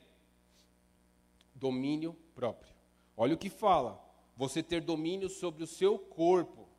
Domínio 1.55 2.13
próprio. 2.35 2.76
Olha 3.17 3.33
o 3.33 3.37
que 3.37 3.49
fala. 3.49 3.99
Você 4.35 4.61
ter 4.61 4.79
domínio 4.79 5.27
sobre 5.27 5.63
o 5.63 5.67
seu 5.67 5.97
corpo, 5.97 6.69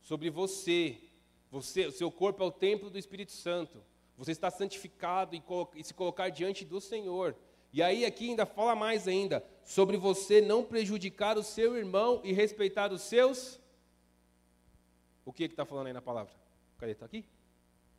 sobre 0.00 0.30
você. 0.30 1.00
Você, 1.50 1.86
o 1.86 1.92
seu 1.92 2.10
corpo 2.10 2.42
é 2.44 2.46
o 2.46 2.52
templo 2.52 2.88
do 2.88 2.98
Espírito 2.98 3.32
Santo. 3.32 3.82
Você 4.16 4.30
está 4.30 4.48
santificado 4.50 5.34
e, 5.34 5.42
e, 5.74 5.82
se 5.82 5.92
colocar 5.92 6.28
diante 6.28 6.64
do 6.64 6.80
Senhor. 6.80 7.36
E 7.72 7.82
aí 7.82 8.04
aqui 8.04 8.30
ainda 8.30 8.46
fala 8.46 8.76
mais 8.76 9.08
ainda 9.08 9.44
sobre 9.64 9.96
você 9.96 10.40
não 10.40 10.64
prejudicar 10.64 11.36
o 11.36 11.42
seu 11.42 11.76
irmão 11.76 12.20
e 12.22 12.32
respeitar 12.32 12.92
os 12.92 13.02
seus. 13.02 13.58
O 15.24 15.32
que 15.32 15.42
está 15.42 15.64
falando 15.64 15.88
aí 15.88 15.92
na 15.92 16.02
palavra? 16.02 16.32
Cadê? 16.78 16.92
Está 16.92 17.06
aqui? 17.06 17.24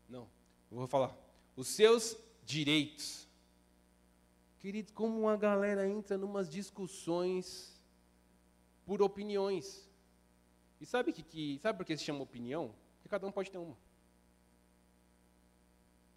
Não. 0.08 0.30
Eu 0.72 0.78
vou 0.78 0.88
falar. 0.88 1.14
Os 1.58 1.68
seus 1.68 2.18
direitos. 2.46 3.25
Querido, 4.66 4.92
como 4.94 5.20
uma 5.20 5.38
galera 5.38 5.88
entra 5.88 6.18
numas 6.18 6.50
discussões 6.50 7.80
por 8.84 9.00
opiniões. 9.00 9.88
E 10.82 10.88
sabe 10.88 11.14
que, 11.14 11.22
que 11.22 11.60
sabe 11.60 11.78
por 11.78 11.86
que 11.86 11.96
se 11.96 12.04
chama 12.04 12.24
opinião? 12.24 12.74
Porque 12.96 13.08
cada 13.08 13.28
um 13.28 13.32
pode 13.32 13.52
ter 13.52 13.60
uma. 13.60 13.78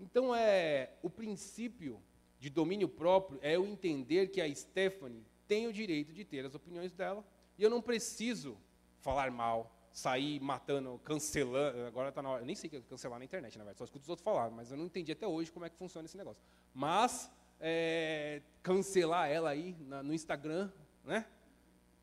Então, 0.00 0.34
é 0.34 0.94
o 1.02 1.10
princípio 1.10 2.02
de 2.38 2.48
domínio 2.48 2.88
próprio 2.88 3.38
é 3.42 3.54
eu 3.54 3.66
entender 3.66 4.28
que 4.28 4.40
a 4.40 4.54
Stephanie 4.54 5.26
tem 5.46 5.66
o 5.66 5.72
direito 5.72 6.14
de 6.14 6.24
ter 6.24 6.46
as 6.46 6.54
opiniões 6.54 6.94
dela 6.94 7.22
e 7.58 7.62
eu 7.62 7.68
não 7.68 7.82
preciso 7.82 8.56
falar 9.00 9.30
mal, 9.30 9.70
sair 9.92 10.40
matando, 10.40 10.98
cancelando. 11.04 11.84
Agora 11.84 12.08
está 12.08 12.22
na 12.22 12.30
hora. 12.30 12.42
Eu 12.44 12.46
nem 12.46 12.56
sei 12.56 12.70
é 12.72 12.80
cancelar 12.80 13.18
na 13.18 13.26
internet, 13.26 13.58
na 13.58 13.64
verdade, 13.64 13.76
só 13.76 13.84
escuto 13.84 14.04
os 14.04 14.08
outros 14.08 14.24
falar, 14.24 14.50
mas 14.50 14.70
eu 14.70 14.78
não 14.78 14.86
entendi 14.86 15.12
até 15.12 15.26
hoje 15.26 15.52
como 15.52 15.66
é 15.66 15.68
que 15.68 15.76
funciona 15.76 16.06
esse 16.06 16.16
negócio. 16.16 16.42
Mas 16.72 17.30
é, 17.60 18.42
cancelar 18.62 19.30
ela 19.30 19.50
aí 19.50 19.76
na, 19.80 20.02
no 20.02 20.14
Instagram, 20.14 20.70
né? 21.04 21.26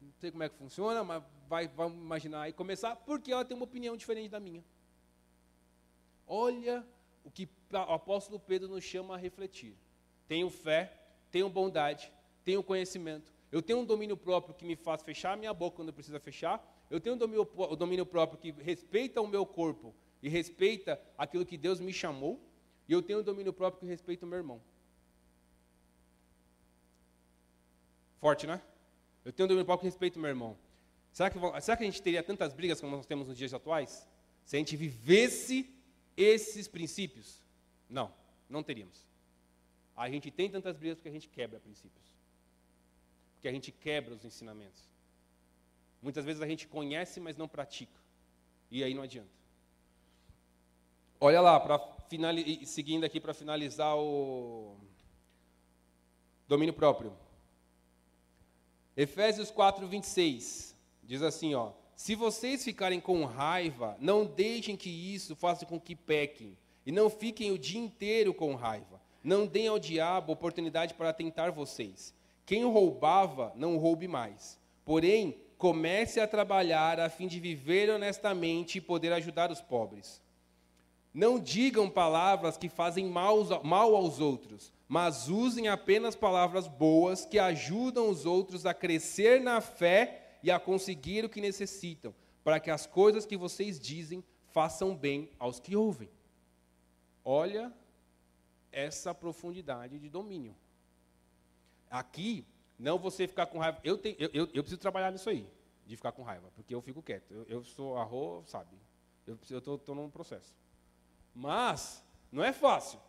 Não 0.02 0.14
sei 0.20 0.32
como 0.32 0.44
é 0.44 0.50
que 0.50 0.56
funciona, 0.56 1.04
mas 1.04 1.24
vai, 1.48 1.68
vamos 1.68 1.98
imaginar 1.98 2.42
aí 2.42 2.54
começar, 2.54 2.96
porque 2.96 3.32
ela 3.32 3.46
tem 3.46 3.56
uma 3.56 3.64
opinião 3.64 3.96
diferente 3.96 4.30
da 4.30 4.40
minha. 4.40 4.64
Olha 6.28 6.86
o 7.24 7.32
que 7.32 7.50
o 7.72 7.78
apóstolo 7.78 8.40
Pedro 8.40 8.68
nos 8.68 8.84
chama 8.84 9.16
a 9.16 9.18
refletir. 9.18 9.76
Tenho 10.28 10.50
fé, 10.50 10.92
tenho 11.32 11.50
bondade, 11.50 12.12
tenho 12.44 12.64
conhecimento. 12.64 13.32
Eu 13.52 13.62
tenho 13.62 13.80
um 13.80 13.86
domínio 13.86 14.18
próprio 14.18 14.54
que 14.56 14.66
me 14.66 14.76
faz 14.76 15.02
fechar 15.02 15.34
a 15.34 15.36
minha 15.36 15.54
boca 15.54 15.78
quando 15.78 15.94
precisa 15.94 16.20
fechar. 16.20 16.64
Eu 16.90 17.00
tenho 17.00 17.16
um 17.16 17.18
domínio, 17.18 17.50
o 17.56 17.76
domínio 17.76 18.06
próprio 18.06 18.40
que 18.40 18.52
respeita 18.52 19.22
o 19.22 19.28
meu 19.28 19.46
corpo 19.46 19.96
e 20.22 20.30
respeita 20.30 21.02
aquilo 21.18 21.46
que 21.46 21.58
Deus 21.58 21.80
me 21.80 21.94
chamou. 21.94 22.40
E 22.88 22.94
eu 22.94 23.02
tenho 23.02 23.20
um 23.20 23.24
domínio 23.24 23.54
próprio 23.54 23.80
que 23.80 23.86
respeita 23.86 24.26
o 24.26 24.30
meu 24.30 24.38
irmão. 24.38 24.62
Forte, 28.26 28.48
né? 28.48 28.60
Eu 29.24 29.32
tenho 29.32 29.46
um 29.46 29.50
domínio 29.50 29.66
próprio 29.68 29.88
que 29.88 29.94
respeita 29.94 30.18
o 30.18 30.20
meu 30.20 30.30
irmão. 30.30 30.58
Será 31.12 31.30
que, 31.30 31.38
será 31.62 31.78
que 31.78 31.84
a 31.84 31.86
gente 31.86 32.02
teria 32.02 32.24
tantas 32.24 32.54
brigas 32.54 32.82
como 32.82 32.96
nós 32.96 33.06
temos 33.06 33.28
nos 33.28 33.38
dias 33.38 33.54
atuais? 33.54 34.10
Se 34.44 34.56
a 34.56 34.58
gente 34.58 34.76
vivesse 34.76 35.72
esses 36.18 36.68
princípios? 36.68 37.40
Não, 37.88 38.12
não 38.50 38.64
teríamos. 38.64 39.06
A 39.96 40.10
gente 40.10 40.32
tem 40.32 40.50
tantas 40.50 40.76
brigas 40.76 40.98
porque 40.98 41.10
a 41.10 41.12
gente 41.12 41.30
quebra 41.30 41.60
princípios. 41.60 42.04
Porque 43.36 43.48
a 43.48 43.52
gente 43.52 43.72
quebra 43.72 44.16
os 44.16 44.26
ensinamentos. 44.26 44.90
Muitas 46.02 46.26
vezes 46.26 46.42
a 46.42 46.48
gente 46.48 46.68
conhece, 46.68 47.20
mas 47.20 47.38
não 47.38 47.48
pratica. 47.48 48.02
E 48.72 48.84
aí 48.84 48.96
não 48.96 49.04
adianta. 49.04 49.30
Olha 51.20 51.42
lá, 51.42 51.60
para 51.60 51.78
seguindo 52.66 53.04
aqui 53.04 53.20
para 53.20 53.36
finalizar 53.36 53.96
o 53.96 54.76
domínio 56.48 56.74
próprio. 56.74 57.16
Efésios 58.96 59.52
4, 59.52 59.88
26. 59.88 60.76
Diz 61.04 61.22
assim, 61.22 61.54
ó. 61.54 61.72
Se 61.96 62.16
vocês 62.16 62.64
ficarem 62.64 63.00
com 63.00 63.24
raiva, 63.26 63.96
não 64.00 64.26
deixem 64.26 64.76
que 64.76 64.90
isso 64.90 65.36
faça 65.36 65.66
com 65.66 65.80
que 65.80 65.96
pequem. 65.96 66.58
E 66.86 66.92
não 66.92 67.10
fiquem 67.10 67.52
o 67.52 67.58
dia 67.58 67.80
inteiro 67.80 68.34
com 68.34 68.54
raiva. 68.56 69.02
Não 69.24 69.48
deem 69.48 69.68
ao 69.68 69.80
diabo 69.80 70.34
oportunidade 70.34 70.94
para 70.94 71.14
tentar 71.14 71.52
vocês. 71.52 72.14
Quem 72.46 72.64
roubava, 72.64 73.52
não 73.56 73.78
roube 73.78 74.08
mais. 74.08 74.60
Porém, 74.84 75.36
comece 75.58 76.20
a 76.20 76.28
trabalhar 76.28 77.00
a 77.00 77.10
fim 77.10 77.28
de 77.28 77.40
viver 77.40 77.90
honestamente 77.90 78.78
e 78.78 78.82
poder 78.82 79.12
ajudar 79.14 79.52
os 79.52 79.62
pobres. 79.62 80.22
Não 81.14 81.40
digam 81.40 81.90
palavras 81.90 82.58
que 82.58 82.70
fazem 82.70 83.08
mal 83.08 83.96
aos 83.96 84.20
outros, 84.20 84.72
mas 84.88 85.30
usem 85.30 85.68
apenas 85.68 86.16
palavras 86.16 86.68
boas 86.68 87.26
que 87.26 87.40
ajudam 87.40 88.10
os 88.10 88.26
outros 88.26 88.66
a 88.66 88.74
crescer 88.74 89.42
na 89.42 89.60
fé 89.62 90.38
e 90.44 90.52
a 90.52 90.60
conseguir 90.60 91.26
o 91.26 91.30
que 91.30 91.42
necessitam, 91.42 92.14
para 92.44 92.60
que 92.60 92.70
as 92.70 92.86
coisas 92.86 93.26
que 93.26 93.36
vocês 93.36 93.80
dizem 93.80 94.24
façam 94.52 94.96
bem 94.96 95.32
aos 95.40 95.60
que 95.60 95.76
ouvem. 95.76 96.10
Olha 97.24 97.74
essa 98.72 99.14
profundidade 99.14 99.98
de 99.98 100.10
domínio. 100.10 100.56
Aqui, 101.90 102.46
não 102.78 103.00
você 103.00 103.28
ficar 103.28 103.48
com 103.48 103.58
raiva. 103.58 103.80
Eu, 103.84 103.98
tenho, 103.98 104.16
eu, 104.20 104.30
eu, 104.34 104.50
eu 104.54 104.64
preciso 104.64 104.80
trabalhar 104.80 105.12
nisso 105.12 105.30
aí, 105.30 105.48
de 105.88 105.96
ficar 105.96 106.12
com 106.12 106.22
raiva, 106.22 106.52
porque 106.54 106.76
eu 106.76 106.82
fico 106.82 107.02
quieto. 107.02 107.34
Eu, 107.34 107.46
eu 107.46 107.64
sou 107.64 107.98
arroz, 107.98 108.50
sabe? 108.50 108.78
Eu 109.26 109.58
estou 109.58 109.96
num 109.96 110.10
processo. 110.10 110.56
Mas, 111.34 112.04
não 112.32 112.44
é 112.44 112.54
fácil. 112.54 113.00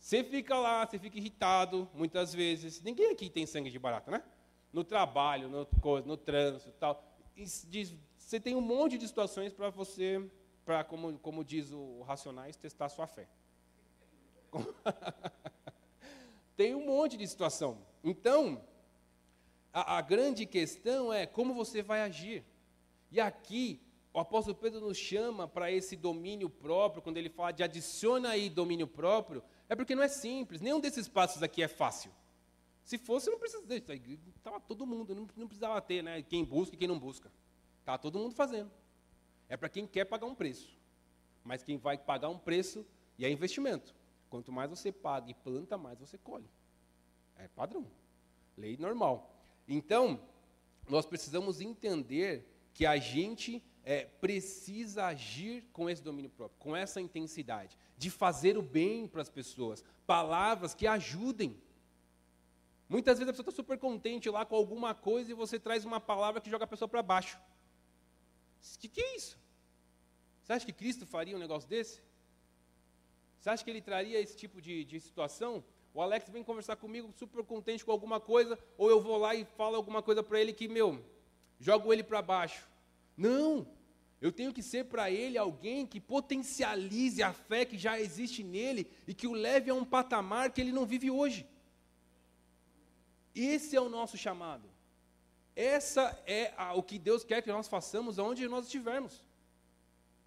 Você 0.00 0.24
fica 0.24 0.58
lá, 0.58 0.84
você 0.84 0.98
fica 0.98 1.18
irritado, 1.18 1.88
muitas 1.94 2.34
vezes. 2.34 2.82
Ninguém 2.82 3.12
aqui 3.12 3.30
tem 3.30 3.46
sangue 3.46 3.70
de 3.70 3.78
barata, 3.78 4.10
né? 4.10 4.24
no 4.72 4.84
trabalho, 4.84 5.48
no, 5.48 5.66
no 6.04 6.16
trânsito 6.16 6.72
tal. 6.72 7.02
você 8.16 8.38
tem 8.38 8.54
um 8.54 8.60
monte 8.60 8.96
de 8.96 9.06
situações 9.06 9.52
para 9.52 9.70
você, 9.70 10.24
para, 10.64 10.84
como, 10.84 11.18
como 11.18 11.44
diz 11.44 11.72
o 11.72 12.02
Racionais, 12.02 12.56
testar 12.56 12.88
sua 12.88 13.06
fé. 13.06 13.28
tem 16.56 16.74
um 16.74 16.86
monte 16.86 17.16
de 17.16 17.26
situação. 17.26 17.78
Então, 18.02 18.64
a, 19.72 19.98
a 19.98 20.00
grande 20.00 20.46
questão 20.46 21.12
é 21.12 21.26
como 21.26 21.54
você 21.54 21.82
vai 21.82 22.02
agir. 22.02 22.44
E 23.10 23.20
aqui, 23.20 23.80
o 24.12 24.18
apóstolo 24.18 24.56
Pedro 24.56 24.80
nos 24.80 24.96
chama 24.96 25.46
para 25.46 25.70
esse 25.70 25.96
domínio 25.96 26.50
próprio, 26.50 27.02
quando 27.02 27.16
ele 27.16 27.28
fala 27.28 27.52
de 27.52 27.62
adiciona 27.62 28.30
aí 28.30 28.50
domínio 28.50 28.86
próprio, 28.86 29.42
é 29.68 29.76
porque 29.76 29.94
não 29.94 30.02
é 30.02 30.08
simples, 30.08 30.60
nenhum 30.60 30.80
desses 30.80 31.08
passos 31.08 31.42
aqui 31.42 31.62
é 31.62 31.68
fácil. 31.68 32.10
Se 32.82 32.98
fosse, 32.98 33.30
não 33.30 33.38
precisava. 33.38 33.72
Estava 34.36 34.58
todo 34.58 34.84
mundo, 34.84 35.14
não, 35.14 35.28
não 35.36 35.46
precisava 35.46 35.80
ter, 35.80 36.02
né? 36.02 36.22
Quem 36.22 36.44
busca 36.44 36.74
e 36.74 36.78
quem 36.78 36.88
não 36.88 36.98
busca. 36.98 37.30
Estava 37.78 37.98
todo 37.98 38.18
mundo 38.18 38.34
fazendo. 38.34 38.70
É 39.48 39.56
para 39.56 39.68
quem 39.68 39.86
quer 39.86 40.06
pagar 40.06 40.26
um 40.26 40.34
preço. 40.34 40.76
Mas 41.44 41.62
quem 41.62 41.78
vai 41.78 41.96
pagar 41.96 42.28
um 42.28 42.38
preço 42.38 42.84
e 43.16 43.24
é 43.24 43.30
investimento. 43.30 43.94
Quanto 44.28 44.50
mais 44.50 44.70
você 44.70 44.90
paga 44.90 45.30
e 45.30 45.34
planta, 45.34 45.78
mais 45.78 46.00
você 46.00 46.18
colhe. 46.18 46.50
É 47.36 47.46
padrão. 47.48 47.86
Lei 48.56 48.76
normal. 48.76 49.36
Então, 49.68 50.20
nós 50.88 51.06
precisamos 51.06 51.60
entender 51.60 52.44
que 52.74 52.84
a 52.84 52.96
gente 52.96 53.62
é, 53.84 54.04
precisa 54.04 55.06
agir 55.06 55.64
com 55.72 55.88
esse 55.88 56.02
domínio 56.02 56.30
próprio, 56.30 56.58
com 56.58 56.76
essa 56.76 57.00
intensidade, 57.00 57.76
de 57.96 58.10
fazer 58.10 58.56
o 58.56 58.62
bem 58.62 59.06
para 59.06 59.22
as 59.22 59.28
pessoas, 59.28 59.84
palavras 60.06 60.74
que 60.74 60.86
ajudem. 60.86 61.60
Muitas 62.88 63.18
vezes 63.18 63.28
a 63.28 63.32
pessoa 63.32 63.48
está 63.48 63.62
super 63.62 63.78
contente 63.78 64.28
lá 64.28 64.44
com 64.44 64.56
alguma 64.56 64.94
coisa 64.94 65.30
e 65.30 65.34
você 65.34 65.58
traz 65.58 65.84
uma 65.84 66.00
palavra 66.00 66.40
que 66.40 66.50
joga 66.50 66.64
a 66.64 66.68
pessoa 66.68 66.88
para 66.88 67.02
baixo. 67.02 67.38
O 68.74 68.78
que, 68.78 68.88
que 68.88 69.00
é 69.00 69.16
isso? 69.16 69.38
Você 70.42 70.52
acha 70.52 70.66
que 70.66 70.72
Cristo 70.72 71.06
faria 71.06 71.36
um 71.36 71.38
negócio 71.38 71.68
desse? 71.68 72.02
Você 73.38 73.48
acha 73.48 73.64
que 73.64 73.70
ele 73.70 73.80
traria 73.80 74.20
esse 74.20 74.36
tipo 74.36 74.60
de, 74.60 74.84
de 74.84 75.00
situação? 75.00 75.64
O 75.94 76.02
Alex 76.02 76.28
vem 76.28 76.44
conversar 76.44 76.76
comigo 76.76 77.12
super 77.16 77.44
contente 77.44 77.84
com 77.84 77.90
alguma 77.90 78.20
coisa, 78.20 78.58
ou 78.76 78.90
eu 78.90 79.00
vou 79.00 79.16
lá 79.16 79.34
e 79.34 79.44
falo 79.44 79.76
alguma 79.76 80.02
coisa 80.02 80.22
para 80.22 80.40
ele 80.40 80.52
que, 80.52 80.68
meu, 80.68 81.02
jogo 81.58 81.92
ele 81.92 82.02
para 82.02 82.20
baixo. 82.20 82.68
Não! 83.20 83.66
Eu 84.20 84.32
tenho 84.32 84.52
que 84.52 84.62
ser 84.62 84.84
para 84.84 85.10
ele 85.10 85.36
alguém 85.36 85.86
que 85.86 86.00
potencialize 86.00 87.22
a 87.22 87.32
fé 87.32 87.64
que 87.64 87.78
já 87.78 87.98
existe 87.98 88.42
nele 88.42 88.90
e 89.06 89.14
que 89.14 89.26
o 89.26 89.32
leve 89.32 89.70
a 89.70 89.74
um 89.74 89.84
patamar 89.84 90.50
que 90.52 90.60
ele 90.60 90.72
não 90.72 90.86
vive 90.86 91.10
hoje. 91.10 91.46
Esse 93.34 93.76
é 93.76 93.80
o 93.80 93.88
nosso 93.88 94.16
chamado. 94.16 94.68
Essa 95.54 96.22
é 96.26 96.52
a, 96.56 96.74
o 96.74 96.82
que 96.82 96.98
Deus 96.98 97.24
quer 97.24 97.42
que 97.42 97.52
nós 97.52 97.68
façamos 97.68 98.18
aonde 98.18 98.46
nós 98.48 98.66
estivermos. 98.66 99.22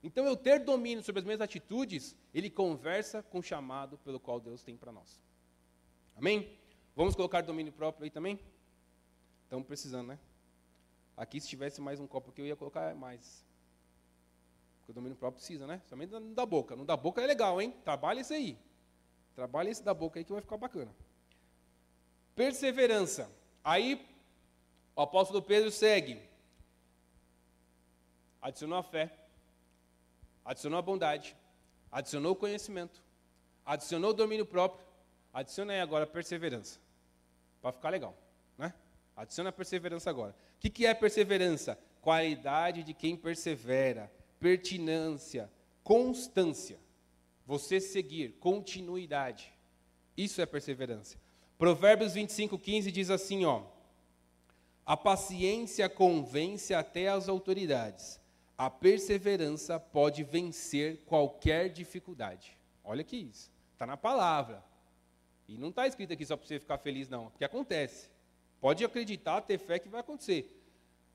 Então, 0.03 0.25
eu 0.25 0.35
ter 0.35 0.59
domínio 0.59 1.03
sobre 1.03 1.19
as 1.19 1.25
minhas 1.25 1.41
atitudes, 1.41 2.15
ele 2.33 2.49
conversa 2.49 3.23
com 3.23 3.39
o 3.39 3.43
chamado 3.43 3.97
pelo 3.99 4.19
qual 4.19 4.39
Deus 4.39 4.63
tem 4.63 4.75
para 4.75 4.91
nós. 4.91 5.19
Amém? 6.15 6.59
Vamos 6.95 7.15
colocar 7.15 7.41
domínio 7.41 7.71
próprio 7.71 8.03
aí 8.03 8.11
também? 8.11 8.39
Estamos 9.45 9.65
precisando, 9.65 10.09
né? 10.09 10.19
Aqui, 11.15 11.39
se 11.39 11.47
tivesse 11.47 11.79
mais 11.79 11.99
um 11.99 12.07
copo 12.07 12.31
aqui, 12.31 12.41
eu 12.41 12.47
ia 12.47 12.55
colocar 12.55 12.95
mais. 12.95 13.45
Porque 14.79 14.91
o 14.91 14.93
domínio 14.95 15.15
próprio 15.15 15.37
precisa, 15.37 15.67
né? 15.67 15.81
Somente 15.85 16.11
não 16.11 16.33
da 16.33 16.45
boca. 16.45 16.75
Não 16.75 16.85
da 16.85 16.97
boca 16.97 17.21
é 17.21 17.27
legal, 17.27 17.61
hein? 17.61 17.71
Trabalha 17.83 18.21
isso 18.21 18.33
aí. 18.33 18.57
Trabalha 19.35 19.69
esse 19.69 19.83
da 19.83 19.93
boca 19.93 20.19
aí 20.19 20.25
que 20.25 20.31
vai 20.31 20.41
ficar 20.41 20.57
bacana. 20.57 20.93
Perseverança. 22.35 23.29
Aí, 23.63 24.05
o 24.95 25.01
apóstolo 25.01 25.41
Pedro 25.41 25.71
segue. 25.71 26.21
Adicionou 28.41 28.77
a 28.77 28.83
fé. 28.83 29.15
Adicionou 30.43 30.79
a 30.79 30.81
bondade. 30.81 31.35
Adicionou 31.91 32.33
o 32.33 32.35
conhecimento. 32.35 33.01
Adicionou 33.65 34.09
o 34.11 34.13
domínio 34.13 34.45
próprio. 34.45 34.85
Adiciona 35.31 35.73
aí 35.73 35.79
agora 35.79 36.03
a 36.03 36.07
perseverança. 36.07 36.79
Para 37.61 37.71
ficar 37.71 37.89
legal. 37.89 38.15
Né? 38.57 38.73
Adiciona 39.15 39.49
a 39.49 39.53
perseverança 39.53 40.09
agora. 40.09 40.35
Que, 40.63 40.69
que 40.69 40.85
é 40.85 40.93
perseverança? 40.93 41.77
Qualidade 41.99 42.83
de 42.83 42.93
quem 42.93 43.17
persevera. 43.17 44.09
Pertinência. 44.39 45.51
Constância. 45.83 46.79
Você 47.45 47.81
seguir. 47.81 48.37
Continuidade. 48.39 49.53
Isso 50.15 50.41
é 50.41 50.45
perseverança. 50.45 51.17
Provérbios 51.57 52.13
25, 52.13 52.57
15 52.57 52.91
diz 52.93 53.09
assim: 53.09 53.43
ó, 53.43 53.63
A 54.85 54.95
paciência 54.95 55.89
convence 55.89 56.73
até 56.73 57.09
as 57.09 57.27
autoridades, 57.27 58.21
a 58.57 58.69
perseverança 58.69 59.77
pode 59.77 60.23
vencer 60.23 61.03
qualquer 61.05 61.67
dificuldade. 61.67 62.57
Olha 62.85 63.03
que 63.03 63.17
isso, 63.17 63.51
está 63.73 63.85
na 63.85 63.97
palavra. 63.97 64.63
E 65.45 65.57
não 65.57 65.69
está 65.69 65.85
escrito 65.85 66.13
aqui 66.13 66.25
só 66.25 66.37
para 66.37 66.47
você 66.47 66.57
ficar 66.57 66.77
feliz, 66.77 67.09
não, 67.09 67.29
porque 67.29 67.43
acontece. 67.43 68.12
Pode 68.63 68.85
acreditar, 68.85 69.41
ter 69.41 69.57
fé 69.57 69.77
que 69.77 69.89
vai 69.89 69.99
acontecer. 69.99 70.57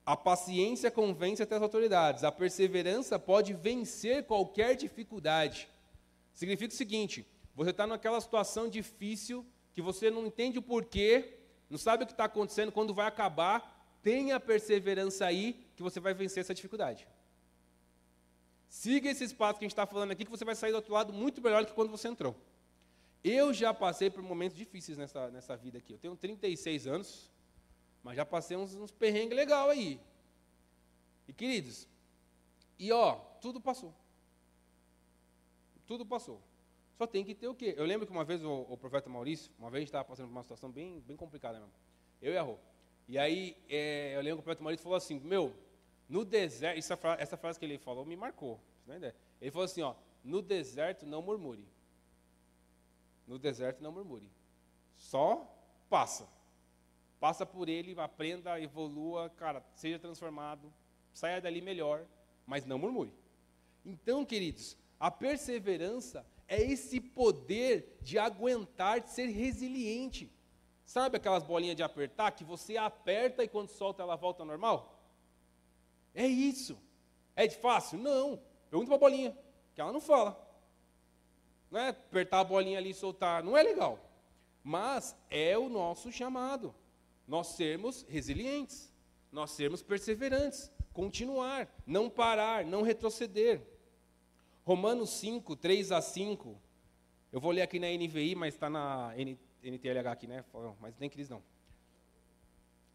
A 0.04 0.14
paciência 0.14 0.90
convence 0.90 1.42
até 1.42 1.56
as 1.56 1.62
autoridades, 1.62 2.22
a 2.22 2.30
perseverança 2.30 3.18
pode 3.18 3.54
vencer 3.54 4.24
qualquer 4.24 4.76
dificuldade. 4.76 5.66
Significa 6.34 6.74
o 6.74 6.76
seguinte: 6.76 7.26
você 7.54 7.70
está 7.70 7.86
naquela 7.86 8.20
situação 8.20 8.68
difícil 8.68 9.46
que 9.72 9.80
você 9.80 10.10
não 10.10 10.26
entende 10.26 10.58
o 10.58 10.62
porquê, 10.62 11.38
não 11.70 11.78
sabe 11.78 12.04
o 12.04 12.06
que 12.06 12.12
está 12.12 12.24
acontecendo, 12.24 12.70
quando 12.70 12.92
vai 12.92 13.06
acabar, 13.06 13.98
tenha 14.02 14.38
perseverança 14.38 15.24
aí 15.24 15.66
que 15.74 15.82
você 15.82 15.98
vai 15.98 16.12
vencer 16.12 16.42
essa 16.42 16.52
dificuldade. 16.52 17.08
Siga 18.68 19.08
esse 19.08 19.24
espaço 19.24 19.58
que 19.58 19.64
a 19.64 19.68
gente 19.68 19.72
está 19.72 19.86
falando 19.86 20.10
aqui, 20.10 20.26
que 20.26 20.30
você 20.30 20.44
vai 20.44 20.54
sair 20.54 20.72
do 20.72 20.76
outro 20.76 20.92
lado 20.92 21.14
muito 21.14 21.40
melhor 21.40 21.62
do 21.62 21.68
que 21.68 21.72
quando 21.72 21.90
você 21.90 22.08
entrou. 22.08 22.36
Eu 23.24 23.54
já 23.54 23.72
passei 23.72 24.10
por 24.10 24.22
momentos 24.22 24.58
difíceis 24.58 24.98
nessa, 24.98 25.30
nessa 25.30 25.56
vida 25.56 25.78
aqui. 25.78 25.94
Eu 25.94 25.98
tenho 25.98 26.14
36 26.14 26.86
anos, 26.86 27.37
mas 28.08 28.16
já 28.16 28.24
passei 28.24 28.56
uns, 28.56 28.74
uns 28.74 28.90
perrengues 28.90 29.36
legal 29.36 29.68
aí. 29.68 30.00
E 31.28 31.32
queridos, 31.34 31.86
e 32.78 32.90
ó, 32.90 33.16
tudo 33.38 33.60
passou. 33.60 33.94
Tudo 35.86 36.06
passou. 36.06 36.40
Só 36.96 37.06
tem 37.06 37.22
que 37.22 37.34
ter 37.34 37.48
o 37.48 37.54
quê? 37.54 37.74
Eu 37.76 37.84
lembro 37.84 38.06
que 38.06 38.12
uma 38.12 38.24
vez 38.24 38.42
o, 38.42 38.62
o 38.62 38.78
profeta 38.78 39.10
Maurício, 39.10 39.52
uma 39.58 39.68
vez 39.68 39.84
estava 39.84 40.06
passando 40.06 40.24
por 40.28 40.32
uma 40.32 40.42
situação 40.42 40.70
bem, 40.70 41.00
bem 41.00 41.18
complicada 41.18 41.58
mesmo. 41.58 41.74
Eu 42.22 42.32
e 42.32 42.38
a 42.38 42.42
Rô. 42.42 42.56
E 43.06 43.18
aí, 43.18 43.54
é, 43.68 44.16
eu 44.16 44.22
lembro 44.22 44.38
que 44.38 44.40
o 44.40 44.44
profeta 44.44 44.62
Maurício 44.62 44.84
falou 44.84 44.96
assim, 44.96 45.20
meu, 45.20 45.54
no 46.08 46.24
deserto, 46.24 46.78
essa 46.78 46.96
frase, 46.96 47.22
essa 47.22 47.36
frase 47.36 47.58
que 47.58 47.66
ele 47.66 47.76
falou 47.76 48.06
me 48.06 48.16
marcou. 48.16 48.58
Ele 49.38 49.50
falou 49.50 49.66
assim, 49.66 49.82
ó, 49.82 49.94
no 50.24 50.40
deserto 50.40 51.04
não 51.04 51.20
murmure. 51.20 51.68
No 53.26 53.38
deserto 53.38 53.82
não 53.82 53.92
murmure. 53.92 54.30
Só 54.96 55.46
passa. 55.90 56.37
Passa 57.20 57.44
por 57.44 57.68
ele, 57.68 57.98
aprenda, 57.98 58.60
evolua, 58.60 59.28
cara, 59.30 59.64
seja 59.74 59.98
transformado, 59.98 60.72
saia 61.12 61.40
dali 61.40 61.60
melhor, 61.60 62.06
mas 62.46 62.64
não 62.64 62.78
murmure. 62.78 63.12
Então, 63.84 64.24
queridos, 64.24 64.76
a 65.00 65.10
perseverança 65.10 66.24
é 66.46 66.62
esse 66.62 67.00
poder 67.00 67.98
de 68.00 68.18
aguentar, 68.18 69.00
de 69.00 69.10
ser 69.10 69.26
resiliente. 69.26 70.32
Sabe 70.84 71.16
aquelas 71.16 71.42
bolinhas 71.42 71.76
de 71.76 71.82
apertar 71.82 72.30
que 72.30 72.44
você 72.44 72.76
aperta 72.76 73.44
e 73.44 73.48
quando 73.48 73.68
solta 73.68 74.02
ela 74.02 74.16
volta 74.16 74.42
ao 74.42 74.46
normal? 74.46 74.98
É 76.14 76.26
isso. 76.26 76.78
É 77.36 77.46
de 77.46 77.56
fácil? 77.56 77.98
Não. 77.98 78.40
Pergunta 78.70 78.88
para 78.88 78.96
a 78.96 79.10
bolinha, 79.10 79.38
que 79.74 79.80
ela 79.80 79.92
não 79.92 80.00
fala. 80.00 80.48
Não 81.70 81.78
é 81.78 81.88
apertar 81.88 82.40
a 82.40 82.44
bolinha 82.44 82.78
ali 82.78 82.90
e 82.90 82.94
soltar, 82.94 83.42
não 83.42 83.56
é 83.56 83.62
legal. 83.62 83.98
Mas 84.64 85.14
é 85.30 85.58
o 85.58 85.68
nosso 85.68 86.10
chamado. 86.10 86.74
Nós 87.28 87.48
sermos 87.48 88.06
resilientes, 88.08 88.90
nós 89.30 89.50
sermos 89.50 89.82
perseverantes, 89.82 90.72
continuar, 90.94 91.70
não 91.86 92.08
parar, 92.08 92.64
não 92.64 92.80
retroceder. 92.80 93.60
Romanos 94.64 95.10
5, 95.10 95.54
3 95.54 95.92
a 95.92 96.00
5. 96.00 96.58
Eu 97.30 97.38
vou 97.38 97.50
ler 97.50 97.60
aqui 97.60 97.78
na 97.78 97.86
NVI, 97.86 98.34
mas 98.34 98.54
está 98.54 98.70
na 98.70 99.12
NTLH 99.62 100.10
aqui, 100.10 100.26
né? 100.26 100.42
Mas 100.80 100.96
nem 100.98 101.10
Cris 101.10 101.28
não. 101.28 101.42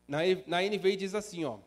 Na, 0.08 0.20
na 0.48 0.62
NVI 0.62 0.96
diz 0.96 1.14
assim, 1.14 1.46
ó. 1.46 1.60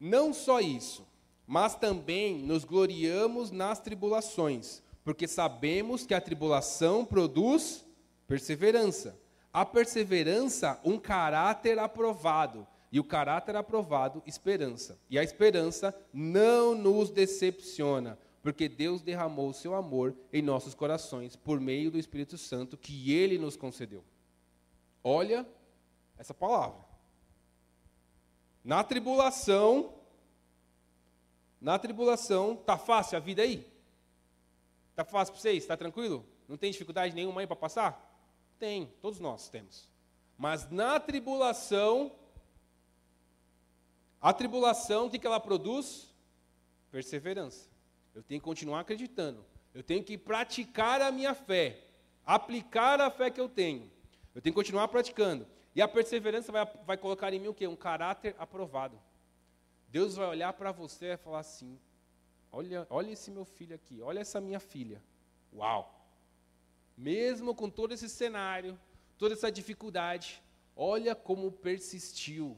Não 0.00 0.32
só 0.32 0.60
isso, 0.60 1.06
mas 1.46 1.74
também 1.74 2.38
nos 2.38 2.64
gloriamos 2.64 3.50
nas 3.50 3.78
tribulações, 3.78 4.82
porque 5.04 5.28
sabemos 5.28 6.06
que 6.06 6.14
a 6.14 6.20
tribulação 6.20 7.04
produz 7.04 7.86
perseverança. 8.26 9.21
A 9.52 9.66
perseverança, 9.66 10.80
um 10.84 10.98
caráter 10.98 11.78
aprovado. 11.78 12.66
E 12.90 13.00
o 13.00 13.04
caráter 13.04 13.56
aprovado, 13.56 14.22
esperança. 14.26 14.98
E 15.08 15.18
a 15.18 15.22
esperança 15.22 15.94
não 16.12 16.74
nos 16.74 17.10
decepciona, 17.10 18.18
porque 18.42 18.68
Deus 18.68 19.00
derramou 19.00 19.48
o 19.48 19.54
seu 19.54 19.74
amor 19.74 20.14
em 20.32 20.42
nossos 20.42 20.74
corações 20.74 21.34
por 21.34 21.58
meio 21.58 21.90
do 21.90 21.98
Espírito 21.98 22.36
Santo 22.36 22.76
que 22.76 23.12
ele 23.12 23.38
nos 23.38 23.56
concedeu. 23.56 24.04
Olha 25.02 25.46
essa 26.18 26.34
palavra. 26.34 26.80
Na 28.62 28.84
tribulação, 28.84 29.94
na 31.60 31.78
tribulação, 31.78 32.56
tá 32.56 32.76
fácil 32.76 33.16
a 33.16 33.20
vida 33.20 33.42
aí? 33.42 33.66
Tá 34.94 35.04
fácil 35.04 35.32
para 35.32 35.40
vocês? 35.40 35.62
Está 35.62 35.76
tranquilo? 35.76 36.24
Não 36.46 36.56
tem 36.56 36.70
dificuldade 36.70 37.14
nenhuma 37.14 37.40
aí 37.40 37.46
para 37.46 37.56
passar? 37.56 38.11
Tem, 38.62 38.86
todos 39.00 39.18
nós 39.18 39.48
temos. 39.48 39.88
Mas 40.38 40.70
na 40.70 41.00
tribulação, 41.00 42.12
a 44.20 44.32
tribulação, 44.32 45.06
o 45.06 45.10
que, 45.10 45.26
ela 45.26 45.40
produz? 45.40 46.14
Perseverança. 46.88 47.68
Eu 48.14 48.22
tenho 48.22 48.40
que 48.40 48.44
continuar 48.44 48.78
acreditando. 48.78 49.44
Eu 49.74 49.82
tenho 49.82 50.04
que 50.04 50.16
praticar 50.16 51.02
a 51.02 51.10
minha 51.10 51.34
fé. 51.34 51.88
Aplicar 52.24 53.00
a 53.00 53.10
fé 53.10 53.32
que 53.32 53.40
eu 53.40 53.48
tenho. 53.48 53.90
Eu 54.32 54.40
tenho 54.40 54.54
que 54.54 54.60
continuar 54.60 54.86
praticando. 54.86 55.44
E 55.74 55.82
a 55.82 55.88
perseverança 55.88 56.52
vai, 56.52 56.64
vai 56.86 56.96
colocar 56.96 57.32
em 57.32 57.40
mim 57.40 57.48
o 57.48 57.54
quê? 57.54 57.66
Um 57.66 57.74
caráter 57.74 58.36
aprovado. 58.38 58.96
Deus 59.88 60.14
vai 60.14 60.28
olhar 60.28 60.52
para 60.52 60.70
você 60.70 61.14
e 61.14 61.16
falar 61.16 61.40
assim: 61.40 61.80
olha, 62.52 62.86
olha 62.88 63.10
esse 63.10 63.28
meu 63.28 63.44
filho 63.44 63.74
aqui, 63.74 64.00
olha 64.00 64.20
essa 64.20 64.40
minha 64.40 64.60
filha. 64.60 65.02
Uau! 65.52 66.01
Mesmo 67.02 67.52
com 67.52 67.68
todo 67.68 67.92
esse 67.92 68.08
cenário, 68.08 68.78
toda 69.18 69.34
essa 69.34 69.50
dificuldade, 69.50 70.40
olha 70.76 71.16
como 71.16 71.50
persistiu, 71.50 72.56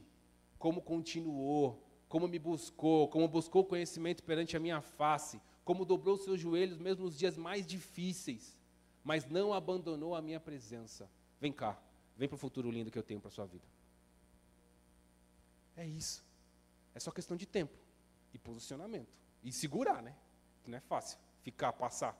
como 0.59 0.83
continuou, 0.83 1.83
como 2.07 2.27
me 2.27 2.37
buscou, 2.37 3.07
como 3.07 3.27
buscou 3.27 3.65
conhecimento 3.65 4.21
perante 4.21 4.55
a 4.55 4.59
minha 4.59 4.81
face, 4.81 5.41
como 5.63 5.83
dobrou 5.83 6.15
seus 6.15 6.39
joelhos 6.39 6.77
mesmo 6.77 7.05
nos 7.05 7.17
dias 7.17 7.35
mais 7.35 7.65
difíceis, 7.65 8.55
mas 9.03 9.25
não 9.25 9.51
abandonou 9.51 10.13
a 10.13 10.21
minha 10.21 10.39
presença. 10.39 11.09
Vem 11.41 11.51
cá, 11.51 11.81
vem 12.15 12.27
para 12.27 12.35
o 12.35 12.37
futuro 12.37 12.69
lindo 12.69 12.91
que 12.91 12.99
eu 12.99 13.03
tenho 13.03 13.19
para 13.19 13.29
a 13.29 13.31
sua 13.31 13.47
vida. 13.47 13.65
É 15.75 15.87
isso. 15.87 16.23
É 16.93 16.99
só 16.99 17.09
questão 17.09 17.35
de 17.35 17.47
tempo 17.47 17.75
e 18.31 18.37
posicionamento. 18.37 19.11
E 19.41 19.51
segurar, 19.51 20.03
né? 20.03 20.15
Que 20.63 20.69
não 20.69 20.77
é 20.77 20.81
fácil 20.81 21.17
ficar, 21.41 21.73
passar. 21.73 22.15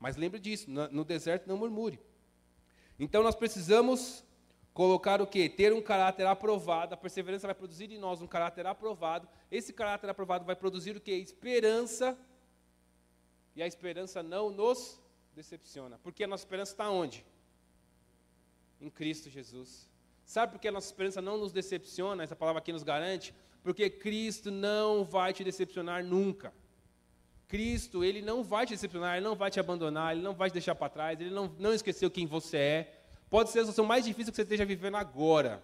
Mas 0.00 0.16
lembre 0.16 0.40
disso, 0.40 0.68
no 0.70 1.04
deserto 1.04 1.46
não 1.46 1.58
murmure. 1.58 2.00
Então 2.98 3.22
nós 3.22 3.34
precisamos 3.34 4.24
colocar 4.72 5.20
o 5.20 5.26
quê? 5.26 5.46
Ter 5.48 5.74
um 5.74 5.82
caráter 5.82 6.26
aprovado. 6.26 6.94
A 6.94 6.96
perseverança 6.96 7.46
vai 7.46 7.54
produzir 7.54 7.92
em 7.92 7.98
nós 7.98 8.22
um 8.22 8.26
caráter 8.26 8.66
aprovado. 8.66 9.28
Esse 9.50 9.74
caráter 9.74 10.08
aprovado 10.08 10.46
vai 10.46 10.56
produzir 10.56 10.96
o 10.96 11.00
quê? 11.00 11.12
Esperança. 11.12 12.18
E 13.54 13.62
a 13.62 13.66
esperança 13.66 14.22
não 14.22 14.50
nos 14.50 14.98
decepciona. 15.34 15.98
Porque 15.98 16.24
a 16.24 16.26
nossa 16.26 16.44
esperança 16.44 16.72
está 16.72 16.90
onde? 16.90 17.24
Em 18.80 18.88
Cristo 18.88 19.28
Jesus. 19.28 19.86
Sabe 20.24 20.52
por 20.52 20.60
que 20.60 20.68
a 20.68 20.72
nossa 20.72 20.86
esperança 20.86 21.20
não 21.20 21.36
nos 21.36 21.52
decepciona? 21.52 22.22
Essa 22.22 22.36
palavra 22.36 22.60
aqui 22.60 22.72
nos 22.72 22.82
garante. 22.82 23.34
Porque 23.62 23.90
Cristo 23.90 24.50
não 24.50 25.04
vai 25.04 25.34
te 25.34 25.44
decepcionar 25.44 26.02
nunca. 26.02 26.54
Cristo, 27.50 28.04
Ele 28.04 28.22
não 28.22 28.44
vai 28.44 28.64
te 28.64 28.70
decepcionar, 28.70 29.16
Ele 29.16 29.24
não 29.24 29.34
vai 29.34 29.50
te 29.50 29.58
abandonar, 29.58 30.12
Ele 30.12 30.22
não 30.22 30.34
vai 30.34 30.48
te 30.48 30.52
deixar 30.52 30.76
para 30.76 30.88
trás, 30.88 31.20
Ele 31.20 31.30
não, 31.30 31.52
não 31.58 31.74
esqueceu 31.74 32.08
quem 32.08 32.24
você 32.24 32.56
é. 32.56 33.02
Pode 33.28 33.50
ser 33.50 33.58
a 33.58 33.62
situação 33.62 33.84
mais 33.84 34.04
difícil 34.04 34.32
que 34.32 34.36
você 34.36 34.42
esteja 34.42 34.64
vivendo 34.64 34.96
agora. 34.96 35.62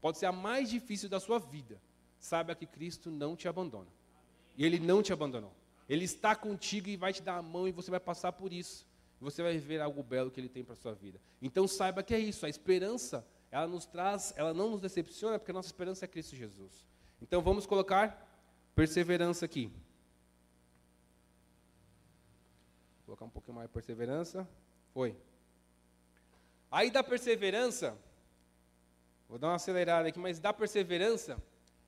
Pode 0.00 0.16
ser 0.16 0.24
a 0.24 0.32
mais 0.32 0.70
difícil 0.70 1.08
da 1.08 1.20
sua 1.20 1.38
vida. 1.38 1.78
Saiba 2.18 2.54
que 2.54 2.64
Cristo 2.64 3.10
não 3.10 3.36
te 3.36 3.46
abandona. 3.46 3.88
E 4.56 4.64
Ele 4.64 4.78
não 4.78 5.02
te 5.02 5.12
abandonou. 5.12 5.52
Ele 5.86 6.04
está 6.06 6.34
contigo 6.34 6.88
e 6.88 6.96
vai 6.96 7.12
te 7.12 7.22
dar 7.22 7.36
a 7.36 7.42
mão 7.42 7.68
e 7.68 7.72
você 7.72 7.90
vai 7.90 8.00
passar 8.00 8.32
por 8.32 8.50
isso. 8.50 8.86
Você 9.20 9.42
vai 9.42 9.52
viver 9.52 9.82
algo 9.82 10.02
belo 10.02 10.30
que 10.30 10.40
Ele 10.40 10.48
tem 10.48 10.64
para 10.64 10.72
a 10.72 10.76
sua 10.76 10.94
vida. 10.94 11.20
Então 11.42 11.68
saiba 11.68 12.02
que 12.02 12.14
é 12.14 12.18
isso. 12.18 12.46
A 12.46 12.48
esperança, 12.48 13.26
ela 13.50 13.66
nos 13.66 13.84
traz, 13.84 14.32
ela 14.34 14.54
não 14.54 14.70
nos 14.70 14.80
decepciona, 14.80 15.38
porque 15.38 15.50
a 15.50 15.54
nossa 15.54 15.68
esperança 15.68 16.06
é 16.06 16.08
Cristo 16.08 16.34
Jesus. 16.34 16.86
Então 17.20 17.42
vamos 17.42 17.66
colocar 17.66 18.26
perseverança 18.74 19.44
aqui. 19.44 19.70
Vou 23.06 23.14
colocar 23.14 23.24
um 23.24 23.30
pouquinho 23.30 23.54
mais 23.54 23.68
de 23.68 23.72
perseverança. 23.72 24.48
Foi. 24.92 25.16
Aí 26.68 26.90
da 26.90 27.04
perseverança, 27.04 27.96
vou 29.28 29.38
dar 29.38 29.46
uma 29.48 29.54
acelerada 29.54 30.08
aqui, 30.08 30.18
mas 30.18 30.40
da 30.40 30.52
perseverança, 30.52 31.40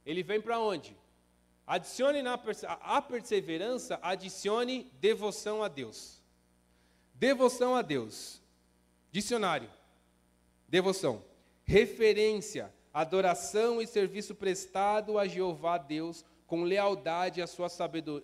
ele 0.07 0.23
vem 0.23 0.41
para 0.41 0.61
onde? 0.61 0.97
Adicione 1.67 2.23
na 2.23 2.41
a 2.81 3.03
perseverança, 3.03 3.99
adicione 4.01 4.91
devoção 5.01 5.61
a 5.63 5.67
Deus. 5.67 6.23
Devoção 7.13 7.75
a 7.75 7.83
Deus. 7.83 8.41
Dicionário. 9.11 9.69
Devoção. 10.69 11.25
Referência, 11.65 12.73
adoração 12.95 13.83
e 13.83 13.89
serviço 13.89 14.37
prestado 14.37 15.19
a 15.19 15.27
Jeová 15.27 15.79
Deus 15.79 16.25
com 16.47 16.63
lealdade 16.63 17.43
à 17.43 17.47
sua 17.47 17.69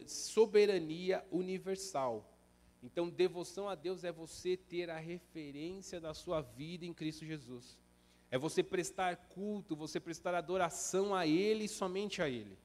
soberania 0.07 1.25
universal. 1.31 2.34
Então, 2.85 3.09
devoção 3.09 3.67
a 3.67 3.75
Deus 3.75 4.05
é 4.05 4.13
você 4.13 4.59
ter 4.59 4.91
a 4.91 4.99
referência 4.99 5.99
da 5.99 6.13
sua 6.13 6.43
vida 6.43 6.85
em 6.85 6.93
Cristo 6.93 7.25
Jesus. 7.25 7.79
É 8.31 8.37
você 8.37 8.63
prestar 8.63 9.17
culto, 9.17 9.75
você 9.75 9.99
prestar 9.99 10.35
adoração 10.35 11.15
a 11.15 11.27
Ele 11.27 11.65
e 11.65 11.69
somente 11.69 12.21
a 12.21 12.29
Ele. 12.29 12.59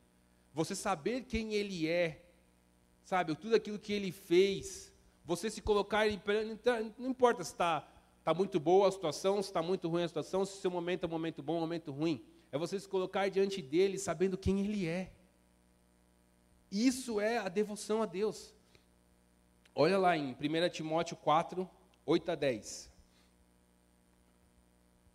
Você 0.53 0.75
saber 0.75 1.23
quem 1.23 1.53
Ele 1.53 1.87
é, 1.87 2.21
sabe, 3.01 3.33
tudo 3.33 3.55
aquilo 3.55 3.79
que 3.79 3.93
Ele 3.93 4.11
fez. 4.11 4.91
Você 5.23 5.49
se 5.49 5.61
colocar, 5.61 6.05
não 6.97 7.09
importa 7.09 7.41
se 7.45 7.51
está 7.53 7.87
tá 8.21 8.33
muito 8.33 8.59
boa 8.59 8.89
a 8.89 8.91
situação, 8.91 9.41
se 9.41 9.47
está 9.47 9.61
muito 9.61 9.87
ruim 9.87 10.03
a 10.03 10.07
situação, 10.07 10.43
se 10.43 10.57
o 10.57 10.61
seu 10.61 10.69
momento 10.69 11.05
é 11.05 11.07
um 11.07 11.11
momento 11.11 11.41
bom 11.41 11.53
ou 11.53 11.59
um 11.59 11.61
momento 11.61 11.93
ruim. 11.93 12.21
É 12.51 12.57
você 12.57 12.77
se 12.77 12.89
colocar 12.89 13.29
diante 13.29 13.61
dEle 13.61 13.97
sabendo 13.97 14.37
quem 14.37 14.59
Ele 14.59 14.85
é. 14.85 15.13
Isso 16.69 17.21
é 17.21 17.37
a 17.37 17.47
devoção 17.47 18.03
a 18.03 18.05
Deus. 18.05 18.53
Olha 19.75 19.97
lá 19.97 20.17
em 20.17 20.31
1 20.31 20.69
Timóteo 20.71 21.15
4, 21.17 21.69
8 22.05 22.31
a 22.31 22.35
10. 22.35 22.89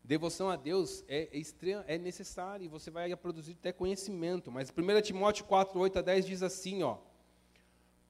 Devoção 0.03 0.51
a 0.51 0.57
Deus 0.57 1.03
é, 1.09 1.31
é, 1.33 1.95
é 1.95 1.99
necessário 1.99 2.65
e 2.65 2.69
você 2.69 2.91
vai 2.91 3.15
produzir 3.17 3.53
até 3.53 3.73
conhecimento. 3.73 4.53
Mas 4.53 4.71
1 4.71 5.01
Timóteo 5.01 5.47
4, 5.47 5.81
8 5.81 5.99
a 5.99 6.03
10 6.03 6.27
diz 6.27 6.43
assim, 6.43 6.83
ó. 6.83 6.99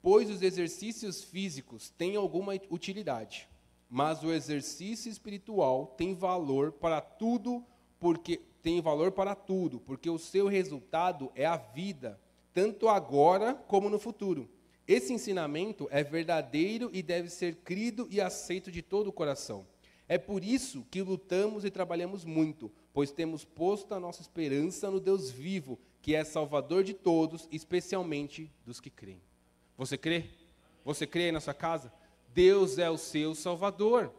Pois 0.02 0.28
os 0.28 0.42
exercícios 0.42 1.22
físicos 1.22 1.90
têm 1.90 2.16
alguma 2.16 2.52
utilidade, 2.68 3.48
mas 3.88 4.22
o 4.22 4.32
exercício 4.32 5.10
espiritual 5.10 5.94
tem 5.96 6.14
valor 6.14 6.72
para 6.72 7.00
tudo, 7.00 7.64
porque 7.98 8.42
tem 8.60 8.82
valor 8.82 9.12
para 9.12 9.34
tudo, 9.34 9.80
porque 9.80 10.10
o 10.10 10.18
seu 10.18 10.46
resultado 10.46 11.30
é 11.34 11.46
a 11.46 11.56
vida, 11.56 12.20
tanto 12.52 12.88
agora 12.88 13.54
como 13.54 13.88
no 13.88 13.98
futuro. 13.98 14.50
Esse 14.86 15.12
ensinamento 15.12 15.88
é 15.90 16.04
verdadeiro 16.04 16.90
e 16.92 17.02
deve 17.02 17.30
ser 17.30 17.56
crido 17.56 18.06
e 18.10 18.20
aceito 18.20 18.70
de 18.70 18.82
todo 18.82 19.08
o 19.08 19.12
coração. 19.12 19.66
É 20.06 20.18
por 20.18 20.44
isso 20.44 20.86
que 20.90 21.00
lutamos 21.00 21.64
e 21.64 21.70
trabalhamos 21.70 22.24
muito, 22.24 22.70
pois 22.92 23.10
temos 23.10 23.44
posto 23.44 23.94
a 23.94 24.00
nossa 24.00 24.20
esperança 24.20 24.90
no 24.90 25.00
Deus 25.00 25.30
vivo, 25.30 25.78
que 26.02 26.14
é 26.14 26.22
Salvador 26.22 26.84
de 26.84 26.92
todos, 26.92 27.48
especialmente 27.50 28.52
dos 28.66 28.80
que 28.80 28.90
creem. 28.90 29.22
Você 29.78 29.96
crê? 29.96 30.26
Você 30.84 31.06
crê 31.06 31.32
na 31.32 31.40
sua 31.40 31.54
casa? 31.54 31.90
Deus 32.34 32.78
é 32.78 32.90
o 32.90 32.98
seu 32.98 33.34
Salvador. 33.34 34.12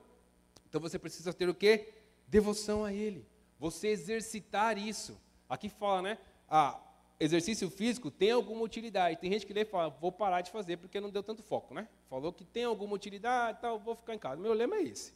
Então 0.68 0.82
você 0.82 0.97
precisa 0.97 1.32
ter 1.32 1.47
o 1.47 1.53
quê? 1.53 1.93
Devoção 2.28 2.84
a 2.84 2.91
Ele. 2.91 3.24
Você 3.59 3.89
exercitar 3.89 4.80
isso. 4.80 5.22
Aqui 5.47 5.70
fala, 5.70 6.01
né? 6.01 6.18
Ah, 6.49 6.80
exercício 7.20 7.70
físico 7.70 8.11
tem 8.11 8.32
alguma 8.32 8.61
utilidade. 8.61 9.18
Tem 9.18 9.32
gente 9.32 9.45
que 9.45 9.53
lê 9.53 9.61
e 9.61 9.66
fala, 9.66 9.89
vou 9.89 10.11
parar 10.11 10.41
de 10.41 10.51
fazer 10.51 10.78
porque 10.78 10.99
não 10.99 11.09
deu 11.09 11.24
tanto 11.24 11.41
foco, 11.41 11.74
né? 11.74 11.88
Falou 12.09 12.34
que 12.34 12.43
tem 12.43 12.63
alguma 12.63 12.93
utilidade, 12.93 13.59
tal, 13.61 13.80
vou 13.80 13.95
ficar 13.95 14.13
em 14.13 14.20
casa. 14.20 14.41
Meu 14.41 14.53
lema 14.53 14.76
é 14.76 14.84
esse. 14.84 15.13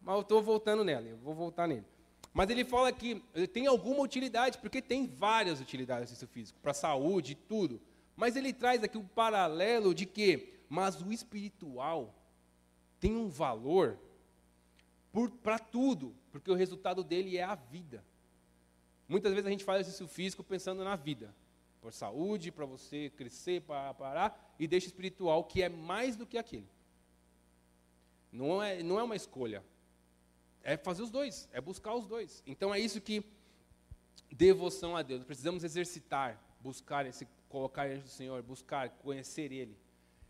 Mas 0.00 0.14
eu 0.14 0.20
estou 0.22 0.42
voltando 0.42 0.84
nele, 0.84 1.10
eu 1.10 1.16
vou 1.18 1.34
voltar 1.34 1.66
nele. 1.66 1.84
Mas 2.32 2.48
ele 2.48 2.64
fala 2.64 2.92
que 2.92 3.22
tem 3.52 3.66
alguma 3.66 4.00
utilidade, 4.02 4.58
porque 4.58 4.80
tem 4.80 5.06
várias 5.06 5.60
utilidades 5.60 6.04
exercício 6.04 6.28
físico, 6.28 6.58
para 6.60 6.70
a 6.70 6.74
saúde 6.74 7.32
e 7.32 7.34
tudo. 7.34 7.80
Mas 8.16 8.36
ele 8.36 8.52
traz 8.52 8.84
aqui 8.84 8.96
um 8.96 9.06
paralelo 9.06 9.94
de 9.94 10.06
que, 10.06 10.54
mas 10.68 11.00
o 11.00 11.12
espiritual 11.12 12.14
tem 13.00 13.16
um 13.16 13.28
valor 13.28 13.98
para 15.42 15.58
tudo, 15.58 16.14
porque 16.30 16.50
o 16.50 16.54
resultado 16.54 17.02
dele 17.02 17.36
é 17.36 17.42
a 17.42 17.56
vida. 17.56 18.04
Muitas 19.10 19.32
vezes 19.32 19.46
a 19.48 19.50
gente 19.50 19.64
faz 19.64 19.80
exercício 19.80 20.06
físico 20.06 20.44
pensando 20.44 20.84
na 20.84 20.94
vida, 20.94 21.34
por 21.80 21.92
saúde, 21.92 22.52
para 22.52 22.64
você 22.64 23.10
crescer, 23.10 23.60
para 23.60 23.92
parar, 23.92 24.54
e 24.56 24.68
deixa 24.68 24.86
espiritual, 24.86 25.42
que 25.42 25.60
é 25.64 25.68
mais 25.68 26.14
do 26.14 26.24
que 26.24 26.38
aquele. 26.38 26.68
Não 28.30 28.62
é, 28.62 28.84
não 28.84 29.00
é 29.00 29.02
uma 29.02 29.16
escolha. 29.16 29.64
É 30.62 30.76
fazer 30.76 31.02
os 31.02 31.10
dois, 31.10 31.48
é 31.52 31.60
buscar 31.60 31.92
os 31.92 32.06
dois. 32.06 32.40
Então 32.46 32.72
é 32.72 32.78
isso 32.78 33.00
que 33.00 33.24
devoção 34.30 34.96
a 34.96 35.02
Deus. 35.02 35.24
Precisamos 35.24 35.64
exercitar, 35.64 36.40
buscar 36.60 37.04
esse, 37.04 37.26
colocar 37.48 37.88
diante 37.88 38.04
do 38.04 38.10
Senhor, 38.10 38.40
buscar, 38.44 38.90
conhecer 38.90 39.50
Ele. 39.50 39.76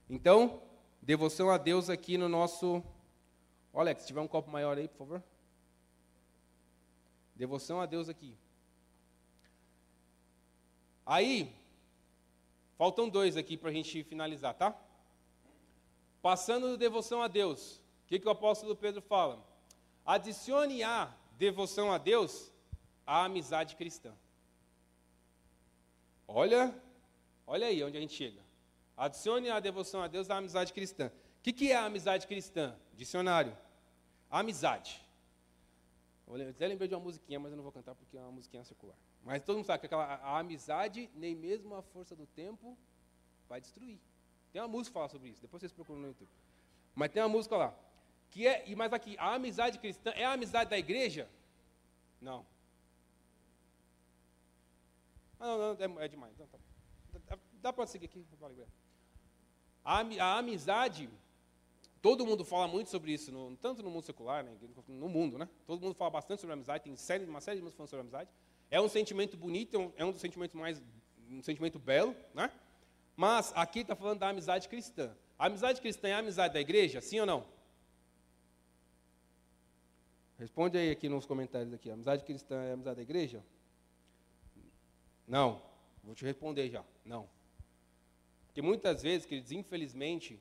Então, 0.09 0.63
devoção 1.03 1.51
a 1.51 1.59
Deus 1.59 1.91
aqui 1.91 2.17
no 2.17 2.31
nosso. 2.31 2.83
Olha, 3.75 3.95
se 3.99 4.07
tiver 4.07 4.23
um 4.23 4.29
copo 4.29 4.51
maior 4.51 4.79
aí, 4.79 4.89
por 4.89 4.97
favor. 4.97 5.23
Devoção 7.37 7.79
a 7.79 7.85
Deus 7.85 8.09
aqui. 8.09 8.35
Aí, 11.11 11.53
faltam 12.79 13.09
dois 13.09 13.37
aqui 13.37 13.57
para 13.57 13.69
a 13.69 13.73
gente 13.73 14.05
finalizar, 14.05 14.55
tá? 14.55 14.81
Passando 16.23 16.69
do 16.69 16.77
devoção 16.77 17.21
a 17.21 17.27
Deus, 17.27 17.79
o 18.05 18.07
que, 18.07 18.21
que 18.21 18.29
o 18.29 18.31
apóstolo 18.31 18.77
Pedro 18.77 19.03
fala? 19.03 19.45
Adicione 20.07 20.85
a 20.85 21.13
devoção 21.37 21.91
a 21.91 21.99
Deus 21.99 22.53
a 23.05 23.25
amizade 23.25 23.75
cristã. 23.75 24.15
Olha, 26.29 26.73
olha 27.45 27.67
aí 27.67 27.83
onde 27.83 27.97
a 27.97 28.01
gente 28.01 28.15
chega. 28.15 28.41
Adicione 28.97 29.51
a 29.51 29.59
devoção 29.59 30.05
a 30.05 30.07
Deus 30.07 30.31
à 30.31 30.37
amizade 30.37 30.73
cristã. 30.73 31.09
O 31.41 31.43
que, 31.43 31.53
que 31.53 31.73
é 31.73 31.75
a 31.75 31.87
amizade 31.87 32.29
cristã? 32.29 32.79
Dicionário. 32.95 33.59
Amizade. 34.31 35.05
Eu 36.29 36.51
até 36.51 36.69
lembrei 36.69 36.87
de 36.87 36.95
uma 36.95 37.03
musiquinha, 37.03 37.41
mas 37.41 37.51
eu 37.51 37.57
não 37.57 37.65
vou 37.65 37.73
cantar 37.73 37.97
porque 37.97 38.17
é 38.17 38.21
uma 38.21 38.31
musiquinha 38.31 38.63
circular. 38.63 38.97
Mas 39.25 39.43
todo 39.43 39.57
mundo 39.57 39.67
sabe 39.67 39.81
que 39.81 39.87
aquela, 39.87 40.05
a 40.05 40.39
amizade, 40.39 41.11
nem 41.15 41.35
mesmo 41.35 41.75
a 41.75 41.83
força 41.83 42.17
do 42.17 42.27
tempo, 42.27 42.77
vai 43.49 43.61
destruir. 43.61 43.99
Tem 44.53 44.61
uma 44.61 44.69
música 44.69 44.91
que 44.91 44.95
fala 44.95 45.09
sobre 45.09 45.29
isso, 45.29 45.41
depois 45.41 45.61
vocês 45.61 45.73
procuram 45.73 46.01
no 46.01 46.09
YouTube. 46.09 46.31
Mas 46.95 47.11
tem 47.11 47.23
uma 47.23 47.29
música 47.29 47.57
lá. 47.57 47.75
Que 48.31 48.47
é, 48.47 48.65
mas 48.75 48.93
aqui, 48.93 49.17
a 49.19 49.35
amizade 49.35 49.79
cristã 49.79 50.11
é 50.11 50.25
a 50.25 50.33
amizade 50.33 50.71
da 50.71 50.79
igreja? 50.79 51.29
Não. 52.21 52.47
Ah, 55.39 55.47
não, 55.47 55.75
não, 55.75 56.01
é, 56.01 56.05
é 56.05 56.09
demais. 56.09 56.33
Então, 56.35 56.47
tá. 57.27 57.39
Dá 57.61 57.73
para 57.73 57.87
seguir 57.87 58.07
aqui? 58.07 58.25
A, 59.85 60.01
a 60.01 60.39
amizade 60.39 61.11
Todo 62.03 62.25
mundo 62.25 62.45
fala 62.47 62.67
muito 62.67 62.89
sobre 62.89 63.13
isso, 63.13 63.31
no, 63.31 63.55
tanto 63.59 63.83
no 63.83 63.91
mundo 63.91 64.05
secular, 64.05 64.43
né, 64.43 64.57
no 64.89 65.09
mundo, 65.09 65.37
né? 65.37 65.47
Todo 65.67 65.83
mundo 65.83 65.95
fala 65.95 66.11
bastante 66.11 66.41
sobre 66.41 66.55
amizade, 66.55 66.85
tem 66.85 66.97
série, 66.97 67.27
uma 67.27 67.43
série 67.43 67.59
de 67.59 67.63
músicas 67.63 67.77
falando 67.77 67.91
sobre 67.91 68.01
amizade. 68.01 68.31
É 68.71 68.81
um 68.81 68.89
sentimento 68.89 69.37
bonito, 69.37 69.75
é 69.75 69.79
um, 69.79 69.93
é 69.97 70.05
um 70.05 70.13
dos 70.13 70.21
sentimentos 70.21 70.55
mais, 70.55 70.81
um 71.29 71.43
sentimento 71.43 71.79
belo, 71.79 72.15
né? 72.33 72.53
Mas 73.17 73.53
aqui 73.57 73.81
está 73.81 73.97
falando 73.97 74.21
da 74.21 74.29
amizade 74.29 74.69
cristã. 74.69 75.15
A 75.37 75.47
amizade 75.47 75.81
cristã 75.81 76.09
é 76.09 76.15
a 76.15 76.19
amizade 76.19 76.55
da 76.55 76.61
igreja, 76.61 77.01
sim 77.01 77.19
ou 77.19 77.27
não? 77.27 77.45
Responde 80.39 80.79
aí 80.79 80.91
aqui 80.91 81.09
nos 81.09 81.27
comentários 81.27 81.73
aqui. 81.75 81.91
Amizade 81.91 82.25
cristã 82.25 82.63
é 82.63 82.73
amizade 82.73 82.97
da 82.97 83.03
igreja? 83.03 83.45
Não. 85.27 85.61
Vou 86.03 86.15
te 86.15 86.25
responder 86.25 86.71
já. 86.71 86.85
Não. 87.05 87.29
Porque 88.47 88.63
muitas 88.63 89.03
vezes, 89.03 89.27
queridos, 89.27 89.53
infelizmente, 89.53 90.41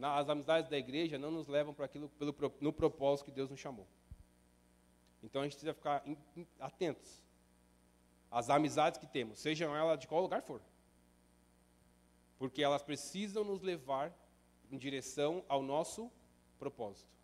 as 0.00 0.28
amizades 0.28 0.70
da 0.70 0.78
igreja 0.78 1.18
não 1.18 1.30
nos 1.30 1.48
levam 1.48 1.74
para 1.74 1.86
aquilo 1.86 2.08
pelo, 2.10 2.34
no 2.60 2.72
propósito 2.72 3.24
que 3.24 3.32
Deus 3.32 3.50
nos 3.50 3.58
chamou. 3.58 3.86
Então 5.22 5.40
a 5.40 5.44
gente 5.44 5.54
precisa 5.54 5.74
ficar 5.74 6.04
atentos 6.60 7.25
às 8.30 8.50
amizades 8.50 8.98
que 8.98 9.06
temos, 9.06 9.38
sejam 9.38 9.74
elas 9.74 9.98
de 9.98 10.06
qual 10.06 10.20
lugar 10.20 10.42
for. 10.42 10.60
Porque 12.38 12.62
elas 12.62 12.82
precisam 12.82 13.44
nos 13.44 13.62
levar 13.62 14.12
em 14.70 14.76
direção 14.76 15.44
ao 15.48 15.62
nosso 15.62 16.10
propósito. 16.58 17.16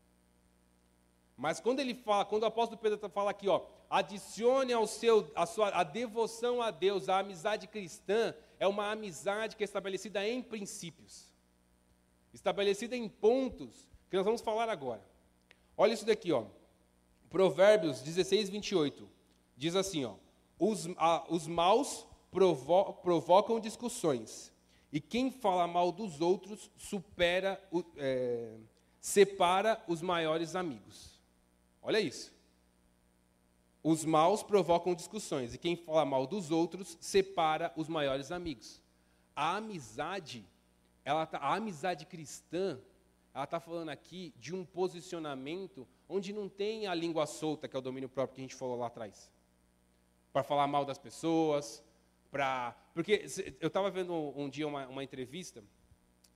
Mas 1.37 1.61
quando 1.61 1.81
ele 1.81 1.95
fala, 1.95 2.25
quando 2.25 2.45
o 2.45 2.47
apóstolo 2.47 2.81
Pedro 2.81 3.09
fala 3.11 3.31
aqui, 3.31 3.49
ó, 3.49 3.67
adicione 3.91 4.73
ao 4.73 4.87
seu, 4.87 5.31
a 5.35 5.45
sua 5.45 5.69
a 5.71 5.83
devoção 5.83 6.63
a 6.63 6.71
Deus, 6.71 7.09
a 7.09 7.19
amizade 7.19 7.67
cristã, 7.67 8.35
é 8.59 8.67
uma 8.67 8.91
amizade 8.91 9.57
que 9.57 9.63
é 9.63 9.67
estabelecida 9.67 10.27
em 10.27 10.43
princípios, 10.43 11.33
estabelecida 12.33 12.97
em 12.97 13.09
pontos 13.09 13.89
que 14.09 14.17
nós 14.17 14.25
vamos 14.25 14.41
falar 14.41 14.69
agora. 14.69 15.03
Olha 15.77 15.93
isso 15.93 16.07
daqui, 16.07 16.33
ó. 16.33 16.45
Provérbios 17.29 18.03
16, 18.03 18.51
28. 18.51 19.09
Diz 19.57 19.75
assim, 19.75 20.05
ó. 20.05 20.15
Os, 20.65 20.87
os 21.29 21.49
maus 21.49 22.07
provo, 22.31 22.93
provocam 23.03 23.59
discussões, 23.59 24.53
e 24.93 25.01
quem 25.01 25.29
fala 25.29 25.67
mal 25.67 25.91
dos 25.91 26.21
outros 26.21 26.71
supera, 26.77 27.61
o, 27.73 27.85
é, 27.97 28.59
separa 29.01 29.83
os 29.89 30.01
maiores 30.01 30.55
amigos. 30.55 31.21
Olha 31.83 31.99
isso. 31.99 32.33
Os 33.83 34.05
maus 34.05 34.45
provocam 34.45 34.95
discussões, 34.95 35.53
e 35.53 35.59
quem 35.59 35.75
fala 35.75 36.05
mal 36.05 36.29
dos 36.29 36.53
outros 36.53 36.97
separa 37.01 37.73
os 37.75 37.89
maiores 37.89 38.31
amigos. 38.31 38.81
A 39.35 39.57
amizade, 39.57 40.47
ela 41.05 41.27
tá, 41.27 41.39
a 41.39 41.57
amizade 41.57 42.07
cristã, 42.07 42.79
ela 43.35 43.43
está 43.43 43.59
falando 43.59 43.89
aqui 43.89 44.33
de 44.39 44.55
um 44.55 44.65
posicionamento 44.65 45.89
onde 46.09 46.33
não 46.33 46.49
tem 46.49 46.87
a 46.87 46.95
língua 46.95 47.27
solta, 47.27 47.67
que 47.67 47.75
é 47.75 47.79
o 47.81 47.83
domínio 47.83 48.09
próprio 48.09 48.37
que 48.37 48.41
a 48.43 48.45
gente 48.45 48.55
falou 48.55 48.77
lá 48.77 48.87
atrás. 48.87 49.32
Para 50.33 50.43
falar 50.43 50.67
mal 50.67 50.85
das 50.85 50.99
pessoas, 50.99 51.85
para. 52.31 52.75
Porque 52.95 53.27
eu 53.61 53.69
estava 53.69 53.91
vendo 53.91 54.13
um, 54.13 54.45
um 54.45 54.49
dia 54.49 54.67
uma, 54.67 54.87
uma, 54.89 55.05
entrevista 55.05 55.63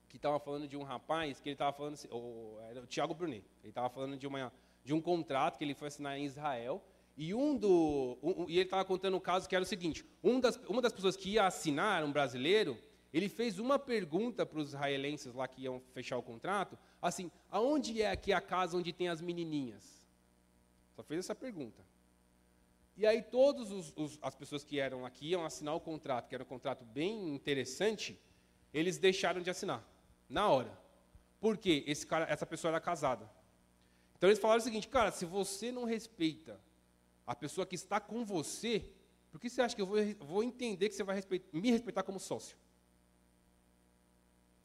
que 0.08 0.16
estava 0.16 0.38
falando 0.38 0.68
de 0.68 0.76
um 0.76 0.82
rapaz 0.82 1.40
que 1.40 1.48
ele 1.48 1.54
estava 1.54 1.72
falando, 1.72 1.94
assim, 1.94 2.08
o, 2.10 2.58
era 2.68 2.82
o 2.82 2.86
Tiago 2.86 3.14
Brunet, 3.14 3.44
ele 3.62 3.70
estava 3.70 3.88
falando 3.88 4.16
de, 4.16 4.26
uma, 4.26 4.52
de 4.84 4.94
um 4.94 5.00
contrato 5.00 5.58
que 5.58 5.64
ele 5.64 5.74
foi 5.74 5.88
assinar 5.88 6.18
em 6.18 6.24
Israel. 6.24 6.82
E, 7.16 7.32
um 7.32 7.56
do, 7.56 8.18
um, 8.22 8.44
e 8.46 8.58
ele 8.58 8.64
estava 8.64 8.84
contando 8.84 9.16
um 9.16 9.20
caso 9.20 9.48
que 9.48 9.54
era 9.54 9.62
o 9.62 9.66
seguinte: 9.66 10.04
um 10.22 10.38
das, 10.38 10.56
uma 10.68 10.82
das 10.82 10.92
pessoas 10.92 11.16
que 11.16 11.30
ia 11.30 11.46
assinar, 11.46 12.04
um 12.04 12.12
brasileiro, 12.12 12.78
ele 13.12 13.30
fez 13.30 13.58
uma 13.58 13.78
pergunta 13.78 14.44
para 14.44 14.58
os 14.58 14.68
israelenses 14.68 15.32
lá 15.32 15.48
que 15.48 15.62
iam 15.62 15.80
fechar 15.94 16.18
o 16.18 16.22
contrato, 16.22 16.78
assim, 17.00 17.30
aonde 17.50 18.02
é 18.02 18.10
aqui 18.10 18.32
a 18.32 18.40
casa 18.42 18.76
onde 18.76 18.92
tem 18.92 19.08
as 19.08 19.22
menininhas? 19.22 20.04
Só 20.94 21.02
fez 21.02 21.20
essa 21.20 21.34
pergunta. 21.34 21.82
E 22.96 23.04
aí 23.06 23.20
todas 23.20 23.92
as 24.22 24.34
pessoas 24.34 24.64
que 24.64 24.80
eram 24.80 25.04
aqui 25.04 25.28
iam 25.28 25.44
assinar 25.44 25.74
o 25.74 25.80
contrato, 25.80 26.28
que 26.28 26.34
era 26.34 26.44
um 26.44 26.46
contrato 26.46 26.84
bem 26.84 27.34
interessante, 27.34 28.18
eles 28.72 28.96
deixaram 28.96 29.42
de 29.42 29.50
assinar, 29.50 29.86
na 30.28 30.48
hora. 30.48 30.78
Por 31.38 31.58
quê? 31.58 31.84
Esse 31.86 32.06
cara, 32.06 32.24
essa 32.24 32.46
pessoa 32.46 32.70
era 32.70 32.80
casada. 32.80 33.30
Então 34.16 34.30
eles 34.30 34.38
falaram 34.38 34.60
o 34.60 34.64
seguinte, 34.64 34.88
cara, 34.88 35.12
se 35.12 35.26
você 35.26 35.70
não 35.70 35.84
respeita 35.84 36.58
a 37.26 37.34
pessoa 37.34 37.66
que 37.66 37.74
está 37.74 38.00
com 38.00 38.24
você, 38.24 38.90
por 39.30 39.38
que 39.38 39.50
você 39.50 39.60
acha 39.60 39.76
que 39.76 39.82
eu 39.82 39.86
vou, 39.86 39.98
vou 40.20 40.42
entender 40.42 40.88
que 40.88 40.94
você 40.94 41.04
vai 41.04 41.16
respeitar, 41.16 41.46
me 41.52 41.70
respeitar 41.70 42.02
como 42.02 42.18
sócio? 42.18 42.56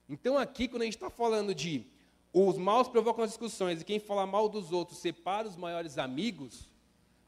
Então 0.08 0.38
aqui, 0.38 0.70
quando 0.70 0.84
a 0.84 0.86
gente 0.86 0.96
está 0.96 1.10
falando 1.10 1.54
de 1.54 1.86
os 2.32 2.58
maus 2.58 2.88
provocam 2.88 3.26
as 3.26 3.32
discussões 3.32 3.82
e 3.82 3.86
quem 3.86 4.00
fala 4.00 4.26
mal 4.26 4.48
dos 4.48 4.72
outros 4.72 5.00
separa 5.00 5.50
os 5.50 5.58
maiores 5.58 5.98
amigos, 5.98 6.71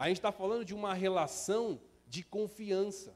a 0.03 0.09
gente 0.09 0.17
está 0.17 0.33
falando 0.33 0.65
de 0.65 0.73
uma 0.73 0.93
relação 0.93 1.79
de 2.09 2.23
confiança, 2.23 3.15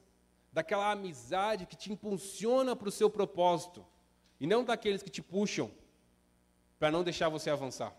daquela 0.54 0.90
amizade 0.90 1.66
que 1.66 1.76
te 1.76 1.92
impulsiona 1.92 2.78
para 2.78 2.88
o 2.88 2.92
seu 2.92 3.10
propósito, 3.10 3.86
e 4.40 4.48
não 4.48 4.64
daqueles 4.64 5.04
que 5.04 5.10
te 5.10 5.22
puxam 5.22 5.70
para 6.80 6.90
não 6.90 7.04
deixar 7.04 7.28
você 7.28 7.50
avançar. 7.50 7.94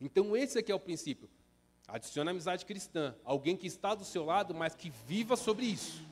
Então 0.00 0.36
esse 0.36 0.58
aqui 0.58 0.72
é 0.72 0.74
o 0.74 0.80
princípio. 0.80 1.30
Adiciona 1.86 2.32
amizade 2.32 2.66
cristã, 2.66 3.14
alguém 3.24 3.56
que 3.56 3.68
está 3.68 3.94
do 3.94 4.04
seu 4.04 4.24
lado, 4.24 4.52
mas 4.52 4.74
que 4.74 4.90
viva 4.90 5.36
sobre 5.36 5.64
isso. 5.66 6.02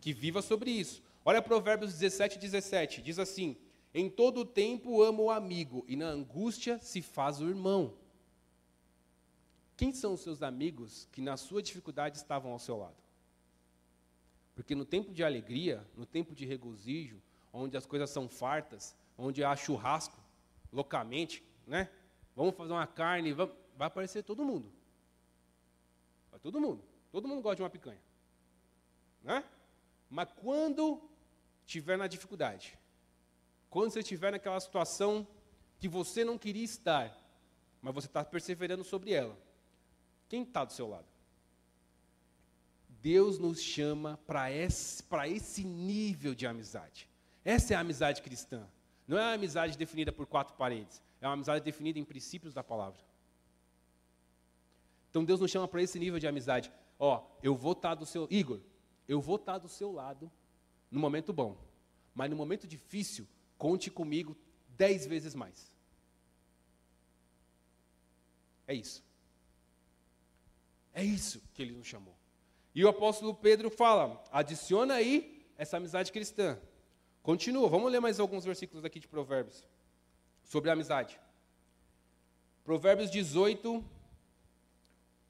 Que 0.00 0.12
viva 0.12 0.40
sobre 0.40 0.70
isso. 0.70 1.02
Olha 1.24 1.42
Provérbios 1.42 1.94
17, 1.94 2.38
17. 2.38 3.02
Diz 3.02 3.18
assim: 3.18 3.56
Em 3.92 4.08
todo 4.08 4.44
tempo 4.44 5.02
amo 5.02 5.24
o 5.24 5.30
amigo, 5.32 5.84
e 5.88 5.96
na 5.96 6.06
angústia 6.06 6.78
se 6.78 7.02
faz 7.02 7.40
o 7.40 7.48
irmão. 7.48 8.05
Quem 9.76 9.92
são 9.92 10.14
os 10.14 10.20
seus 10.20 10.42
amigos 10.42 11.06
que 11.12 11.20
na 11.20 11.36
sua 11.36 11.62
dificuldade 11.62 12.16
estavam 12.16 12.52
ao 12.52 12.58
seu 12.58 12.76
lado? 12.76 12.96
Porque 14.54 14.74
no 14.74 14.86
tempo 14.86 15.12
de 15.12 15.22
alegria, 15.22 15.86
no 15.94 16.06
tempo 16.06 16.34
de 16.34 16.46
regozijo, 16.46 17.20
onde 17.52 17.76
as 17.76 17.84
coisas 17.84 18.08
são 18.08 18.28
fartas, 18.28 18.96
onde 19.18 19.44
há 19.44 19.54
churrasco, 19.54 20.18
loucamente, 20.72 21.44
né? 21.66 21.90
Vamos 22.34 22.54
fazer 22.54 22.72
uma 22.72 22.86
carne, 22.86 23.32
vamos, 23.32 23.54
vai 23.76 23.88
aparecer 23.88 24.22
todo 24.22 24.44
mundo. 24.44 24.72
Vai 26.30 26.40
todo 26.40 26.60
mundo. 26.60 26.82
Todo 27.12 27.28
mundo 27.28 27.42
gosta 27.42 27.56
de 27.56 27.62
uma 27.62 27.70
picanha. 27.70 28.00
Né? 29.22 29.44
Mas 30.08 30.28
quando 30.36 31.02
estiver 31.66 31.98
na 31.98 32.06
dificuldade, 32.06 32.78
quando 33.68 33.90
você 33.90 34.00
estiver 34.00 34.32
naquela 34.32 34.60
situação 34.60 35.26
que 35.78 35.88
você 35.88 36.24
não 36.24 36.38
queria 36.38 36.64
estar, 36.64 37.14
mas 37.82 37.94
você 37.94 38.06
está 38.06 38.24
perseverando 38.24 38.84
sobre 38.84 39.12
ela, 39.12 39.36
quem 40.28 40.42
está 40.42 40.64
do 40.64 40.72
seu 40.72 40.88
lado? 40.88 41.06
Deus 43.00 43.38
nos 43.38 43.60
chama 43.60 44.18
para 44.26 44.50
esse, 44.50 45.04
esse 45.28 45.64
nível 45.64 46.34
de 46.34 46.46
amizade. 46.46 47.08
Essa 47.44 47.74
é 47.74 47.76
a 47.76 47.80
amizade 47.80 48.20
cristã. 48.22 48.66
Não 49.06 49.16
é 49.16 49.22
a 49.22 49.34
amizade 49.34 49.78
definida 49.78 50.10
por 50.10 50.26
quatro 50.26 50.56
paredes. 50.56 51.00
É 51.20 51.26
uma 51.26 51.34
amizade 51.34 51.64
definida 51.64 51.98
em 51.98 52.04
princípios 52.04 52.52
da 52.52 52.64
palavra. 52.64 53.00
Então 55.10 55.24
Deus 55.24 55.40
nos 55.40 55.50
chama 55.50 55.68
para 55.68 55.80
esse 55.80 55.98
nível 55.98 56.18
de 56.18 56.26
amizade. 56.26 56.72
Ó, 56.98 57.24
eu 57.42 57.54
vou 57.54 57.72
estar 57.72 57.90
tá 57.90 57.94
do 57.94 58.04
seu. 58.04 58.26
Igor, 58.30 58.60
eu 59.06 59.20
vou 59.20 59.36
estar 59.36 59.58
do 59.58 59.68
seu 59.68 59.92
lado 59.92 60.30
no 60.90 60.98
momento 60.98 61.32
bom. 61.32 61.56
Mas 62.12 62.28
no 62.28 62.34
momento 62.34 62.66
difícil, 62.66 63.26
conte 63.56 63.90
comigo 63.90 64.36
dez 64.70 65.06
vezes 65.06 65.34
mais. 65.34 65.70
É 68.66 68.74
isso. 68.74 69.05
É 70.96 71.04
isso 71.04 71.42
que 71.52 71.60
ele 71.60 71.72
nos 71.72 71.86
chamou. 71.86 72.16
E 72.74 72.82
o 72.82 72.88
apóstolo 72.88 73.34
Pedro 73.34 73.68
fala: 73.68 74.24
adiciona 74.32 74.94
aí 74.94 75.46
essa 75.58 75.76
amizade 75.76 76.10
cristã. 76.10 76.58
Continua, 77.22 77.68
vamos 77.68 77.92
ler 77.92 78.00
mais 78.00 78.18
alguns 78.18 78.46
versículos 78.46 78.82
aqui 78.82 78.98
de 78.98 79.06
Provérbios 79.06 79.62
sobre 80.42 80.70
a 80.70 80.72
amizade. 80.72 81.20
Provérbios 82.64 83.10
18, 83.10 83.84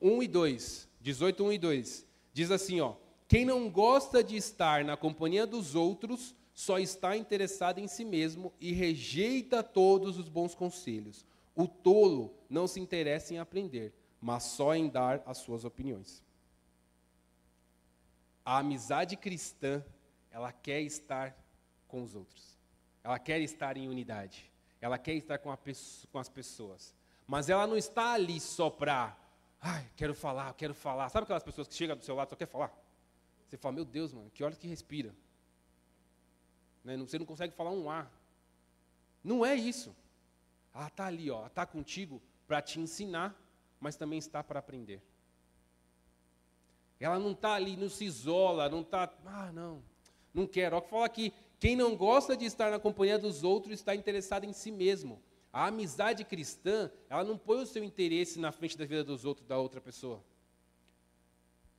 1 0.01 0.23
e 0.23 0.29
2. 0.29 0.89
18, 1.01 1.45
1 1.45 1.53
e 1.53 1.59
2. 1.59 2.07
Diz 2.33 2.51
assim, 2.53 2.81
ó. 2.81 2.95
Quem 3.27 3.45
não 3.45 3.69
gosta 3.69 4.23
de 4.23 4.37
estar 4.37 4.85
na 4.85 4.97
companhia 4.97 5.49
dos 5.49 5.75
outros 5.75 6.33
só 6.55 6.79
está 6.79 7.17
interessado 7.17 7.81
em 7.81 7.89
si 7.89 8.05
mesmo 8.05 8.53
e 8.61 8.73
rejeita 8.73 9.65
todos 9.65 10.17
os 10.17 10.29
bons 10.29 10.55
conselhos. 10.55 11.27
O 11.57 11.67
tolo 11.67 12.33
não 12.49 12.69
se 12.69 12.79
interessa 12.79 13.35
em 13.35 13.39
aprender, 13.39 13.93
mas 14.21 14.43
só 14.45 14.75
em 14.75 14.89
dar 14.89 15.23
as 15.27 15.39
suas 15.39 15.65
opiniões. 15.65 16.25
A 18.45 18.59
amizade 18.59 19.17
cristã, 19.17 19.85
ela 20.31 20.53
quer 20.53 20.81
estar 20.81 21.37
com 21.89 22.03
os 22.03 22.15
outros. 22.15 22.57
Ela 23.03 23.19
quer 23.19 23.41
estar 23.41 23.77
em 23.77 23.89
unidade. 23.89 24.51
Ela 24.81 24.99
quer 24.99 25.15
estar 25.15 25.39
com, 25.39 25.55
com 26.13 26.19
as 26.19 26.29
pessoas. 26.29 26.95
Mas 27.27 27.49
ela 27.49 27.67
não 27.67 27.77
está 27.77 28.13
ali 28.13 28.39
só 28.39 28.71
para, 28.71 29.17
ai, 29.61 29.89
quero 29.97 30.15
falar, 30.15 30.53
quero 30.55 30.75
falar. 30.75 31.09
Sabe 31.09 31.25
aquelas 31.25 31.43
pessoas 31.43 31.67
que 31.67 31.75
chegam 31.75 31.97
do 31.97 32.05
seu 32.05 32.15
lado 32.15 32.29
e 32.29 32.31
só 32.31 32.37
quer 32.37 32.47
falar? 32.47 32.73
Você 33.47 33.57
fala, 33.57 33.75
meu 33.75 33.85
Deus, 33.85 34.13
mano, 34.13 34.31
que 34.31 34.43
hora 34.45 34.55
que 34.55 34.67
respira. 34.67 35.15
Né? 36.85 36.97
Você 36.97 37.19
não 37.19 37.27
consegue 37.27 37.55
falar 37.55 37.71
um 37.71 37.91
A. 37.91 38.07
Não 39.23 39.45
é 39.45 39.55
isso. 39.55 39.95
Ela 40.73 40.87
está 40.87 41.07
ali, 41.07 41.31
ó, 41.31 41.39
ela 41.39 41.47
está 41.47 41.67
contigo 41.67 42.23
para 42.47 42.63
te 42.63 42.79
ensinar, 42.79 43.35
mas 43.87 43.95
também 43.95 44.19
está 44.19 44.43
para 44.43 44.59
aprender. 44.59 45.01
Ela 46.99 47.21
não 47.21 47.31
está 47.31 47.53
ali, 47.53 47.77
não 47.77 47.89
se 47.89 48.05
isola, 48.05 48.69
não 48.69 48.81
está, 48.81 49.09
ah, 49.25 49.53
não, 49.53 49.81
não 50.35 50.45
quero. 50.45 50.75
Olha 50.75 50.85
que 50.85 50.91
fala 50.91 51.07
aqui, 51.07 51.33
quem 51.61 51.77
não 51.77 51.95
gosta 51.95 52.37
de 52.37 52.45
estar 52.45 52.69
na 52.69 52.81
companhia 52.81 53.17
dos 53.17 53.45
outros 53.45 53.75
está 53.75 53.95
interessado 53.95 54.43
em 54.43 54.53
si 54.53 54.73
mesmo. 54.73 55.23
A 55.53 55.69
amizade 55.69 56.25
cristã, 56.25 56.91
ela 57.09 57.23
não 57.23 57.39
põe 57.39 57.63
o 57.63 57.67
seu 57.67 57.85
interesse 57.85 58.41
na 58.41 58.51
frente 58.51 58.77
da 58.77 58.85
vida 58.85 59.05
dos 59.05 59.25
outros, 59.25 59.47
da 59.47 59.57
outra 59.57 59.81
pessoa. 59.81 60.21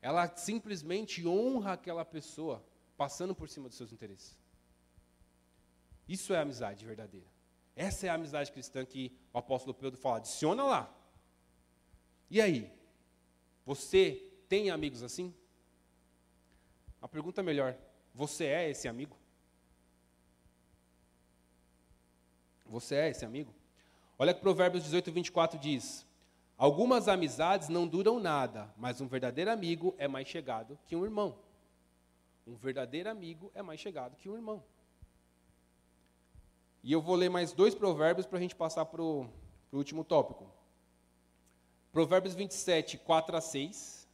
Ela 0.01 0.33
simplesmente 0.33 1.27
honra 1.27 1.73
aquela 1.73 2.05
pessoa, 2.05 2.63
passando 2.95 3.35
por 3.35 3.49
cima 3.49 3.67
dos 3.67 3.77
seus 3.77 3.91
interesses. 3.91 4.39
Isso 6.07 6.33
é 6.33 6.39
amizade 6.39 6.85
verdadeira. 6.85 7.27
Essa 7.75 8.07
é 8.07 8.09
a 8.09 8.13
amizade 8.13 8.49
cristã 8.49 8.85
que 8.85 9.11
o 9.33 9.37
apóstolo 9.37 9.73
Pedro 9.73 9.99
fala. 9.99 10.15
Adiciona 10.17 10.63
lá. 10.63 10.96
E 12.29 12.41
aí? 12.41 12.71
Você 13.65 14.21
tem 14.47 14.69
amigos 14.69 15.03
assim? 15.03 15.33
A 17.01 17.07
pergunta 17.07 17.41
é 17.41 17.43
melhor: 17.43 17.75
você 18.13 18.45
é 18.45 18.69
esse 18.69 18.87
amigo? 18.87 19.15
Você 22.65 22.95
é 22.95 23.09
esse 23.09 23.25
amigo? 23.25 23.53
Olha 24.19 24.33
que 24.33 24.41
Provérbios 24.41 24.83
18, 24.83 25.11
24 25.11 25.59
diz: 25.59 26.05
Algumas 26.57 27.07
amizades 27.07 27.69
não 27.69 27.87
duram 27.87 28.19
nada, 28.19 28.73
mas 28.75 28.99
um 28.99 29.07
verdadeiro 29.07 29.51
amigo 29.51 29.95
é 29.97 30.07
mais 30.07 30.27
chegado 30.27 30.77
que 30.85 30.95
um 30.95 31.05
irmão. 31.05 31.37
Um 32.45 32.55
verdadeiro 32.55 33.09
amigo 33.09 33.51
é 33.53 33.61
mais 33.61 33.79
chegado 33.79 34.15
que 34.15 34.29
um 34.29 34.35
irmão. 34.35 34.63
E 36.81 36.91
eu 36.91 37.01
vou 37.01 37.15
ler 37.15 37.29
mais 37.29 37.51
dois 37.51 37.75
provérbios 37.75 38.25
para 38.25 38.37
a 38.37 38.41
gente 38.41 38.55
passar 38.55 38.85
para 38.85 39.01
o 39.01 39.29
último 39.71 40.03
tópico. 40.03 40.56
Provérbios 41.97 42.35
27, 42.35 42.99
4 42.99 43.37
a 43.37 43.41
6. 43.41 44.07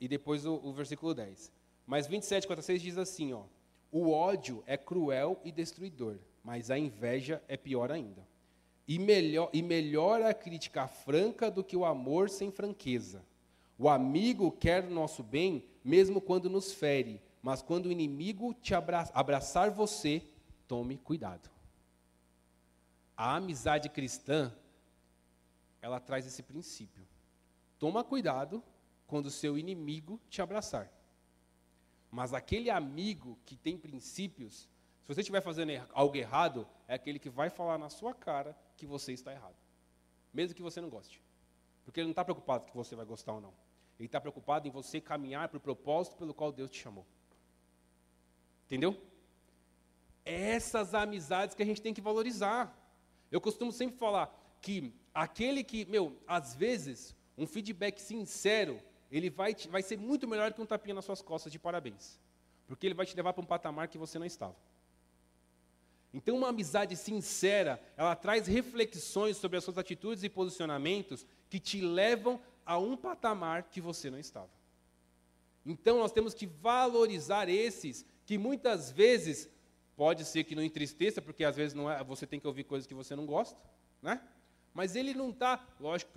E 0.00 0.06
depois 0.06 0.46
o, 0.46 0.54
o 0.62 0.72
versículo 0.72 1.12
10. 1.12 1.50
Mas 1.84 2.06
27, 2.06 2.46
4 2.46 2.60
a 2.60 2.62
6 2.62 2.80
diz 2.80 2.96
assim: 2.96 3.32
ó, 3.32 3.42
O 3.90 4.12
ódio 4.12 4.62
é 4.68 4.76
cruel 4.76 5.40
e 5.44 5.50
destruidor, 5.50 6.16
mas 6.44 6.70
a 6.70 6.78
inveja 6.78 7.42
é 7.48 7.56
pior 7.56 7.90
ainda. 7.90 8.24
E 8.86 9.00
melhor, 9.00 9.50
e 9.52 9.60
melhor 9.62 10.22
a 10.22 10.32
crítica 10.32 10.86
franca 10.86 11.50
do 11.50 11.64
que 11.64 11.76
o 11.76 11.84
amor 11.84 12.30
sem 12.30 12.52
franqueza. 12.52 13.24
O 13.76 13.88
amigo 13.88 14.52
quer 14.52 14.84
o 14.84 14.90
nosso 14.90 15.24
bem, 15.24 15.64
mesmo 15.82 16.20
quando 16.20 16.48
nos 16.48 16.72
fere, 16.72 17.20
mas 17.42 17.62
quando 17.62 17.86
o 17.86 17.92
inimigo 17.92 18.54
te 18.54 18.76
abra 18.76 19.10
abraçar 19.12 19.72
você, 19.72 20.22
tome 20.68 20.98
cuidado. 20.98 21.50
A 23.16 23.34
amizade 23.34 23.88
cristã, 23.88 24.54
ela 25.80 26.00
traz 26.00 26.26
esse 26.26 26.42
princípio. 26.42 27.06
Toma 27.78 28.04
cuidado 28.04 28.62
quando 29.06 29.26
o 29.26 29.30
seu 29.30 29.58
inimigo 29.58 30.20
te 30.28 30.42
abraçar. 30.42 30.90
Mas 32.10 32.34
aquele 32.34 32.70
amigo 32.70 33.38
que 33.46 33.56
tem 33.56 33.78
princípios, 33.78 34.68
se 35.02 35.08
você 35.08 35.20
estiver 35.20 35.40
fazendo 35.40 35.72
algo 35.92 36.16
errado, 36.16 36.66
é 36.86 36.94
aquele 36.94 37.18
que 37.18 37.30
vai 37.30 37.48
falar 37.48 37.78
na 37.78 37.88
sua 37.88 38.14
cara 38.14 38.56
que 38.76 38.86
você 38.86 39.12
está 39.12 39.32
errado. 39.32 39.56
Mesmo 40.32 40.54
que 40.54 40.62
você 40.62 40.80
não 40.80 40.88
goste. 40.88 41.22
Porque 41.84 42.00
ele 42.00 42.06
não 42.06 42.12
está 42.12 42.24
preocupado 42.24 42.66
que 42.66 42.76
você 42.76 42.94
vai 42.94 43.04
gostar 43.04 43.32
ou 43.32 43.40
não. 43.40 43.54
Ele 43.98 44.06
está 44.06 44.20
preocupado 44.20 44.66
em 44.66 44.70
você 44.70 45.00
caminhar 45.00 45.48
para 45.48 45.58
o 45.58 45.60
propósito 45.60 46.16
pelo 46.16 46.32
qual 46.34 46.52
Deus 46.52 46.70
te 46.70 46.80
chamou. 46.80 47.06
Entendeu? 48.66 49.00
Essas 50.24 50.94
amizades 50.94 51.54
que 51.54 51.62
a 51.62 51.66
gente 51.66 51.82
tem 51.82 51.92
que 51.92 52.00
valorizar. 52.00 52.76
Eu 53.30 53.40
costumo 53.40 53.72
sempre 53.72 53.98
falar 53.98 54.32
que 54.60 54.94
aquele 55.14 55.64
que, 55.64 55.84
meu, 55.86 56.16
às 56.26 56.54
vezes, 56.54 57.14
um 57.36 57.46
feedback 57.46 58.00
sincero, 58.00 58.80
ele 59.10 59.30
vai, 59.30 59.54
te, 59.54 59.68
vai 59.68 59.82
ser 59.82 59.98
muito 59.98 60.26
melhor 60.26 60.52
que 60.52 60.60
um 60.60 60.66
tapinha 60.66 60.94
nas 60.94 61.04
suas 61.04 61.22
costas 61.22 61.52
de 61.52 61.58
parabéns. 61.58 62.18
Porque 62.66 62.86
ele 62.86 62.94
vai 62.94 63.06
te 63.06 63.16
levar 63.16 63.32
para 63.32 63.42
um 63.42 63.46
patamar 63.46 63.88
que 63.88 63.98
você 63.98 64.18
não 64.18 64.26
estava. 64.26 64.56
Então, 66.12 66.36
uma 66.36 66.48
amizade 66.48 66.96
sincera, 66.96 67.80
ela 67.96 68.16
traz 68.16 68.46
reflexões 68.46 69.36
sobre 69.36 69.58
as 69.58 69.64
suas 69.64 69.78
atitudes 69.78 70.24
e 70.24 70.28
posicionamentos 70.28 71.24
que 71.48 71.60
te 71.60 71.80
levam 71.80 72.40
a 72.66 72.78
um 72.78 72.96
patamar 72.96 73.64
que 73.64 73.80
você 73.80 74.10
não 74.10 74.18
estava. 74.18 74.50
Então, 75.64 75.98
nós 75.98 76.12
temos 76.12 76.34
que 76.34 76.46
valorizar 76.46 77.48
esses 77.48 78.04
que 78.26 78.38
muitas 78.38 78.90
vezes 78.90 79.48
pode 79.96 80.24
ser 80.24 80.44
que 80.44 80.54
não 80.54 80.62
entristeça, 80.62 81.20
porque 81.20 81.44
às 81.44 81.56
vezes 81.56 81.74
não 81.74 81.90
é, 81.90 82.02
você 82.02 82.26
tem 82.26 82.40
que 82.40 82.46
ouvir 82.46 82.64
coisas 82.64 82.86
que 82.86 82.94
você 82.94 83.14
não 83.14 83.26
gosta, 83.26 83.58
né? 84.00 84.20
Mas 84.72 84.94
ele 84.94 85.14
não 85.14 85.30
está, 85.30 85.66
lógico, 85.78 86.12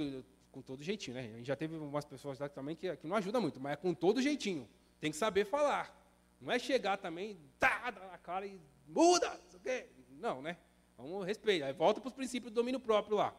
com 0.51 0.61
todo 0.61 0.83
jeitinho, 0.83 1.15
né? 1.15 1.21
A 1.21 1.37
gente 1.37 1.47
já 1.47 1.55
teve 1.55 1.75
umas 1.75 2.05
pessoas 2.05 2.39
lá 2.39 2.47
também 2.47 2.75
que, 2.75 2.95
que 2.97 3.07
não 3.07 3.15
ajuda 3.15 3.41
muito, 3.41 3.59
mas 3.59 3.73
é 3.73 3.75
com 3.75 3.93
todo 3.93 4.21
jeitinho. 4.21 4.69
Tem 4.99 5.11
que 5.11 5.17
saber 5.17 5.45
falar. 5.45 5.99
Não 6.39 6.51
é 6.51 6.59
chegar 6.59 6.97
também, 6.97 7.39
tá, 7.59 7.91
na 8.11 8.17
cara 8.17 8.45
e 8.45 8.59
muda, 8.87 9.39
não 9.51 9.59
quê. 9.59 9.87
Não, 10.19 10.41
né? 10.41 10.57
Vamos 10.97 11.25
respeitar. 11.25 11.65
Aí 11.65 11.73
volta 11.73 11.99
para 11.99 12.07
os 12.07 12.13
princípios 12.13 12.51
do 12.51 12.55
domínio 12.55 12.79
próprio 12.79 13.17
lá. 13.17 13.35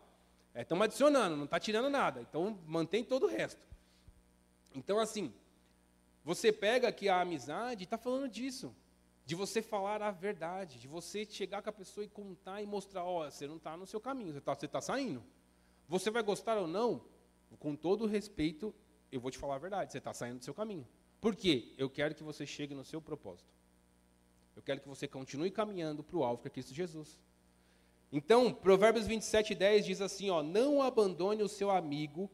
Estamos 0.55 0.83
é, 0.83 0.85
adicionando, 0.87 1.37
não 1.37 1.45
está 1.45 1.59
tirando 1.59 1.89
nada. 1.89 2.21
Então 2.21 2.59
mantém 2.67 3.05
todo 3.05 3.25
o 3.25 3.29
resto. 3.29 3.67
Então, 4.75 4.99
assim, 4.99 5.33
você 6.25 6.53
pega 6.53 6.89
aqui 6.89 7.09
a 7.09 7.21
amizade 7.21 7.83
e 7.83 7.85
está 7.85 7.97
falando 7.97 8.29
disso. 8.29 8.75
De 9.25 9.35
você 9.35 9.63
falar 9.63 10.03
a 10.03 10.11
verdade, 10.11 10.79
de 10.79 10.87
você 10.87 11.25
chegar 11.25 11.63
com 11.63 11.71
a 11.71 11.73
pessoa 11.73 12.05
e 12.05 12.09
contar 12.09 12.61
e 12.61 12.67
mostrar, 12.67 13.05
ó, 13.05 13.27
oh, 13.27 13.31
você 13.31 13.47
não 13.47 13.57
está 13.57 13.77
no 13.77 13.87
seu 13.87 14.01
caminho, 14.01 14.33
você 14.33 14.39
está 14.39 14.55
tá 14.55 14.81
saindo. 14.81 15.25
Você 15.89 16.11
vai 16.11 16.23
gostar 16.23 16.59
ou 16.59 16.67
não, 16.67 17.05
com 17.59 17.75
todo 17.75 18.07
respeito, 18.07 18.75
eu 19.11 19.21
vou 19.21 19.31
te 19.31 19.39
falar 19.39 19.55
a 19.55 19.59
verdade, 19.59 19.93
você 19.93 19.99
está 19.99 20.13
saindo 20.13 20.39
do 20.39 20.45
seu 20.45 20.55
caminho. 20.55 20.87
Por 21.21 21.35
quê? 21.35 21.75
Eu 21.79 21.89
quero 21.89 22.15
que 22.15 22.23
você 22.23 22.45
chegue 22.45 22.75
no 22.75 22.85
seu 22.85 23.01
propósito. 23.01 23.49
Eu 24.55 24.63
quero 24.63 24.81
que 24.81 24.89
você 24.89 25.09
continue 25.09 25.51
caminhando 25.51 26.03
para 26.03 26.17
o 26.17 26.25
alvo 26.25 26.43
que 26.43 26.49
é 26.49 26.51
Cristo 26.51 26.75
Jesus. 26.75 27.19
Então, 28.13 28.53
Provérbios 28.53 29.07
27, 29.07 29.55
10 29.55 29.87
diz 29.87 30.01
assim: 30.01 30.31
ó, 30.31 30.43
Não 30.43 30.83
abandone 30.83 31.43
o 31.43 31.49
seu 31.49 31.71
amigo, 31.71 32.31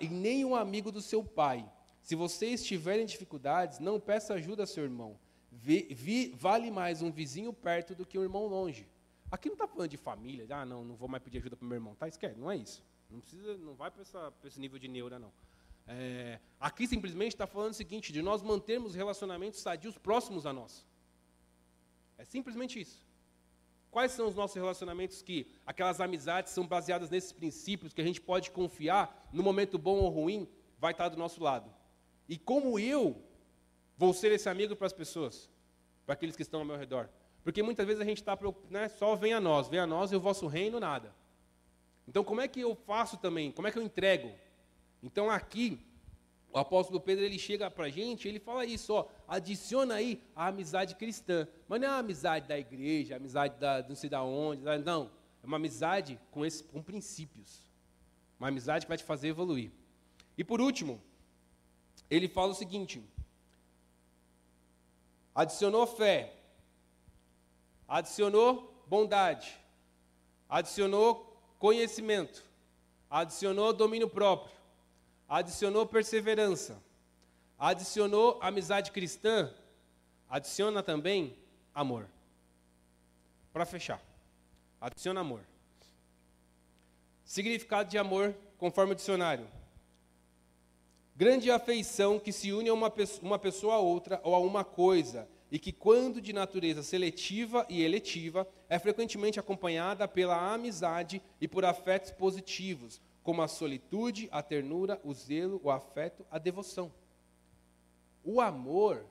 e 0.00 0.08
nem 0.08 0.44
o 0.44 0.54
amigo 0.54 0.92
do 0.92 1.00
seu 1.00 1.24
pai. 1.24 1.70
Se 2.02 2.14
você 2.14 2.48
estiver 2.48 2.98
em 2.98 3.06
dificuldades, 3.06 3.78
não 3.78 3.98
peça 3.98 4.34
ajuda 4.34 4.64
a 4.64 4.66
seu 4.66 4.84
irmão. 4.84 5.18
Vi, 5.62 5.94
vi, 5.94 6.32
vale 6.36 6.70
mais 6.70 7.00
um 7.02 7.10
vizinho 7.10 7.52
perto 7.52 7.94
do 7.94 8.04
que 8.04 8.18
um 8.18 8.22
irmão 8.22 8.46
longe. 8.46 8.88
Aqui 9.30 9.48
não 9.48 9.54
está 9.54 9.66
falando 9.66 9.88
de 9.88 9.96
família, 9.96 10.46
ah, 10.50 10.64
não, 10.64 10.84
não 10.84 10.96
vou 10.96 11.08
mais 11.08 11.22
pedir 11.22 11.38
ajuda 11.38 11.56
para 11.56 11.64
o 11.64 11.68
meu 11.68 11.76
irmão. 11.76 11.94
Tá, 11.94 12.08
esquece, 12.08 12.38
não 12.38 12.50
é 12.50 12.56
isso. 12.56 12.82
Não 13.10 13.20
precisa, 13.20 13.56
não 13.58 13.74
vai 13.74 13.90
para 13.90 14.02
esse 14.44 14.60
nível 14.60 14.78
de 14.78 14.88
neura, 14.88 15.18
não. 15.18 15.32
É, 15.86 16.40
aqui 16.58 16.86
simplesmente 16.86 17.32
está 17.34 17.46
falando 17.46 17.72
o 17.72 17.74
seguinte, 17.74 18.12
de 18.12 18.22
nós 18.22 18.42
mantermos 18.42 18.94
relacionamentos 18.94 19.60
sadios 19.60 19.96
próximos 19.98 20.46
a 20.46 20.52
nós. 20.52 20.86
É 22.18 22.24
simplesmente 22.24 22.80
isso. 22.80 23.04
Quais 23.90 24.12
são 24.12 24.26
os 24.26 24.34
nossos 24.34 24.56
relacionamentos 24.56 25.22
que, 25.22 25.46
aquelas 25.64 26.00
amizades 26.00 26.52
são 26.52 26.66
baseadas 26.66 27.10
nesses 27.10 27.32
princípios 27.32 27.92
que 27.92 28.00
a 28.00 28.04
gente 28.04 28.20
pode 28.20 28.50
confiar, 28.50 29.28
no 29.32 29.42
momento 29.42 29.78
bom 29.78 29.98
ou 29.98 30.08
ruim, 30.08 30.48
vai 30.78 30.92
estar 30.92 31.08
do 31.08 31.16
nosso 31.16 31.42
lado. 31.42 31.72
E 32.28 32.36
como 32.36 32.78
eu 32.78 33.22
vou 33.96 34.12
ser 34.12 34.32
esse 34.32 34.48
amigo 34.48 34.74
para 34.76 34.86
as 34.86 34.92
pessoas, 34.92 35.50
para 36.04 36.14
aqueles 36.14 36.36
que 36.36 36.42
estão 36.42 36.60
ao 36.60 36.66
meu 36.66 36.76
redor? 36.76 37.08
Porque 37.42 37.62
muitas 37.62 37.86
vezes 37.86 38.00
a 38.00 38.04
gente 38.04 38.18
está, 38.18 38.38
né, 38.70 38.88
só 38.88 39.14
vem 39.14 39.34
a 39.34 39.40
nós, 39.40 39.68
vem 39.68 39.78
a 39.78 39.86
nós 39.86 40.10
e 40.12 40.16
o 40.16 40.20
vosso 40.20 40.46
reino, 40.46 40.80
nada. 40.80 41.14
Então, 42.08 42.24
como 42.24 42.40
é 42.40 42.48
que 42.48 42.60
eu 42.60 42.74
faço 42.74 43.16
também? 43.18 43.52
Como 43.52 43.68
é 43.68 43.70
que 43.70 43.78
eu 43.78 43.82
entrego? 43.82 44.32
Então, 45.02 45.30
aqui, 45.30 45.78
o 46.50 46.58
apóstolo 46.58 47.00
Pedro 47.00 47.24
ele 47.24 47.38
chega 47.38 47.70
para 47.70 47.86
a 47.86 47.88
gente, 47.90 48.28
ele 48.28 48.38
fala 48.38 48.64
isso, 48.64 48.94
ó, 48.94 49.08
adiciona 49.26 49.94
aí 49.94 50.22
a 50.34 50.46
amizade 50.46 50.94
cristã. 50.94 51.46
Mas 51.68 51.80
não 51.80 51.88
é 51.88 51.90
a 51.90 51.98
amizade 51.98 52.48
da 52.48 52.58
igreja, 52.58 53.14
a 53.14 53.16
amizade 53.16 53.58
da 53.58 53.82
não 53.88 53.96
sei 53.96 54.08
da 54.08 54.22
onde, 54.22 54.62
não. 54.62 55.10
É 55.42 55.46
uma 55.46 55.56
amizade 55.56 56.18
com, 56.30 56.44
esse, 56.46 56.64
com 56.64 56.82
princípios. 56.82 57.66
Uma 58.38 58.48
amizade 58.48 58.86
que 58.86 58.88
vai 58.88 58.96
te 58.96 59.04
fazer 59.04 59.28
evoluir. 59.28 59.70
E 60.38 60.44
por 60.44 60.60
último, 60.60 61.02
ele 62.10 62.28
fala 62.28 62.52
o 62.52 62.54
seguinte: 62.54 63.02
adicionou 65.34 65.86
fé, 65.86 66.32
adicionou 67.88 68.84
bondade, 68.86 69.58
adicionou 70.48 71.36
conhecimento, 71.58 72.44
adicionou 73.10 73.72
domínio 73.72 74.08
próprio, 74.08 74.54
adicionou 75.28 75.86
perseverança, 75.86 76.80
adicionou 77.58 78.38
amizade 78.40 78.92
cristã, 78.92 79.52
adiciona 80.28 80.82
também 80.82 81.36
amor. 81.74 82.08
Para 83.52 83.66
fechar, 83.66 84.00
adiciona 84.80 85.20
amor. 85.20 85.40
Significado 87.24 87.88
de 87.88 87.98
amor, 87.98 88.34
conforme 88.58 88.92
o 88.92 88.96
dicionário. 88.96 89.48
Grande 91.16 91.50
afeição 91.50 92.18
que 92.18 92.32
se 92.32 92.52
une 92.52 92.68
a 92.68 92.74
uma, 92.74 92.92
uma 93.22 93.38
pessoa 93.38 93.74
a 93.74 93.78
outra 93.78 94.20
ou 94.24 94.34
a 94.34 94.38
uma 94.38 94.64
coisa, 94.64 95.28
e 95.50 95.58
que, 95.58 95.70
quando 95.72 96.20
de 96.20 96.32
natureza 96.32 96.82
seletiva 96.82 97.64
e 97.68 97.82
eletiva, 97.82 98.48
é 98.68 98.76
frequentemente 98.76 99.38
acompanhada 99.38 100.08
pela 100.08 100.52
amizade 100.52 101.22
e 101.40 101.46
por 101.46 101.64
afetos 101.64 102.10
positivos, 102.10 103.00
como 103.22 103.40
a 103.40 103.46
solitude, 103.46 104.28
a 104.32 104.42
ternura, 104.42 105.00
o 105.04 105.14
zelo, 105.14 105.60
o 105.62 105.70
afeto, 105.70 106.26
a 106.28 106.38
devoção. 106.38 106.92
O 108.24 108.40
amor 108.40 109.06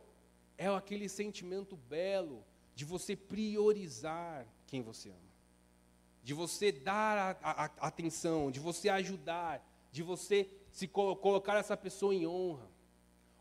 é 0.57 0.67
aquele 0.67 1.07
sentimento 1.07 1.77
belo 1.77 2.43
de 2.75 2.83
você 2.83 3.15
priorizar 3.15 4.45
quem 4.67 4.81
você 4.81 5.09
ama. 5.09 5.33
de 6.23 6.33
você 6.33 6.71
dar 6.71 7.37
a, 7.43 7.51
a, 7.51 7.65
a 7.65 7.87
atenção, 7.87 8.49
de 8.49 8.59
você 8.59 8.87
ajudar, 8.87 9.61
de 9.91 10.01
você 10.01 10.49
se 10.73 10.87
co 10.87 11.15
colocar 11.15 11.55
essa 11.55 11.77
pessoa 11.77 12.15
em 12.15 12.25
honra. 12.25 12.67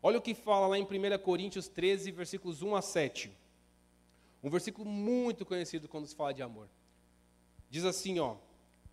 Olha 0.03 0.19
o 0.19 0.21
que 0.21 0.35
fala 0.35 0.67
lá 0.67 0.77
em 0.77 0.83
1 0.83 1.17
Coríntios 1.23 1.67
13, 1.67 2.11
versículos 2.11 2.61
1 2.61 2.75
a 2.75 2.81
7. 2.81 3.35
Um 4.43 4.51
versículo 4.51 4.87
muito 4.87 5.43
conhecido 5.43 5.87
quando 5.87 6.05
se 6.05 6.15
fala 6.15 6.31
de 6.31 6.43
amor. 6.43 6.69
Diz 7.71 7.85
assim, 7.85 8.19
ó: 8.19 8.35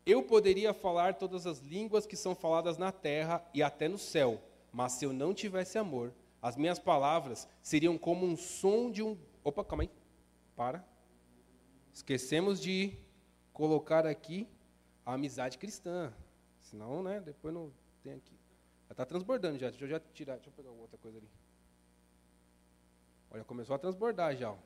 Eu 0.07 0.23
poderia 0.23 0.73
falar 0.73 1.15
todas 1.15 1.47
as 1.47 1.59
línguas 1.59 2.07
que 2.07 2.17
são 2.17 2.35
faladas 2.35 2.79
na 2.79 2.91
terra 2.91 3.45
e 3.53 3.63
até 3.63 3.89
no 3.89 3.99
céu, 3.99 4.41
mas 4.73 4.93
se 4.93 5.05
eu 5.05 5.13
não 5.13 5.35
tivesse 5.35 5.77
amor, 5.77 6.11
as 6.41 6.57
minhas 6.57 6.79
palavras 6.79 7.47
seriam 7.61 7.99
como 7.99 8.25
um 8.25 8.39
som 8.39 8.91
de 8.91 9.03
um. 9.03 9.19
Opa, 9.45 9.63
calma 9.63 9.83
aí. 9.83 9.91
Para. 10.57 10.83
Esquecemos 11.93 12.59
de 12.59 12.95
colocar 13.53 14.07
aqui 14.07 14.49
a 15.05 15.13
amizade 15.13 15.59
cristã. 15.59 16.11
Senão, 16.59 17.03
né, 17.03 17.21
depois 17.21 17.53
não 17.53 17.71
tem 18.03 18.15
aqui. 18.15 18.35
Já 18.89 18.93
está 18.93 19.07
transbordando 19.07 19.59
já. 19.59 19.71
Deixa 19.71 19.85
eu 19.85 19.89
já 19.89 20.01
tirar. 20.13 20.35
Deixa 20.35 20.51
eu 20.51 20.53
pegar 20.53 20.71
outra 20.71 20.99
coisa 20.99 21.19
ali. 21.19 21.29
Olha, 23.31 23.45
começou 23.45 23.77
a 23.77 23.79
transbordar 23.79 24.37
já. 24.37 24.51
Ó. 24.51 24.57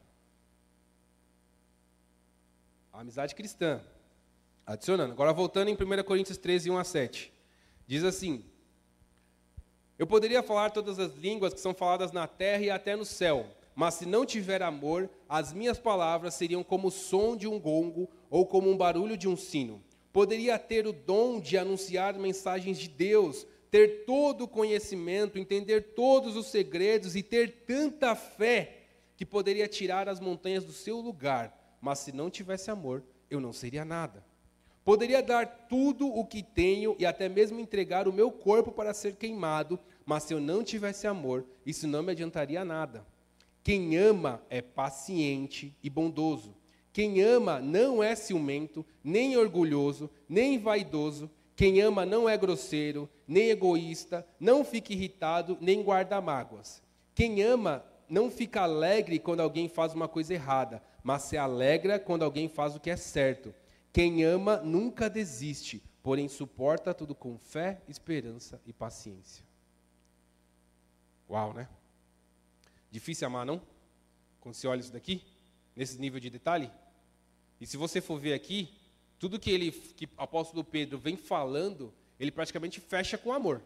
A 2.93 3.01
amizade 3.01 3.35
cristã. 3.35 3.83
Adicionando. 4.67 5.13
Agora 5.13 5.33
voltando 5.33 5.69
em 5.69 5.75
1 5.75 6.03
Coríntios 6.05 6.39
13, 6.39 6.71
1 6.71 6.79
a 6.79 6.85
7. 6.85 7.33
Diz 7.87 8.03
assim: 8.03 8.45
Eu 9.99 10.07
poderia 10.07 10.43
falar 10.43 10.71
todas 10.71 10.99
as 10.99 11.13
línguas 11.15 11.53
que 11.53 11.61
são 11.61 11.75
faladas 11.75 12.13
na 12.13 12.27
terra 12.27 12.63
e 12.63 12.71
até 12.71 12.97
no 12.97 13.05
céu, 13.05 13.47
mas 13.75 13.95
se 13.95 14.07
não 14.07 14.25
tiver 14.25 14.63
amor, 14.63 15.11
as 15.29 15.53
minhas 15.53 15.79
palavras 15.79 16.35
seriam 16.35 16.65
como 16.65 16.89
o 16.89 16.91
som 16.91 17.37
de 17.37 17.47
um 17.47 17.61
gongo 17.61 18.09
ou 18.31 18.47
como 18.47 18.71
um 18.71 18.77
barulho 18.77 19.19
de 19.19 19.29
um 19.29 19.37
sino. 19.37 19.83
Poderia 20.15 20.59
ter 20.59 20.87
o 20.87 20.95
dom 20.95 21.39
de 21.39 21.59
anunciar 21.59 22.15
mensagens 22.15 22.79
de 22.79 22.89
Deus, 22.89 23.47
ter 23.71 24.07
todo 24.07 24.45
o 24.45 24.49
conhecimento, 24.49 25.39
entender 25.39 25.93
todos 25.95 26.37
os 26.37 26.47
segredos 26.47 27.15
e 27.15 27.23
ter 27.23 27.67
tanta 27.67 28.17
fé 28.17 28.79
que 29.15 29.27
poderia 29.27 29.69
tirar 29.69 30.09
as 30.09 30.21
montanhas 30.21 30.65
do 30.65 30.73
seu 30.73 31.01
lugar 31.01 31.61
mas 31.85 31.99
se 31.99 32.13
não 32.13 32.31
tivesse 32.31 32.71
amor, 32.71 33.05
eu 33.29 33.39
não 33.39 33.53
seria 33.53 33.85
nada. 33.85 34.25
Poderia 34.87 35.23
dar 35.23 35.47
tudo 35.69 36.09
o 36.09 36.25
que 36.25 36.43
tenho 36.43 36.97
e 36.99 37.05
até 37.05 37.29
mesmo 37.29 37.61
entregar 37.61 38.09
o 38.09 38.13
meu 38.13 38.33
corpo 38.33 38.73
para 38.73 38.95
ser 38.95 39.17
queimado, 39.17 39.79
mas 40.07 40.23
se 40.23 40.33
eu 40.33 40.41
não 40.41 40.65
tivesse 40.65 41.07
amor, 41.07 41.45
isso 41.67 41.87
não 41.87 42.03
me 42.03 42.13
adiantaria 42.13 42.65
nada. 42.65 43.07
Quem 43.63 43.99
ama 43.99 44.43
é 44.49 44.63
paciente 44.63 45.77
e 45.83 45.91
bondoso. 45.91 46.57
Quem 46.95 47.21
ama 47.23 47.59
não 47.59 48.01
é 48.01 48.15
ciumento, 48.15 48.87
nem 49.03 49.37
orgulhoso, 49.37 50.09
nem 50.29 50.61
vaidoso. 50.61 51.29
Quem 51.57 51.81
ama 51.81 52.07
não 52.07 52.29
é 52.29 52.39
grosseiro, 52.39 53.11
nem 53.27 53.51
egoísta, 53.51 54.25
não 54.39 54.65
fica 54.65 54.93
irritado, 54.93 55.59
nem 55.61 55.83
guarda 55.83 56.21
mágoas. 56.21 56.81
Quem 57.13 57.43
ama 57.43 57.85
não 58.09 58.31
fica 58.31 58.61
alegre 58.61 59.19
quando 59.19 59.41
alguém 59.41 59.69
faz 59.69 59.93
uma 59.93 60.07
coisa 60.07 60.35
errada, 60.35 60.81
mas 61.03 61.23
se 61.23 61.37
alegra 61.37 61.99
quando 61.99 62.25
alguém 62.25 62.49
faz 62.49 62.77
o 62.77 62.81
que 62.81 62.91
é 62.91 62.97
certo. 62.97 63.53
Quem 63.93 64.23
ama 64.23 64.59
nunca 64.59 65.11
desiste, 65.11 65.83
porém 66.01 66.29
suporta 66.29 66.95
tudo 66.95 67.13
com 67.13 67.37
fé, 67.37 67.83
esperança 67.89 68.63
e 68.65 68.73
paciência. 68.73 69.45
Uau, 71.29 71.53
né? 71.53 71.69
Difícil 72.89 73.27
amar, 73.27 73.45
não? 73.45 73.61
Quando 74.41 74.55
você 74.55 74.69
olha 74.69 74.79
isso 74.79 74.93
daqui, 74.93 75.25
nesse 75.75 75.99
nível 75.99 76.21
de 76.21 76.31
detalhe. 76.31 76.71
E 77.65 77.67
se 77.67 77.79
você 77.79 77.99
for 77.99 78.21
ver 78.21 78.35
aqui, 78.35 78.75
tudo 79.19 79.41
que 79.41 79.51
ele, 79.51 79.73
que 79.73 80.05
o 80.05 80.11
apóstolo 80.19 80.63
Pedro 80.63 80.99
vem 80.99 81.17
falando, 81.17 81.95
ele 82.21 82.31
praticamente 82.31 82.79
fecha 82.79 83.17
com 83.17 83.33
amor. 83.33 83.63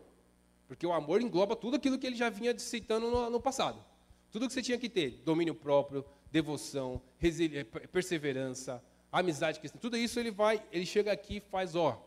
Porque 0.69 0.87
o 0.87 0.93
amor 0.93 1.21
engloba 1.21 1.57
tudo 1.57 1.75
aquilo 1.75 1.99
que 1.99 2.07
ele 2.07 2.15
já 2.15 2.31
vinha 2.31 2.57
citando 2.57 3.11
no, 3.11 3.29
no 3.29 3.41
passado. 3.41 3.85
Tudo 4.31 4.47
que 4.47 4.53
você 4.53 4.63
tinha 4.63 4.79
que 4.79 4.89
ter, 4.89 5.21
domínio 5.25 5.53
próprio, 5.53 6.05
devoção, 6.31 7.03
eh, 7.21 7.65
perseverança, 7.89 8.81
amizade 9.11 9.61
tudo 9.81 9.97
isso 9.97 10.21
ele 10.21 10.31
vai, 10.31 10.65
ele 10.71 10.87
chega 10.87 11.11
aqui 11.11 11.39
e 11.39 11.41
faz, 11.41 11.75
ó. 11.75 12.01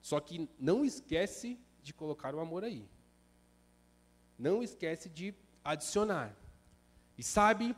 Só 0.00 0.20
que 0.20 0.48
não 0.60 0.84
esquece 0.84 1.58
de 1.82 1.92
colocar 1.92 2.36
o 2.36 2.38
amor 2.38 2.62
aí. 2.62 2.88
Não 4.38 4.62
esquece 4.62 5.08
de 5.08 5.34
adicionar. 5.64 6.36
E 7.18 7.22
sabe 7.24 7.74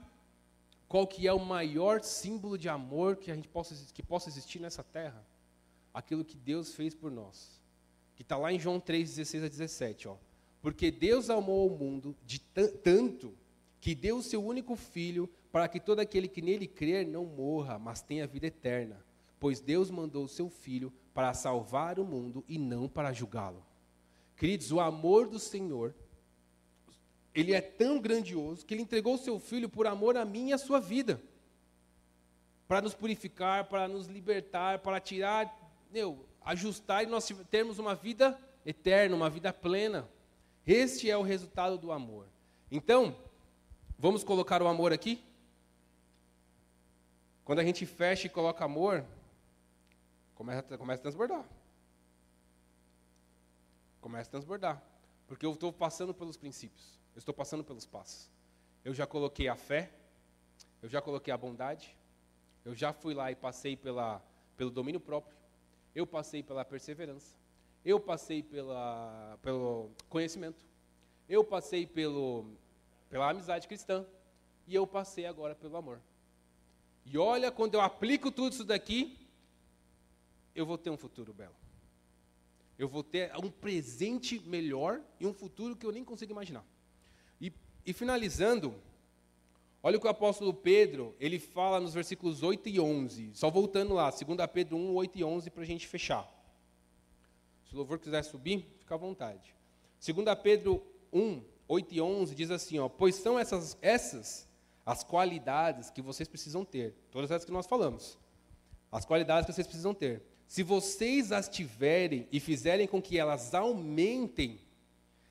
qual 0.89 1.07
que 1.07 1.27
é 1.27 1.33
o 1.33 1.45
maior 1.45 2.03
símbolo 2.03 2.57
de 2.57 2.69
amor 2.69 3.17
que 3.17 3.31
a 3.31 3.35
gente 3.35 3.49
possa 3.49 3.75
que 3.93 4.03
possa 4.03 4.29
existir 4.29 4.61
nessa 4.61 4.83
terra? 4.83 5.25
Aquilo 5.93 6.25
que 6.25 6.37
Deus 6.37 6.75
fez 6.75 6.95
por 6.95 7.11
nós. 7.11 7.61
Que 8.15 8.23
está 8.23 8.37
lá 8.37 8.53
em 8.53 8.59
João 8.59 8.79
3, 8.79 9.17
16 9.17 9.45
a 9.45 9.49
17, 9.49 10.09
ó. 10.09 10.17
Porque 10.63 10.91
Deus 10.91 11.29
amou 11.31 11.67
o 11.67 11.79
mundo 11.79 12.17
de 12.25 12.39
tanto 12.39 13.35
que 13.81 13.95
deu 13.95 14.17
o 14.17 14.23
seu 14.23 14.45
único 14.45 14.75
filho 14.75 15.29
para 15.53 15.69
que 15.69 15.81
todo 15.81 16.01
aquele 16.01 16.29
que 16.29 16.43
nele 16.43 16.67
crer 16.67 17.07
não 17.07 17.25
morra, 17.25 17.79
mas 17.79 18.03
tenha 18.03 18.27
vida 18.27 18.47
eterna. 18.47 19.05
Pois 19.39 19.61
Deus 19.61 19.91
mandou 19.91 20.25
o 20.25 20.29
seu 20.29 20.49
filho 20.49 20.93
para 21.15 21.33
salvar 21.35 21.99
o 21.99 22.05
mundo 22.05 22.45
e 22.49 22.59
não 22.59 22.89
para 22.89 23.13
julgá-lo. 23.13 23.65
Queridos, 24.37 24.71
o 24.71 24.81
amor 24.81 25.29
do 25.29 25.39
Senhor, 25.39 25.95
ele 27.37 27.53
é 27.53 27.61
tão 27.61 28.01
grandioso 28.01 28.65
que 28.65 28.73
ele 28.73 28.83
entregou 28.83 29.15
o 29.15 29.19
seu 29.19 29.39
filho 29.39 29.69
por 29.69 29.87
amor 29.87 30.17
a 30.17 30.25
mim 30.25 30.49
e 30.49 30.53
a 30.55 30.59
sua 30.59 30.81
vida. 30.81 31.21
Para 32.67 32.81
nos 32.81 32.95
purificar, 32.95 33.67
para 33.67 33.87
nos 33.87 34.07
libertar, 34.07 34.79
para 34.79 34.99
tirar, 34.99 35.55
meu, 35.93 36.27
ajustar 36.41 37.05
e 37.05 37.07
nós 37.07 37.31
termos 37.51 37.79
uma 37.79 37.95
vida 37.95 38.41
eterna, 38.65 39.15
uma 39.15 39.29
vida 39.29 39.53
plena. 39.53 40.09
Este 40.67 41.11
é 41.11 41.17
o 41.17 41.23
resultado 41.23 41.77
do 41.77 41.93
amor. 41.93 42.27
Então, 42.71 43.15
vamos 43.99 44.25
colocar 44.25 44.63
o 44.63 44.67
amor 44.67 44.91
aqui? 44.91 45.23
Quando 47.45 47.59
a 47.59 47.65
gente 47.65 47.85
fecha 47.85 48.27
e 48.27 48.31
coloca 48.31 48.65
amor, 48.65 49.05
começa, 50.35 50.79
começa 50.79 51.01
a 51.01 51.03
transbordar. 51.03 51.45
Começa 54.01 54.31
a 54.31 54.33
transbordar. 54.33 54.83
Porque 55.29 55.45
eu 55.45 55.53
estou 55.53 55.73
passando 55.73 56.15
pelos 56.15 56.37
princípios, 56.37 56.99
eu 57.17 57.19
estou 57.19 57.33
passando 57.33 57.65
pelos 57.65 57.87
passos. 57.87 58.31
Eu 58.85 58.93
já 58.93 59.07
coloquei 59.07 59.49
a 59.49 59.57
fé, 59.57 59.91
eu 60.83 60.89
já 60.89 61.01
coloquei 61.01 61.33
a 61.33 61.39
bondade, 61.39 61.97
eu 62.63 62.75
já 62.75 62.93
fui 62.93 63.15
lá 63.15 63.33
e 63.33 63.35
passei 63.35 63.75
pela, 63.75 64.23
pelo 64.55 64.71
domínio 64.71 65.01
próprio, 65.01 65.35
eu 65.95 66.07
passei 66.07 66.43
pela 66.43 66.63
perseverança, 66.63 67.35
eu 67.83 67.99
passei 67.99 68.43
pela, 68.43 69.39
pelo 69.41 69.91
conhecimento, 70.11 70.63
eu 71.27 71.43
passei 71.43 71.87
pelo, 71.87 72.53
pela 73.09 73.31
amizade 73.31 73.67
cristã 73.67 74.07
e 74.67 74.75
eu 74.75 74.87
passei 74.87 75.25
agora 75.25 75.55
pelo 75.55 75.75
amor. 75.75 76.03
E 77.07 77.17
olha, 77.17 77.51
quando 77.51 77.77
eu 77.77 77.81
aplico 77.81 78.31
tudo 78.31 78.53
isso 78.53 78.65
daqui, 78.65 79.27
eu 80.55 80.67
vou 80.67 80.77
ter 80.77 80.91
um 80.91 80.99
futuro 80.99 81.33
belo. 81.33 81.57
Eu 82.79 82.89
vou 82.89 83.03
ter 83.03 83.35
um 83.43 83.51
presente 83.51 84.39
melhor 84.41 85.01
e 85.19 85.27
um 85.27 85.33
futuro 85.33 85.75
que 85.75 85.87
eu 85.87 85.93
nem 85.93 86.05
consigo 86.05 86.31
imaginar. 86.31 86.76
E, 87.87 87.93
finalizando, 87.93 88.75
olha 89.83 89.97
o 89.97 90.01
que 90.01 90.07
o 90.07 90.11
apóstolo 90.11 90.53
Pedro, 90.53 91.15
ele 91.21 91.39
fala 91.39 91.79
nos 91.79 91.95
versículos 91.95 92.43
8 92.43 92.69
e 92.69 92.81
11. 92.81 93.31
Só 93.33 93.49
voltando 93.49 93.95
lá, 93.95 94.11
2 94.11 94.25
Pedro 94.53 94.77
1, 94.77 94.95
8 94.95 95.19
e 95.19 95.25
11, 95.25 95.51
para 95.51 95.63
a 95.63 95.67
gente 95.67 95.87
fechar. 95.87 96.29
Se 97.65 97.75
o 97.75 97.77
louvor 97.79 98.01
quiser 98.01 98.25
subir, 98.25 98.67
fica 98.81 98.95
à 98.95 98.99
vontade. 98.99 99.55
2 100.05 100.39
Pedro 100.43 100.83
1, 101.13 101.43
8 101.69 101.95
e 101.95 102.01
11 102.01 102.35
diz 102.35 102.51
assim, 102.51 102.79
ó, 102.79 102.89
pois 102.89 103.15
são 103.15 103.39
essas, 103.39 103.79
essas 103.81 104.49
as 104.85 105.03
qualidades 105.03 105.91
que 105.91 106.03
vocês 106.03 106.29
precisam 106.29 106.65
ter. 106.65 106.95
Todas 107.11 107.31
essas 107.31 107.45
que 107.45 107.53
nós 107.53 107.67
falamos. 107.67 108.19
As 108.91 109.05
qualidades 109.05 109.47
que 109.47 109.53
vocês 109.53 109.67
precisam 109.67 109.95
ter. 109.95 110.23
Se 110.47 110.63
vocês 110.63 111.33
as 111.33 111.49
tiverem 111.49 112.29
e 112.31 112.39
fizerem 112.39 112.87
com 112.87 113.03
que 113.03 113.19
elas 113.19 113.53
aumentem, 113.53 114.61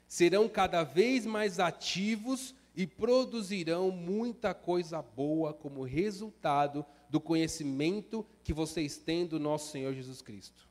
serão 0.08 0.47
cada 0.47 0.84
vez 0.84 1.26
mais 1.26 1.60
ativos 1.60 2.53
e 2.76 2.86
produzirão 2.86 3.89
muita 3.89 4.53
coisa 4.53 5.01
boa 5.01 5.53
como 5.53 5.84
resultado 5.84 6.86
do 7.10 7.20
conhecimento 7.20 8.26
que 8.43 8.53
vocês 8.53 8.97
têm 8.97 9.26
do 9.26 9.39
nosso 9.39 9.72
Senhor 9.72 9.93
Jesus 9.93 10.22
Cristo. 10.22 10.68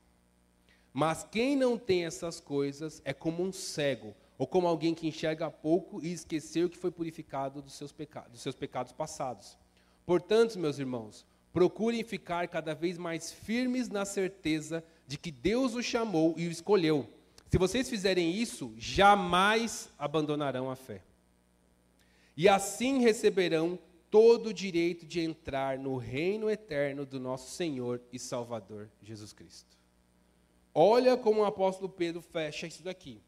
Mas 0.93 1.23
quem 1.29 1.55
não 1.55 1.77
tem 1.77 2.05
essas 2.05 2.39
coisas 2.39 3.01
é 3.03 3.13
como 3.13 3.43
um 3.43 3.51
cego, 3.51 4.15
ou 4.37 4.47
como 4.47 4.67
alguém 4.67 4.93
que 4.93 5.07
enxerga 5.07 5.49
pouco 5.49 6.01
e 6.03 6.11
esqueceu 6.11 6.69
que 6.69 6.77
foi 6.77 6.91
purificado 6.91 7.61
dos 7.61 7.73
seus, 7.73 7.91
pecados, 7.91 8.31
dos 8.31 8.41
seus 8.41 8.55
pecados 8.55 8.91
passados. 8.91 9.57
Portanto, 10.05 10.59
meus 10.59 10.77
irmãos, 10.77 11.25
procurem 11.51 12.03
ficar 12.03 12.47
cada 12.47 12.75
vez 12.75 12.97
mais 12.97 13.31
firmes 13.31 13.89
na 13.89 14.05
certeza 14.05 14.83
de 15.07 15.17
que 15.17 15.31
Deus 15.31 15.73
os 15.73 15.85
chamou 15.85 16.33
e 16.37 16.47
o 16.47 16.51
escolheu. 16.51 17.09
Se 17.55 17.57
vocês 17.57 17.89
fizerem 17.89 18.33
isso, 18.33 18.73
jamais 18.75 19.89
abandonarão 19.97 20.69
a 20.69 20.75
fé. 20.75 21.01
E 22.35 22.49
assim 22.49 22.99
receberão 22.99 23.79
todo 24.11 24.47
o 24.47 24.53
direito 24.53 25.05
de 25.05 25.21
entrar 25.21 25.79
no 25.79 25.95
reino 25.95 26.49
eterno 26.49 27.05
do 27.05 27.17
nosso 27.17 27.51
Senhor 27.51 28.01
e 28.11 28.19
Salvador 28.19 28.89
Jesus 29.01 29.31
Cristo. 29.31 29.77
Olha 30.73 31.15
como 31.15 31.39
o 31.39 31.45
apóstolo 31.45 31.87
Pedro 31.87 32.21
fecha 32.21 32.67
isso 32.67 32.83
daqui. 32.83 33.21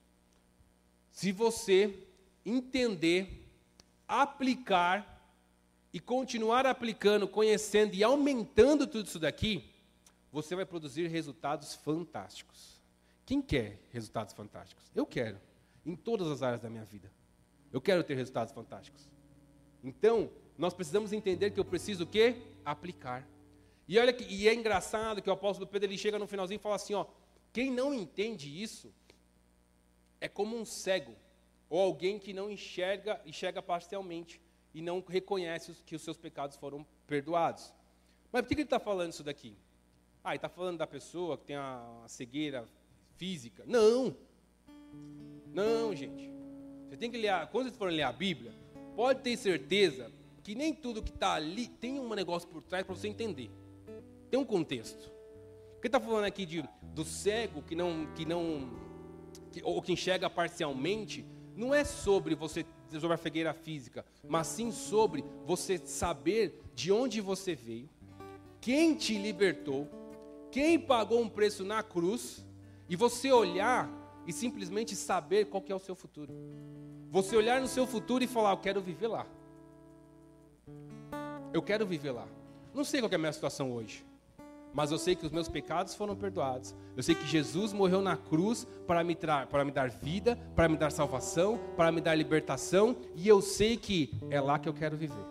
Se 1.09 1.32
você 1.32 1.97
entender, 2.45 3.47
aplicar 4.05 5.25
e 5.93 6.01
continuar 6.01 6.65
aplicando, 6.65 7.30
conhecendo 7.30 7.95
e 7.95 8.03
aumentando 8.03 8.86
tudo 8.86 9.07
isso 9.07 9.19
daqui, 9.19 9.63
você 10.34 10.53
vai 10.53 10.65
produzir 10.65 11.07
resultados 11.07 11.75
fantásticos. 11.75 12.76
Quem 13.28 13.41
quer 13.41 13.78
resultados 13.89 14.34
fantásticos? 14.34 14.89
Eu 14.95 15.05
quero, 15.05 15.38
em 15.86 15.97
todas 15.97 16.30
as 16.30 16.41
áreas 16.41 16.61
da 16.61 16.69
minha 16.69 16.86
vida. 16.86 17.11
Eu 17.73 17.82
quero 17.82 18.01
ter 18.01 18.15
resultados 18.15 18.53
fantásticos. 18.53 19.09
Então, 19.84 20.32
nós 20.57 20.73
precisamos 20.73 21.11
entender 21.11 21.51
que 21.51 21.59
eu 21.59 21.65
preciso 21.65 22.05
o 22.05 22.07
quê? 22.07 22.41
Aplicar. 22.63 23.28
E 23.86 23.99
olha 23.99 24.13
que 24.13 24.23
e 24.23 24.47
é 24.47 24.53
engraçado 24.53 25.21
que 25.21 25.30
o 25.30 25.34
apóstolo 25.34 25.67
Pedro 25.67 25.89
ele 25.89 25.97
chega 25.97 26.17
no 26.17 26.25
finalzinho 26.25 26.57
e 26.57 26.61
fala 26.61 26.75
assim, 26.75 26.93
ó, 26.93 27.05
quem 27.51 27.69
não 27.69 27.93
entende 27.93 28.63
isso 28.63 28.93
é 30.21 30.30
como 30.30 30.57
um 30.57 30.63
cego 30.63 31.13
ou 31.69 31.82
alguém 31.82 32.17
que 32.17 32.32
não 32.32 32.49
enxerga, 32.49 33.21
enxerga 33.25 33.61
parcialmente 33.61 34.41
e 34.73 34.82
não 34.82 35.03
reconhece 35.05 35.73
que 35.86 35.97
os 35.97 36.01
seus 36.01 36.17
pecados 36.17 36.55
foram 36.55 36.88
perdoados. 37.05 37.73
Mas 38.32 38.43
por 38.43 38.47
que 38.47 38.53
ele 38.53 38.61
está 38.61 38.80
falando 38.80 39.11
isso 39.11 39.23
daqui? 39.23 39.57
Ah, 40.23 40.30
ele 40.30 40.38
está 40.38 40.47
falando 40.47 40.78
da 40.78 40.88
pessoa 40.88 41.38
que 41.38 41.43
tem 41.43 41.57
a 41.57 42.05
cegueira 42.07 42.65
física. 43.18 43.63
Não! 43.65 44.15
Não, 45.53 45.95
gente. 45.95 46.32
Você 46.88 46.97
tem 46.97 47.11
que 47.11 47.18
ler, 47.18 47.47
quando 47.51 47.65
vocês 47.65 47.78
forem 47.78 47.97
ler 47.97 48.03
a 48.03 48.11
Bíblia, 48.11 48.53
pode 48.95 49.22
ter 49.22 49.36
certeza 49.38 50.11
que 50.43 50.55
nem 50.55 50.74
tudo 50.74 51.03
que 51.03 51.09
está 51.09 51.34
ali 51.34 51.68
tem 51.68 51.99
um 51.99 52.13
negócio 52.13 52.47
por 52.47 52.61
trás 52.61 52.86
para 52.86 52.95
você 52.95 53.07
entender. 53.07 53.51
Tem 54.30 54.39
um 54.39 54.45
contexto. 54.45 55.11
Porque 55.74 55.88
está 55.88 55.99
falando 55.99 56.26
aqui 56.26 56.45
de, 56.45 56.63
do 56.82 57.03
cego 57.03 57.61
que 57.61 57.76
não, 57.76 58.07
que 58.15 58.26
não, 58.26 58.72
que, 59.51 59.61
ou 59.63 59.82
que 59.82 59.91
enxerga 59.91 60.30
parcialmente, 60.30 61.26
não 61.55 61.74
é 61.74 61.84
sobre 61.84 62.34
você 62.36 62.65
sobre 63.01 63.15
a 63.15 63.18
cegueira 63.18 63.53
física, 63.53 64.05
mas 64.30 64.47
sim 64.47 64.72
sobre 64.72 65.26
você 65.45 65.78
saber 65.78 66.63
de 66.74 66.89
onde 66.89 67.20
você 67.20 67.53
veio, 67.53 67.89
quem 68.61 68.95
te 68.95 69.18
libertou, 69.18 69.89
quem 70.49 70.80
pagou 70.80 71.22
um 71.22 71.28
preço 71.28 71.65
na 71.65 71.84
cruz, 71.84 72.45
e 72.90 72.96
você 72.96 73.32
olhar 73.32 73.90
e 74.26 74.34
simplesmente 74.34 74.96
saber 74.96 75.46
qual 75.46 75.64
é 75.68 75.76
o 75.76 75.80
seu 75.80 75.96
futuro. 75.96 76.34
Você 77.10 77.36
olhar 77.36 77.62
no 77.62 77.68
seu 77.68 77.88
futuro 77.88 78.24
e 78.24 78.28
falar, 78.28 78.52
eu 78.52 78.58
quero 78.58 78.82
viver 78.82 79.08
lá. 79.08 79.26
Eu 81.54 81.62
quero 81.62 81.86
viver 81.86 82.12
lá. 82.12 82.28
Não 82.74 82.84
sei 82.84 83.00
qual 83.00 83.12
é 83.12 83.16
a 83.16 83.18
minha 83.18 83.34
situação 83.34 83.72
hoje 83.72 84.06
mas 84.78 84.92
eu 84.92 85.00
sei 85.00 85.16
que 85.16 85.26
os 85.26 85.32
meus 85.32 85.50
pecados 85.50 85.96
foram 85.96 86.16
perdoados. 86.16 86.76
Eu 86.96 87.02
sei 87.02 87.16
que 87.16 87.26
Jesus 87.26 87.74
morreu 87.74 88.00
na 88.00 88.16
cruz 88.16 88.68
para 88.86 89.04
me, 89.04 89.16
para 89.16 89.66
me 89.66 89.72
dar 89.72 89.90
vida, 89.90 90.38
para 90.56 90.70
me 90.70 90.78
dar 90.78 90.92
salvação, 90.92 91.60
para 91.76 91.92
me 91.92 92.00
dar 92.00 92.14
libertação, 92.14 92.96
e 93.16 93.28
eu 93.28 93.42
sei 93.42 93.76
que 93.76 94.12
é 94.30 94.40
lá 94.40 94.60
que 94.60 94.70
eu 94.70 94.74
quero 94.74 94.96
viver. 94.96 95.26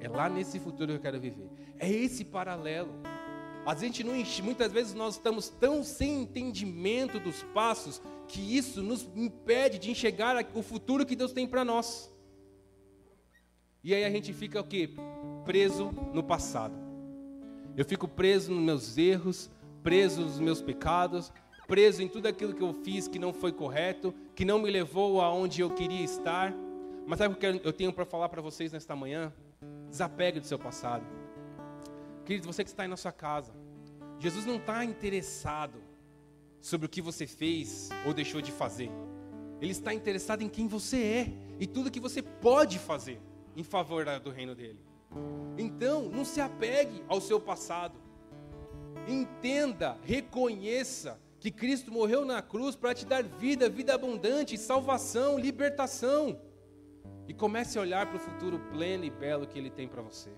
É 0.00 0.08
lá 0.08 0.26
nesse 0.30 0.58
futuro 0.58 0.92
que 0.92 0.96
eu 0.96 1.02
quero 1.02 1.20
viver. 1.20 1.50
É 1.78 1.86
esse 1.86 2.24
paralelo. 2.24 2.88
A 3.68 3.74
gente 3.74 4.02
não 4.02 4.14
muitas 4.42 4.72
vezes 4.72 4.94
nós 4.94 5.16
estamos 5.16 5.50
tão 5.50 5.84
sem 5.84 6.22
entendimento 6.22 7.20
dos 7.20 7.42
passos 7.52 8.00
que 8.26 8.40
isso 8.56 8.82
nos 8.82 9.06
impede 9.14 9.78
de 9.78 9.90
enxergar 9.90 10.42
o 10.54 10.62
futuro 10.62 11.04
que 11.04 11.14
Deus 11.14 11.32
tem 11.32 11.46
para 11.46 11.66
nós. 11.66 12.10
E 13.84 13.92
aí 13.92 14.06
a 14.06 14.10
gente 14.10 14.32
fica 14.32 14.58
o 14.58 14.64
quê? 14.64 14.88
Preso 15.44 15.92
no 16.14 16.22
passado. 16.22 16.74
Eu 17.76 17.84
fico 17.84 18.08
preso 18.08 18.54
nos 18.54 18.64
meus 18.64 18.96
erros, 18.96 19.50
preso 19.82 20.22
nos 20.22 20.40
meus 20.40 20.62
pecados, 20.62 21.30
preso 21.66 22.02
em 22.02 22.08
tudo 22.08 22.24
aquilo 22.24 22.54
que 22.54 22.62
eu 22.62 22.72
fiz 22.72 23.06
que 23.06 23.18
não 23.18 23.34
foi 23.34 23.52
correto, 23.52 24.14
que 24.34 24.46
não 24.46 24.58
me 24.58 24.70
levou 24.70 25.20
aonde 25.20 25.60
eu 25.60 25.68
queria 25.68 26.02
estar. 26.02 26.54
Mas 27.06 27.18
sabe 27.18 27.34
o 27.34 27.36
que 27.36 27.44
eu 27.44 27.72
tenho 27.74 27.92
para 27.92 28.06
falar 28.06 28.30
para 28.30 28.40
vocês 28.40 28.72
nesta 28.72 28.96
manhã? 28.96 29.30
Desapegue 29.90 30.40
do 30.40 30.46
seu 30.46 30.58
passado. 30.58 31.17
Querido, 32.28 32.46
você 32.46 32.62
que 32.62 32.68
está 32.68 32.82
aí 32.82 32.88
na 32.90 32.96
sua 32.98 33.10
casa, 33.10 33.54
Jesus 34.18 34.44
não 34.44 34.56
está 34.56 34.84
interessado 34.84 35.82
sobre 36.60 36.84
o 36.84 36.88
que 36.90 37.00
você 37.00 37.26
fez 37.26 37.88
ou 38.04 38.12
deixou 38.12 38.42
de 38.42 38.52
fazer. 38.52 38.90
Ele 39.62 39.72
está 39.72 39.94
interessado 39.94 40.42
em 40.42 40.48
quem 40.50 40.68
você 40.68 41.02
é 41.02 41.32
e 41.58 41.66
tudo 41.66 41.90
que 41.90 41.98
você 41.98 42.20
pode 42.20 42.78
fazer 42.78 43.18
em 43.56 43.64
favor 43.64 44.04
do 44.20 44.28
reino 44.28 44.54
dele. 44.54 44.78
Então, 45.56 46.10
não 46.10 46.22
se 46.22 46.38
apegue 46.38 47.02
ao 47.08 47.18
seu 47.18 47.40
passado. 47.40 47.98
Entenda, 49.08 49.96
reconheça 50.02 51.18
que 51.40 51.50
Cristo 51.50 51.90
morreu 51.90 52.26
na 52.26 52.42
cruz 52.42 52.76
para 52.76 52.92
te 52.92 53.06
dar 53.06 53.22
vida, 53.22 53.70
vida 53.70 53.94
abundante, 53.94 54.58
salvação, 54.58 55.38
libertação. 55.38 56.38
E 57.26 57.32
comece 57.32 57.78
a 57.78 57.80
olhar 57.80 58.06
para 58.06 58.16
o 58.16 58.20
futuro 58.20 58.60
pleno 58.70 59.04
e 59.04 59.08
belo 59.08 59.46
que 59.46 59.58
Ele 59.58 59.70
tem 59.70 59.88
para 59.88 60.02
você. 60.02 60.30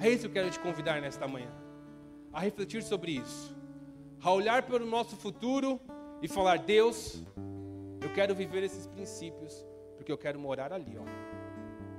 É 0.00 0.08
isso 0.08 0.22
que 0.22 0.26
eu 0.26 0.32
quero 0.32 0.50
te 0.50 0.60
convidar 0.60 1.00
nesta 1.00 1.26
manhã. 1.26 1.50
A 2.32 2.40
refletir 2.40 2.82
sobre 2.82 3.12
isso. 3.12 3.56
A 4.22 4.32
olhar 4.32 4.62
para 4.62 4.82
o 4.82 4.86
nosso 4.86 5.16
futuro 5.16 5.80
e 6.22 6.28
falar: 6.28 6.58
Deus, 6.58 7.22
eu 8.00 8.12
quero 8.14 8.34
viver 8.34 8.62
esses 8.62 8.86
princípios, 8.86 9.66
porque 9.96 10.12
eu 10.12 10.18
quero 10.18 10.38
morar 10.38 10.72
ali. 10.72 10.96
Ó. 10.98 11.04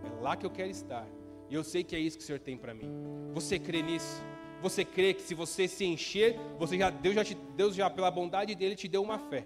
É 0.07 0.21
lá 0.21 0.35
que 0.35 0.45
eu 0.45 0.51
quero 0.51 0.69
estar. 0.69 1.05
E 1.49 1.55
eu 1.55 1.63
sei 1.63 1.83
que 1.83 1.95
é 1.95 1.99
isso 1.99 2.17
que 2.17 2.23
o 2.23 2.25
Senhor 2.25 2.39
tem 2.39 2.57
para 2.57 2.73
mim. 2.73 2.89
Você 3.33 3.59
crê 3.59 3.81
nisso? 3.81 4.21
Você 4.61 4.83
crê 4.85 5.13
que 5.13 5.21
se 5.21 5.33
você 5.33 5.67
se 5.67 5.85
encher, 5.85 6.37
você 6.57 6.77
já 6.77 6.89
Deus 6.89 7.15
já 7.15 7.23
te, 7.23 7.35
Deus 7.55 7.75
já 7.75 7.89
pela 7.89 8.11
bondade 8.11 8.53
dele 8.55 8.75
te 8.75 8.87
deu 8.87 9.01
uma 9.01 9.17
fé. 9.17 9.45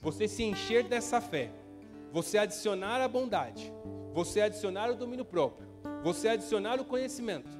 Você 0.00 0.28
se 0.28 0.42
encher 0.42 0.84
dessa 0.84 1.20
fé, 1.20 1.50
você 2.12 2.38
adicionar 2.38 3.02
a 3.02 3.08
bondade, 3.08 3.72
você 4.12 4.40
adicionar 4.40 4.90
o 4.90 4.96
domínio 4.96 5.24
próprio, 5.24 5.68
você 6.02 6.28
adicionar 6.28 6.80
o 6.80 6.84
conhecimento, 6.84 7.50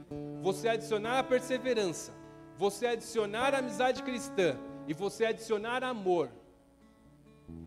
você 0.43 0.69
adicionar 0.69 1.19
a 1.19 1.23
perseverança, 1.23 2.13
você 2.57 2.87
adicionar 2.87 3.55
a 3.55 3.59
amizade 3.59 4.03
cristã 4.03 4.57
e 4.87 4.95
você 4.95 5.27
adicionar 5.27 5.85
amor, 5.85 6.31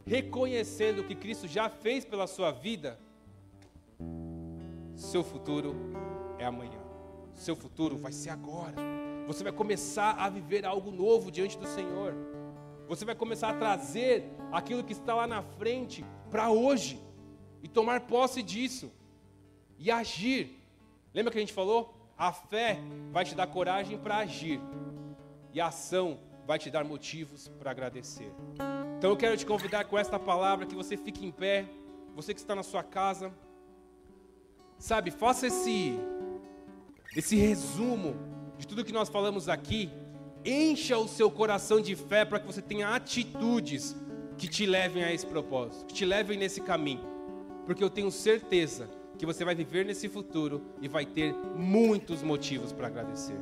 reconhecendo 0.05 0.99
o 0.99 1.03
que 1.03 1.15
Cristo 1.15 1.47
já 1.47 1.69
fez 1.69 2.03
pela 2.05 2.27
sua 2.27 2.51
vida, 2.51 2.99
seu 4.95 5.23
futuro 5.23 5.75
é 6.37 6.45
amanhã. 6.45 6.79
Seu 7.33 7.55
futuro 7.55 7.97
vai 7.97 8.11
ser 8.11 8.29
agora. 8.29 8.75
Você 9.25 9.43
vai 9.43 9.51
começar 9.51 10.11
a 10.11 10.29
viver 10.29 10.65
algo 10.65 10.91
novo 10.91 11.31
diante 11.31 11.57
do 11.57 11.65
Senhor. 11.65 12.13
Você 12.87 13.05
vai 13.05 13.15
começar 13.15 13.49
a 13.49 13.53
trazer 13.53 14.25
aquilo 14.51 14.83
que 14.83 14.93
está 14.93 15.15
lá 15.15 15.25
na 15.25 15.41
frente 15.41 16.05
para 16.29 16.51
hoje 16.51 17.01
e 17.61 17.67
tomar 17.67 18.01
posse 18.01 18.43
disso 18.43 18.91
e 19.79 19.89
agir. 19.89 20.62
Lembra 21.13 21.31
que 21.31 21.37
a 21.37 21.41
gente 21.41 21.53
falou? 21.53 21.93
A 22.17 22.31
fé 22.31 22.79
vai 23.11 23.23
te 23.23 23.35
dar 23.35 23.47
coragem 23.47 23.97
para 23.97 24.17
agir 24.17 24.59
e 25.53 25.61
a 25.61 25.67
ação 25.67 26.19
vai 26.45 26.57
te 26.57 26.69
dar 26.69 26.83
motivos 26.83 27.47
para 27.59 27.71
agradecer. 27.71 28.31
Então 28.97 29.11
eu 29.11 29.17
quero 29.17 29.37
te 29.37 29.45
convidar 29.45 29.85
com 29.85 29.97
esta 29.97 30.19
palavra 30.19 30.65
que 30.65 30.75
você 30.75 30.97
fique 30.97 31.25
em 31.25 31.31
pé, 31.31 31.65
você 32.15 32.33
que 32.33 32.39
está 32.39 32.55
na 32.55 32.63
sua 32.63 32.83
casa, 32.83 33.31
sabe, 34.77 35.11
faça 35.11 35.47
esse 35.47 35.97
esse 37.15 37.35
resumo 37.35 38.15
de 38.57 38.67
tudo 38.67 38.83
que 38.83 38.91
nós 38.91 39.07
falamos 39.07 39.47
aqui, 39.47 39.91
encha 40.43 40.97
o 40.97 41.07
seu 41.07 41.29
coração 41.29 41.79
de 41.79 41.95
fé 41.95 42.25
para 42.25 42.39
que 42.39 42.47
você 42.47 42.61
tenha 42.61 42.89
atitudes 42.89 43.95
que 44.35 44.47
te 44.47 44.65
levem 44.65 45.03
a 45.03 45.13
esse 45.13 45.27
propósito, 45.27 45.85
que 45.85 45.93
te 45.93 46.05
levem 46.05 46.37
nesse 46.37 46.59
caminho. 46.59 47.05
Porque 47.67 47.83
eu 47.83 47.89
tenho 47.89 48.09
certeza 48.09 48.89
que 49.17 49.25
você 49.25 49.45
vai 49.45 49.55
viver 49.55 49.85
nesse 49.85 50.09
futuro 50.09 50.61
e 50.81 50.87
vai 50.87 51.05
ter 51.05 51.33
muitos 51.55 52.21
motivos 52.21 52.71
para 52.71 52.87
agradecer. 52.87 53.37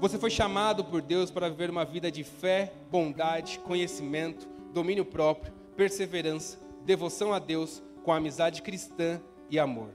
Você 0.00 0.18
foi 0.18 0.30
chamado 0.30 0.82
por 0.84 1.02
Deus 1.02 1.30
para 1.30 1.48
viver 1.50 1.68
uma 1.68 1.84
vida 1.84 2.10
de 2.10 2.24
fé, 2.24 2.72
bondade, 2.90 3.58
conhecimento, 3.58 4.48
domínio 4.72 5.04
próprio, 5.04 5.52
perseverança, 5.76 6.58
devoção 6.84 7.34
a 7.34 7.38
Deus, 7.38 7.82
com 8.02 8.12
amizade 8.12 8.62
cristã 8.62 9.20
e 9.50 9.58
amor. 9.58 9.90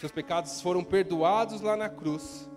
Seus 0.00 0.10
pecados 0.10 0.60
foram 0.60 0.82
perdoados 0.82 1.60
lá 1.60 1.76
na 1.76 1.88
cruz. 1.88 2.50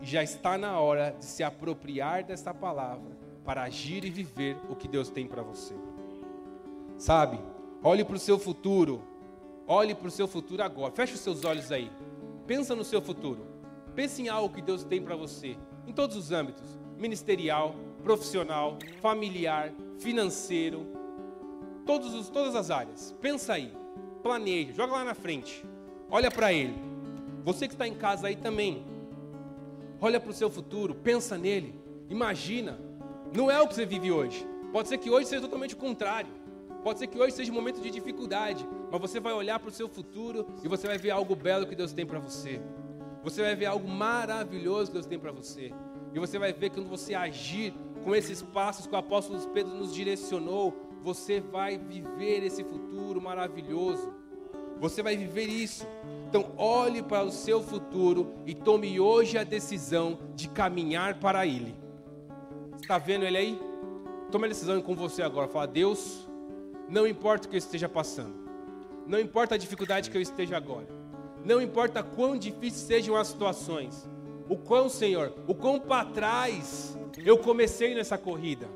E 0.00 0.06
já 0.06 0.22
está 0.22 0.58
na 0.58 0.80
hora 0.80 1.14
de 1.18 1.24
se 1.24 1.44
apropriar 1.44 2.24
desta 2.24 2.52
palavra 2.52 3.16
para 3.44 3.62
agir 3.62 4.04
e 4.04 4.10
viver 4.10 4.56
o 4.68 4.74
que 4.74 4.88
Deus 4.88 5.08
tem 5.08 5.26
para 5.26 5.42
você. 5.42 5.74
Sabe? 6.98 7.38
Olhe 7.82 8.04
para 8.04 8.16
o 8.16 8.18
seu 8.18 8.38
futuro. 8.38 9.02
Olhe 9.66 9.94
para 9.94 10.08
o 10.08 10.10
seu 10.10 10.26
futuro 10.26 10.62
agora. 10.62 10.92
Feche 10.92 11.14
os 11.14 11.20
seus 11.20 11.44
olhos 11.44 11.70
aí. 11.70 11.90
Pensa 12.46 12.74
no 12.74 12.84
seu 12.84 13.00
futuro. 13.00 13.46
Pense 13.94 14.22
em 14.22 14.28
algo 14.28 14.54
que 14.54 14.62
Deus 14.62 14.84
tem 14.84 15.02
para 15.02 15.14
você, 15.14 15.56
em 15.86 15.92
todos 15.92 16.16
os 16.16 16.32
âmbitos: 16.32 16.78
ministerial, 16.98 17.74
profissional, 18.02 18.78
familiar, 19.00 19.72
financeiro, 19.98 20.86
todos 21.84 22.14
os, 22.14 22.28
todas 22.28 22.54
as 22.54 22.70
áreas. 22.70 23.14
Pensa 23.20 23.54
aí, 23.54 23.72
planeje, 24.22 24.72
joga 24.72 24.94
lá 24.94 25.04
na 25.04 25.14
frente. 25.14 25.64
Olha 26.10 26.30
para 26.30 26.52
Ele. 26.52 26.74
Você 27.44 27.66
que 27.66 27.74
está 27.74 27.86
em 27.86 27.94
casa 27.94 28.28
aí 28.28 28.36
também, 28.36 28.84
olha 30.00 30.20
para 30.20 30.30
o 30.30 30.34
seu 30.34 30.48
futuro, 30.48 30.94
pensa 30.94 31.36
nele, 31.36 31.74
imagina. 32.08 32.78
Não 33.34 33.50
é 33.50 33.60
o 33.60 33.66
que 33.66 33.74
você 33.74 33.84
vive 33.84 34.12
hoje. 34.12 34.46
Pode 34.72 34.88
ser 34.88 34.98
que 34.98 35.10
hoje 35.10 35.26
seja 35.26 35.42
totalmente 35.42 35.74
o 35.74 35.78
contrário. 35.78 36.30
Pode 36.82 36.98
ser 36.98 37.06
que 37.06 37.18
hoje 37.18 37.36
seja 37.36 37.52
um 37.52 37.54
momento 37.54 37.80
de 37.80 37.90
dificuldade, 37.90 38.66
mas 38.90 39.00
você 39.00 39.20
vai 39.20 39.32
olhar 39.32 39.58
para 39.60 39.68
o 39.68 39.72
seu 39.72 39.88
futuro 39.88 40.46
e 40.64 40.68
você 40.68 40.86
vai 40.86 40.98
ver 40.98 41.10
algo 41.10 41.36
belo 41.36 41.66
que 41.66 41.76
Deus 41.76 41.92
tem 41.92 42.04
para 42.04 42.18
você. 42.18 42.60
Você 43.22 43.40
vai 43.40 43.54
ver 43.54 43.66
algo 43.66 43.88
maravilhoso 43.88 44.86
que 44.86 44.94
Deus 44.94 45.06
tem 45.06 45.18
para 45.18 45.30
você. 45.30 45.72
E 46.12 46.18
você 46.18 46.38
vai 46.38 46.52
ver 46.52 46.70
que 46.70 46.76
quando 46.76 46.88
você 46.88 47.14
agir 47.14 47.72
com 48.02 48.14
esses 48.14 48.42
passos 48.42 48.86
que 48.86 48.94
o 48.94 48.98
apóstolo 48.98 49.38
Pedro 49.50 49.74
nos 49.74 49.94
direcionou, 49.94 50.74
você 51.02 51.40
vai 51.40 51.78
viver 51.78 52.42
esse 52.42 52.64
futuro 52.64 53.22
maravilhoso. 53.22 54.12
Você 54.80 55.02
vai 55.02 55.16
viver 55.16 55.46
isso. 55.46 55.86
Então, 56.28 56.52
olhe 56.56 57.00
para 57.00 57.22
o 57.22 57.30
seu 57.30 57.62
futuro 57.62 58.34
e 58.44 58.54
tome 58.54 58.98
hoje 58.98 59.38
a 59.38 59.44
decisão 59.44 60.18
de 60.34 60.48
caminhar 60.48 61.20
para 61.20 61.46
Ele. 61.46 61.76
Está 62.80 62.98
vendo 62.98 63.24
Ele 63.24 63.36
aí? 63.38 63.60
Tome 64.32 64.46
a 64.46 64.48
decisão 64.48 64.82
com 64.82 64.96
você 64.96 65.22
agora. 65.22 65.46
Fala, 65.46 65.66
Deus, 65.66 66.28
não 66.92 67.06
importa 67.06 67.46
o 67.46 67.48
que 67.48 67.56
eu 67.56 67.58
esteja 67.58 67.88
passando. 67.88 68.34
Não 69.06 69.18
importa 69.18 69.54
a 69.54 69.58
dificuldade 69.58 70.10
que 70.10 70.16
eu 70.16 70.20
esteja 70.20 70.58
agora. 70.58 70.86
Não 71.42 71.58
importa 71.58 72.02
quão 72.02 72.36
difíceis 72.36 72.82
sejam 72.82 73.16
as 73.16 73.28
situações. 73.28 74.06
O 74.46 74.58
quão, 74.58 74.90
Senhor, 74.90 75.32
o 75.46 75.54
quão 75.54 75.80
para 75.80 76.04
trás 76.04 76.94
eu 77.24 77.38
comecei 77.38 77.94
nessa 77.94 78.18
corrida. 78.18 78.68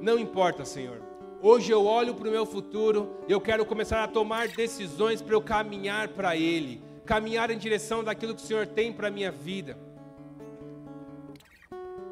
Não 0.00 0.16
importa, 0.16 0.64
Senhor. 0.64 1.02
Hoje 1.42 1.72
eu 1.72 1.84
olho 1.84 2.14
para 2.14 2.28
o 2.28 2.30
meu 2.30 2.46
futuro 2.46 3.16
e 3.26 3.32
eu 3.32 3.40
quero 3.40 3.66
começar 3.66 4.04
a 4.04 4.08
tomar 4.08 4.46
decisões 4.46 5.20
para 5.20 5.34
eu 5.34 5.42
caminhar 5.42 6.10
para 6.10 6.36
Ele, 6.36 6.80
caminhar 7.04 7.50
em 7.50 7.58
direção 7.58 8.04
daquilo 8.04 8.36
que 8.36 8.42
o 8.42 8.46
Senhor 8.46 8.68
tem 8.68 8.92
para 8.92 9.08
a 9.08 9.10
minha 9.10 9.32
vida. 9.32 9.76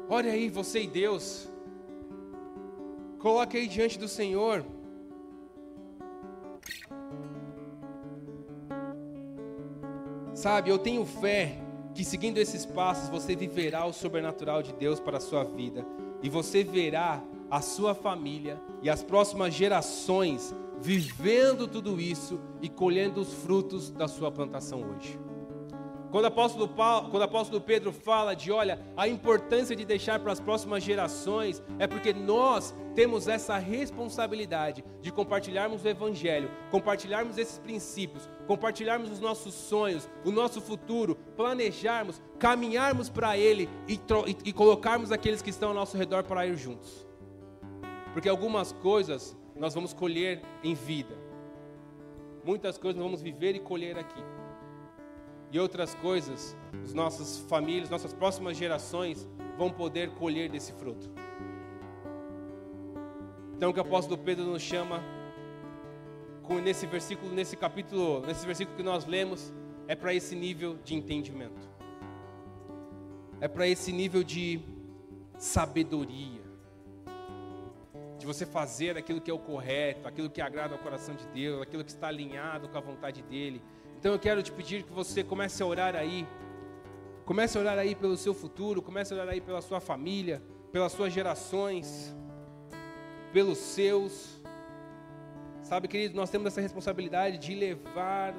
Olha 0.09 0.33
aí, 0.33 0.49
você 0.49 0.81
e 0.81 0.87
Deus. 0.87 1.52
Coloque 3.23 3.55
aí 3.55 3.69
diante 3.69 3.97
do 3.97 4.09
Senhor. 4.09 4.65
Sabe, 10.33 10.69
eu 10.69 10.77
tenho 10.77 11.05
fé 11.05 11.57
que 11.95 12.03
seguindo 12.03 12.37
esses 12.37 12.65
passos 12.65 13.07
você 13.07 13.33
viverá 13.33 13.85
o 13.85 13.93
sobrenatural 13.93 14.61
de 14.61 14.73
Deus 14.73 14.99
para 14.99 15.19
a 15.19 15.21
sua 15.21 15.45
vida 15.45 15.85
e 16.21 16.29
você 16.29 16.65
verá 16.65 17.23
a 17.49 17.61
sua 17.61 17.95
família 17.95 18.61
e 18.81 18.89
as 18.89 19.01
próximas 19.01 19.53
gerações 19.53 20.53
vivendo 20.81 21.65
tudo 21.65 22.01
isso 22.01 22.41
e 22.61 22.67
colhendo 22.67 23.21
os 23.21 23.33
frutos 23.33 23.89
da 23.89 24.09
sua 24.09 24.33
plantação 24.33 24.81
hoje. 24.81 25.17
Quando 26.13 26.25
o, 26.25 26.27
apóstolo 26.27 26.67
Paulo, 26.67 27.09
quando 27.09 27.21
o 27.21 27.25
apóstolo 27.25 27.59
Pedro 27.59 27.91
fala 27.91 28.35
de, 28.35 28.51
olha, 28.51 28.79
a 28.95 29.07
importância 29.07 29.75
de 29.75 29.83
deixar 29.83 30.19
para 30.19 30.31
as 30.31 30.39
próximas 30.39 30.83
gerações, 30.83 31.59
é 31.79 31.87
porque 31.87 32.13
nós 32.13 32.71
temos 32.93 33.27
essa 33.27 33.57
responsabilidade 33.57 34.85
de 35.01 35.11
compartilharmos 35.11 35.83
o 35.83 35.87
Evangelho, 35.87 36.51
compartilharmos 36.69 37.39
esses 37.39 37.57
princípios, 37.57 38.29
compartilharmos 38.45 39.09
os 39.09 39.19
nossos 39.19 39.55
sonhos, 39.55 40.07
o 40.23 40.29
nosso 40.29 40.61
futuro, 40.61 41.15
planejarmos, 41.35 42.21
caminharmos 42.37 43.09
para 43.09 43.35
Ele 43.35 43.67
e, 43.87 43.93
e, 43.95 44.49
e 44.49 44.53
colocarmos 44.53 45.11
aqueles 45.11 45.41
que 45.41 45.49
estão 45.49 45.69
ao 45.69 45.75
nosso 45.75 45.97
redor 45.97 46.25
para 46.25 46.45
ir 46.45 46.55
juntos. 46.55 47.07
Porque 48.13 48.29
algumas 48.29 48.71
coisas 48.71 49.35
nós 49.55 49.73
vamos 49.73 49.93
colher 49.93 50.43
em 50.63 50.75
vida, 50.75 51.17
muitas 52.45 52.77
coisas 52.77 52.99
nós 52.99 53.05
vamos 53.05 53.23
viver 53.23 53.55
e 53.55 53.59
colher 53.59 53.97
aqui 53.97 54.23
e 55.53 55.59
outras 55.59 55.93
coisas, 55.93 56.57
as 56.83 56.95
nossas 56.95 57.37
famílias, 57.37 57.87
nossas 57.87 58.11
próximas 58.11 58.57
gerações 58.57 59.29
vão 59.55 59.69
poder 59.69 60.09
colher 60.15 60.49
desse 60.49 60.73
fruto. 60.73 61.11
Então 63.55 63.69
o 63.69 63.73
que 63.73 63.79
o 63.79 63.83
apóstolo 63.83 64.17
Pedro 64.17 64.45
nos 64.45 64.63
chama 64.63 65.01
nesse 66.63 66.87
versículo, 66.87 67.31
nesse 67.31 67.55
capítulo, 67.55 68.25
nesse 68.25 68.45
versículo 68.47 68.75
que 68.75 68.83
nós 68.83 69.05
lemos, 69.05 69.53
é 69.87 69.95
para 69.95 70.11
esse 70.11 70.35
nível 70.35 70.75
de 70.83 70.95
entendimento. 70.95 71.69
É 73.39 73.47
para 73.47 73.67
esse 73.67 73.91
nível 73.91 74.23
de 74.23 74.59
sabedoria. 75.37 76.41
De 78.17 78.25
você 78.25 78.45
fazer 78.45 78.97
aquilo 78.97 79.21
que 79.21 79.29
é 79.29 79.33
o 79.33 79.39
correto, 79.39 80.07
aquilo 80.07 80.31
que 80.31 80.41
agrada 80.41 80.73
ao 80.73 80.79
coração 80.79 81.13
de 81.13 81.27
Deus, 81.27 81.61
aquilo 81.61 81.83
que 81.83 81.91
está 81.91 82.07
alinhado 82.07 82.69
com 82.69 82.77
a 82.77 82.81
vontade 82.81 83.21
dele, 83.21 83.61
então 84.03 84.11
eu 84.11 84.19
quero 84.19 84.43
te 84.43 84.51
pedir 84.51 84.83
que 84.83 84.91
você 84.91 85.23
comece 85.23 85.63
a 85.63 85.65
orar 85.65 85.95
aí. 85.95 86.27
Comece 87.23 87.57
a 87.57 87.61
orar 87.61 87.79
aí 87.79 87.95
pelo 87.95 88.17
seu 88.17 88.33
futuro, 88.33 88.81
comece 88.81 89.13
a 89.13 89.15
orar 89.15 89.29
aí 89.29 89.39
pela 89.39 89.61
sua 89.61 89.79
família, 89.79 90.43
pelas 90.73 90.91
suas 90.91 91.13
gerações, 91.13 92.13
pelos 93.31 93.57
seus. 93.57 94.41
Sabe, 95.61 95.87
querido, 95.87 96.17
nós 96.17 96.29
temos 96.29 96.47
essa 96.47 96.59
responsabilidade 96.59 97.37
de 97.37 97.55
levar 97.55 98.35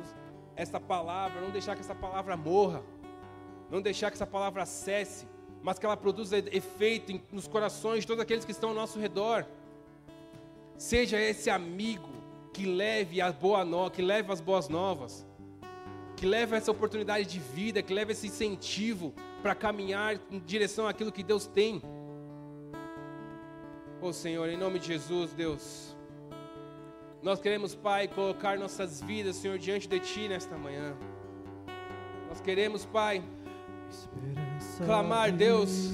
essa 0.55 0.79
palavra, 0.79 1.41
não 1.41 1.49
deixar 1.49 1.75
que 1.75 1.81
essa 1.81 1.95
palavra 1.95 2.37
morra, 2.37 2.83
não 3.71 3.81
deixar 3.81 4.11
que 4.11 4.19
essa 4.19 4.27
palavra 4.27 4.67
cesse, 4.67 5.27
mas 5.63 5.79
que 5.79 5.87
ela 5.87 5.97
produza 5.97 6.37
efeito 6.37 7.19
nos 7.33 7.49
corações 7.49 8.01
de 8.01 8.07
todos 8.07 8.23
aqueles 8.23 8.45
que 8.45 8.53
estão 8.53 8.69
ao 8.69 8.75
nosso 8.75 8.99
redor. 8.99 9.47
Seja 10.77 11.19
esse 11.19 11.49
amigo 11.49 12.11
que 12.53 12.67
leve 12.67 13.23
a 13.23 13.33
boa 13.33 13.91
que 13.91 14.03
leve 14.03 14.31
as 14.31 14.43
boas 14.43 14.69
novas 14.69 15.27
que 16.17 16.27
leva 16.27 16.57
essa 16.57 16.71
oportunidade 16.71 17.27
de 17.27 17.39
vida, 17.39 17.83
que 17.83 17.93
leva 17.93 18.13
esse 18.13 18.27
incentivo 18.27 19.15
para 19.43 19.55
caminhar 19.55 20.19
em 20.31 20.39
direção 20.39 20.87
àquilo 20.87 21.13
que 21.13 21.23
Deus 21.23 21.47
tem. 21.47 21.83
Oh 24.01 24.13
Senhor, 24.13 24.49
em 24.49 24.57
nome 24.57 24.79
de 24.79 24.87
Jesus, 24.87 25.33
Deus, 25.33 25.97
nós 27.23 27.41
queremos, 27.41 27.75
Pai, 27.75 28.07
colocar 28.07 28.59
nossas 28.59 29.01
vidas, 29.01 29.37
Senhor, 29.37 29.59
diante 29.59 29.89
de 29.89 29.99
Ti 29.99 30.29
nesta 30.29 30.57
manhã. 30.57 30.95
Nós 32.29 32.41
queremos, 32.41 32.85
Pai, 32.85 33.23
clamar, 34.85 35.33
Deus, 35.33 35.91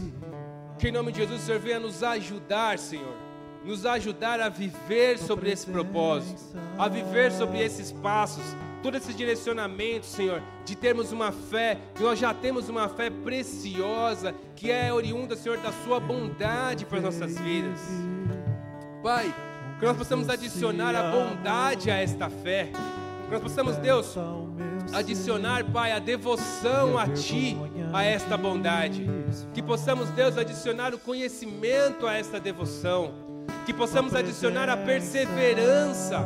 que 0.78 0.88
em 0.88 0.92
nome 0.92 1.12
de 1.12 1.18
Jesus 1.18 1.42
o 1.42 1.47
Senhor 1.47 1.60
venha 1.60 1.78
nos 1.78 2.02
ajudar, 2.02 2.78
Senhor, 2.78 3.16
nos 3.64 3.86
ajudar 3.86 4.40
a 4.40 4.48
viver 4.48 5.18
sobre 5.18 5.51
esse 5.51 5.66
propósito, 5.66 6.42
a 6.78 6.88
viver 6.88 7.30
sobre 7.30 7.60
esses 7.62 7.92
passos 7.92 8.44
todo 8.82 8.97
esse 8.97 9.12
direcionamento, 9.12 10.07
Senhor, 10.07 10.43
de 10.65 10.74
termos 10.74 11.12
uma 11.12 11.32
fé, 11.32 11.78
que 11.94 12.02
nós 12.02 12.19
já 12.19 12.32
temos 12.32 12.69
uma 12.69 12.89
fé 12.89 13.11
preciosa, 13.11 14.35
que 14.57 14.70
é 14.70 14.93
oriunda, 14.93 15.36
Senhor, 15.36 15.59
da 15.59 15.73
Sua 15.85 16.01
bondade 16.01 16.85
para 16.85 16.98
as 16.98 17.05
nossas 17.05 17.39
vidas. 17.39 17.81
Pai, 19.02 19.35
que 19.78 19.85
nós 19.85 19.97
possamos 19.97 20.28
adicionar 20.28 20.94
a 20.94 21.11
bondade 21.11 21.90
a 21.90 21.97
esta 21.97 22.28
fé, 22.28 22.70
que 23.27 23.31
nós 23.31 23.43
possamos, 23.43 23.77
Deus, 23.77 24.16
adicionar, 24.93 25.65
Pai, 25.65 25.93
a 25.93 25.98
devoção 25.98 26.98
a 26.98 27.07
Ti, 27.09 27.57
a 27.93 28.02
esta 28.02 28.36
bondade, 28.36 29.07
que 29.55 29.62
possamos, 29.62 30.09
Deus, 30.11 30.36
adicionar 30.36 30.94
o 30.94 30.98
conhecimento 30.98 32.07
a 32.07 32.15
esta 32.15 32.40
devoção, 32.40 33.15
que 33.66 33.73
possamos 33.73 34.15
adicionar 34.15 34.69
a 34.69 34.77
perseverança 34.77 36.19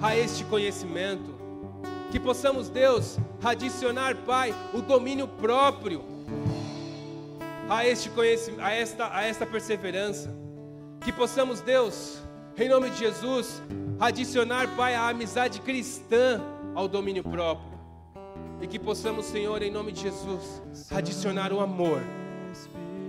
a 0.00 0.16
este 0.16 0.44
conhecimento 0.44 1.41
que 2.12 2.20
possamos, 2.20 2.68
Deus, 2.68 3.16
adicionar, 3.42 4.14
Pai, 4.14 4.54
o 4.74 4.82
domínio 4.82 5.26
próprio 5.26 6.04
a 7.70 7.86
este 7.86 8.10
conhecimento, 8.10 8.62
a 8.62 8.70
esta, 8.70 9.16
a 9.16 9.24
esta 9.24 9.46
perseverança. 9.46 10.30
Que 11.00 11.10
possamos, 11.10 11.62
Deus, 11.62 12.18
em 12.58 12.68
nome 12.68 12.90
de 12.90 12.98
Jesus, 12.98 13.62
adicionar, 13.98 14.68
Pai, 14.76 14.94
a 14.94 15.08
amizade 15.08 15.62
cristã 15.62 16.38
ao 16.74 16.86
domínio 16.86 17.24
próprio. 17.24 17.72
E 18.60 18.66
que 18.66 18.78
possamos, 18.78 19.24
Senhor, 19.24 19.62
em 19.62 19.70
nome 19.70 19.90
de 19.90 20.02
Jesus, 20.02 20.62
adicionar 20.90 21.50
o 21.50 21.60
amor 21.60 22.02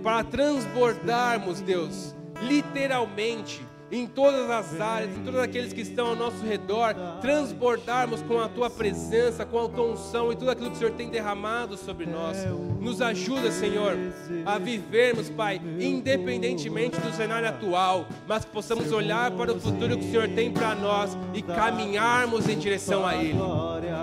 para 0.02 0.24
transbordarmos, 0.24 1.60
Deus, 1.60 2.14
literalmente 2.40 3.60
em 3.90 4.06
todas 4.06 4.50
as 4.50 4.80
áreas, 4.80 5.16
em 5.16 5.22
todos 5.22 5.40
aqueles 5.40 5.72
que 5.72 5.82
estão 5.82 6.08
ao 6.08 6.16
nosso 6.16 6.44
redor, 6.44 6.94
transbordarmos 7.20 8.22
com 8.22 8.40
a 8.40 8.48
tua 8.48 8.70
presença, 8.70 9.44
com 9.44 9.64
a 9.64 9.68
tua 9.68 9.92
unção 9.92 10.32
e 10.32 10.36
tudo 10.36 10.50
aquilo 10.50 10.70
que 10.70 10.76
o 10.76 10.78
Senhor 10.78 10.92
tem 10.92 11.08
derramado 11.08 11.76
sobre 11.76 12.06
nós. 12.06 12.38
Nos 12.80 13.00
ajuda, 13.02 13.50
Senhor, 13.50 13.96
a 14.44 14.58
vivermos, 14.58 15.28
Pai, 15.30 15.60
independentemente 15.78 16.98
do 17.00 17.12
cenário 17.14 17.48
atual, 17.48 18.06
mas 18.26 18.44
que 18.44 18.50
possamos 18.50 18.90
olhar 18.92 19.30
para 19.32 19.52
o 19.52 19.60
futuro 19.60 19.96
que 19.96 20.06
o 20.06 20.10
Senhor 20.10 20.28
tem 20.28 20.50
para 20.50 20.74
nós 20.74 21.16
e 21.32 21.42
caminharmos 21.42 22.48
em 22.48 22.58
direção 22.58 23.06
a 23.06 23.14
Ele. 23.16 23.38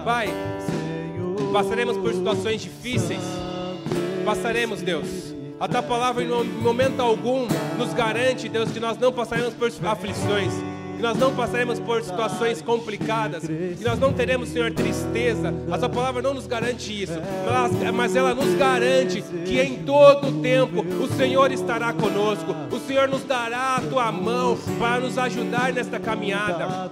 Pai, 0.05 0.27
passaremos 1.51 1.97
por 1.97 2.13
situações 2.13 2.61
difíceis, 2.61 3.21
passaremos, 4.25 4.81
Deus 4.81 5.30
a 5.61 5.67
tua 5.67 5.83
palavra, 5.83 6.23
em 6.23 6.27
momento 6.27 6.99
algum, 6.99 7.47
nos 7.77 7.93
garante, 7.93 8.49
Deus, 8.49 8.71
que 8.71 8.79
nós 8.79 8.97
não 8.97 9.13
passaremos 9.13 9.53
por 9.53 9.67
aflições, 9.87 10.51
que 10.97 11.03
nós 11.03 11.15
não 11.15 11.35
passaremos 11.35 11.79
por 11.79 12.01
situações 12.01 12.63
complicadas, 12.63 13.43
que 13.43 13.83
nós 13.83 13.99
não 13.99 14.11
teremos, 14.11 14.49
Senhor, 14.49 14.71
tristeza. 14.71 15.53
A 15.71 15.77
Sua 15.77 15.87
palavra 15.87 16.19
não 16.19 16.33
nos 16.33 16.47
garante 16.47 17.03
isso, 17.03 17.13
mas, 17.93 18.15
ela 18.15 18.33
nos 18.33 18.55
garante 18.55 19.21
que 19.45 19.61
em 19.61 19.83
todo 19.83 20.29
o 20.29 20.41
tempo 20.41 20.81
o 20.81 21.07
Senhor 21.15 21.51
estará 21.51 21.93
conosco, 21.93 22.55
o 22.71 22.79
Senhor 22.79 23.07
nos 23.07 23.23
dará 23.23 23.75
a 23.75 23.81
Tua 23.81 24.11
mão 24.11 24.57
para 24.79 24.99
nos 24.99 25.15
ajudar 25.19 25.71
nesta 25.73 25.99
caminhada. 25.99 26.89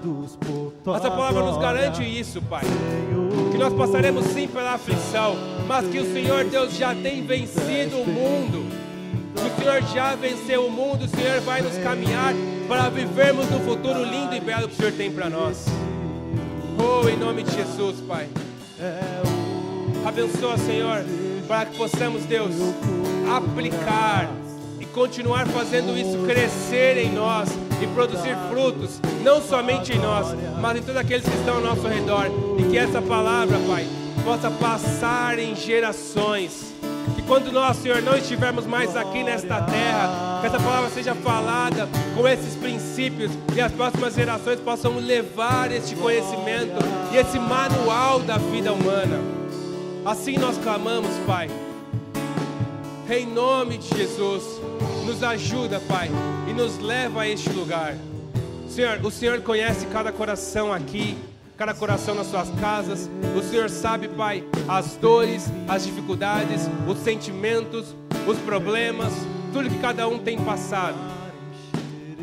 Essa 0.95 1.09
palavra 1.09 1.41
nos 1.41 1.57
garante 1.57 2.03
isso, 2.03 2.39
Pai. 2.43 2.61
Nós 3.59 3.73
passaremos 3.73 4.25
sim 4.27 4.47
pela 4.47 4.75
aflição, 4.75 5.35
mas 5.67 5.85
que 5.87 5.99
o 5.99 6.13
Senhor 6.13 6.45
Deus 6.45 6.77
já 6.77 6.95
tem 6.95 7.25
vencido 7.25 7.97
o 7.97 8.07
mundo. 8.07 8.65
O 9.35 9.61
Senhor 9.61 9.81
já 9.93 10.15
venceu 10.15 10.65
o 10.65 10.71
mundo, 10.71 11.03
o 11.03 11.07
Senhor 11.09 11.41
vai 11.41 11.61
nos 11.61 11.77
caminhar 11.77 12.33
para 12.69 12.87
vivermos 12.87 13.49
no 13.51 13.59
futuro 13.59 14.01
lindo 14.05 14.33
e 14.33 14.39
belo 14.39 14.69
que 14.69 14.75
o 14.75 14.77
Senhor 14.77 14.93
tem 14.93 15.11
para 15.11 15.29
nós. 15.29 15.65
Oh, 16.77 17.09
em 17.09 17.17
nome 17.17 17.43
de 17.43 17.51
Jesus, 17.51 17.97
Pai. 18.07 18.29
Abençoa, 20.05 20.57
Senhor, 20.57 21.03
para 21.45 21.65
que 21.65 21.77
possamos, 21.77 22.23
Deus, 22.23 22.55
aplicar 23.35 24.31
e 24.79 24.85
continuar 24.85 25.45
fazendo 25.47 25.97
isso 25.97 26.17
crescer 26.25 26.97
em 26.97 27.11
nós 27.11 27.49
e 27.81 27.87
produzir 27.87 28.35
frutos, 28.49 28.99
não 29.23 29.41
somente 29.41 29.93
em 29.93 29.99
nós, 29.99 30.35
mas 30.59 30.77
em 30.77 30.81
todos 30.81 30.97
aqueles 30.97 31.27
que 31.27 31.35
estão 31.35 31.55
ao 31.55 31.61
nosso 31.61 31.87
redor. 31.87 32.27
E 32.57 32.63
que 32.63 32.77
essa 32.77 33.01
palavra, 33.01 33.57
Pai, 33.67 33.87
possa 34.23 34.51
passar 34.51 35.39
em 35.39 35.55
gerações. 35.55 36.73
Que 37.15 37.21
quando 37.23 37.51
nós, 37.51 37.77
Senhor, 37.77 38.01
não 38.01 38.15
estivermos 38.15 38.65
mais 38.65 38.95
aqui 38.95 39.23
nesta 39.23 39.61
terra, 39.61 40.39
que 40.41 40.47
essa 40.47 40.59
palavra 40.59 40.89
seja 40.89 41.15
falada 41.15 41.87
com 42.15 42.27
esses 42.27 42.55
princípios 42.55 43.31
e 43.55 43.61
as 43.61 43.71
próximas 43.71 44.13
gerações 44.13 44.59
possam 44.59 44.97
levar 44.97 45.71
este 45.71 45.95
conhecimento 45.95 46.77
e 47.11 47.17
esse 47.17 47.39
manual 47.39 48.19
da 48.19 48.37
vida 48.37 48.73
humana. 48.73 49.19
Assim 50.05 50.37
nós 50.37 50.57
clamamos, 50.57 51.11
Pai. 51.25 51.49
Em 53.09 53.25
nome 53.25 53.79
de 53.79 53.97
Jesus, 53.97 54.43
nos 55.09 55.23
ajuda, 55.23 55.79
Pai, 55.79 56.07
e 56.47 56.53
nos 56.53 56.77
leva 56.77 57.21
a 57.21 57.27
este 57.27 57.49
lugar. 57.49 57.95
Senhor, 58.69 59.03
o 59.03 59.09
Senhor 59.09 59.41
conhece 59.41 59.87
cada 59.87 60.11
coração 60.11 60.71
aqui, 60.71 61.17
cada 61.57 61.73
coração 61.73 62.13
nas 62.13 62.27
suas 62.27 62.47
casas. 62.61 63.09
O 63.35 63.41
Senhor 63.41 63.71
sabe, 63.71 64.07
Pai, 64.07 64.43
as 64.67 64.95
dores, 64.97 65.49
as 65.67 65.83
dificuldades, 65.83 66.69
os 66.87 66.99
sentimentos, 66.99 67.95
os 68.27 68.37
problemas, 68.37 69.11
tudo 69.51 69.67
que 69.67 69.79
cada 69.79 70.07
um 70.07 70.19
tem 70.19 70.37
passado. 70.37 70.97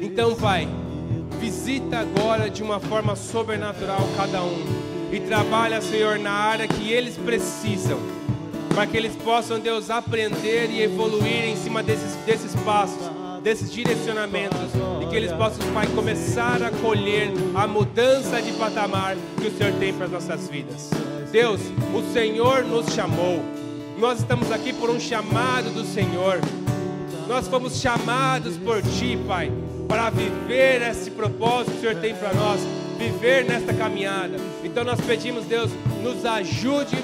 Então, 0.00 0.36
Pai, 0.36 0.68
visita 1.40 1.98
agora 1.98 2.48
de 2.48 2.62
uma 2.62 2.78
forma 2.78 3.16
sobrenatural 3.16 4.08
cada 4.16 4.42
um 4.42 4.64
e 5.10 5.18
trabalha, 5.18 5.80
Senhor, 5.80 6.20
na 6.20 6.30
área 6.30 6.68
que 6.68 6.92
eles 6.92 7.16
precisam 7.16 7.98
para 8.76 8.86
que 8.86 8.94
eles 8.94 9.16
possam, 9.16 9.58
Deus, 9.58 9.88
aprender 9.88 10.68
e 10.70 10.82
evoluir 10.82 11.46
em 11.46 11.56
cima 11.56 11.82
desses, 11.82 12.14
desses 12.26 12.54
passos, 12.56 13.10
desses 13.42 13.72
direcionamentos, 13.72 14.58
e 15.02 15.06
que 15.06 15.16
eles 15.16 15.32
possam, 15.32 15.66
Pai, 15.72 15.86
começar 15.94 16.62
a 16.62 16.70
colher 16.70 17.30
a 17.54 17.66
mudança 17.66 18.42
de 18.42 18.52
patamar 18.52 19.16
que 19.40 19.48
o 19.48 19.56
Senhor 19.56 19.72
tem 19.78 19.94
para 19.94 20.04
as 20.04 20.12
nossas 20.12 20.50
vidas. 20.50 20.90
Deus, 21.32 21.62
o 21.94 22.12
Senhor 22.12 22.64
nos 22.64 22.92
chamou, 22.92 23.40
nós 23.98 24.18
estamos 24.18 24.52
aqui 24.52 24.74
por 24.74 24.90
um 24.90 25.00
chamado 25.00 25.70
do 25.70 25.82
Senhor, 25.82 26.38
nós 27.26 27.48
fomos 27.48 27.80
chamados 27.80 28.58
por 28.58 28.82
Ti, 28.82 29.18
Pai, 29.26 29.50
para 29.88 30.10
viver 30.10 30.82
esse 30.82 31.10
propósito 31.10 31.70
que 31.70 31.78
o 31.78 31.80
Senhor 31.80 31.96
tem 32.02 32.14
para 32.14 32.34
nós, 32.34 32.60
viver 32.98 33.46
nesta 33.46 33.72
caminhada. 33.72 34.36
Então 34.62 34.84
nós 34.84 35.00
pedimos, 35.00 35.46
Deus, 35.46 35.70
nos 36.02 36.26
ajude 36.26 36.96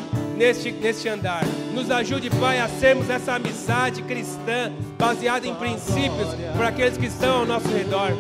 neste, 0.43 0.73
neste 0.73 1.09
andar. 1.09 1.45
Nos 1.73 1.89
ajude, 1.89 2.29
Pai, 2.29 2.59
a 2.59 2.69
sermos 2.69 3.09
essa 3.09 3.35
amizade 3.35 4.03
cristã 4.03 4.73
baseada 4.99 5.47
em 5.47 5.55
princípios 5.55 6.35
para 6.57 6.69
aqueles 6.69 6.99
que 6.99 7.07
estão 7.07 7.41
ao 7.41 7.47
nosso 7.47 7.69
redor. 7.69 8.11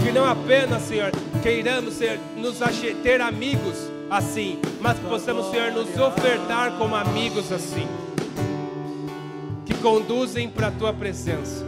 Que 0.00 0.12
não 0.12 0.24
apenas, 0.24 0.82
Senhor, 0.82 1.10
queiramos 1.42 1.94
ser, 1.94 2.20
nos 2.36 2.58
ter 3.02 3.20
amigos 3.20 3.90
assim, 4.08 4.60
mas 4.80 4.96
que 4.96 5.06
possamos, 5.06 5.50
Senhor, 5.50 5.72
nos 5.72 5.88
ofertar 5.98 6.72
como 6.78 6.94
amigos 6.94 7.50
assim, 7.50 7.88
que 9.66 9.74
conduzem 9.74 10.48
para 10.48 10.68
a 10.68 10.70
Tua 10.70 10.92
presença. 10.92 11.66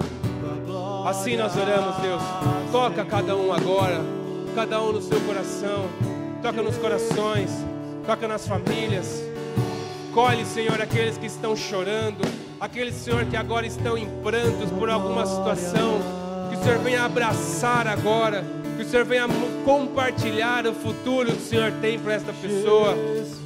Assim 1.07 1.37
nós 1.37 1.57
oramos, 1.57 1.97
Deus. 1.97 2.23
Toca 2.71 3.05
cada 3.05 3.37
um 3.37 3.53
agora, 3.53 4.01
cada 4.55 4.81
um 4.81 4.93
no 4.93 5.03
seu 5.03 5.21
coração, 5.23 5.87
toca 6.41 6.63
nos 6.63 6.77
corações 6.77 7.51
toca 8.05 8.29
nas 8.29 8.47
famílias. 8.47 9.23
Colhe, 10.13 10.45
Senhor, 10.45 10.81
aqueles 10.81 11.17
que 11.17 11.27
estão 11.27 11.57
chorando, 11.57 12.23
aqueles, 12.61 12.95
Senhor, 12.95 13.25
que 13.25 13.37
agora 13.37 13.67
estão 13.67 13.99
em 13.99 14.07
prantos 14.23 14.71
por 14.71 14.89
alguma 14.89 15.27
situação. 15.27 15.99
Que 16.51 16.57
o 16.57 16.63
Senhor 16.63 16.79
venha 16.79 17.05
abraçar 17.05 17.87
agora, 17.89 18.45
que 18.77 18.83
o 18.83 18.89
Senhor 18.89 19.05
venha 19.05 19.27
compartilhar 19.65 20.67
o 20.67 20.75
futuro 20.75 21.33
que 21.33 21.39
o 21.39 21.41
Senhor 21.41 21.73
tem 21.81 21.99
para 21.99 22.15
esta 22.15 22.33
pessoa. 22.33 22.95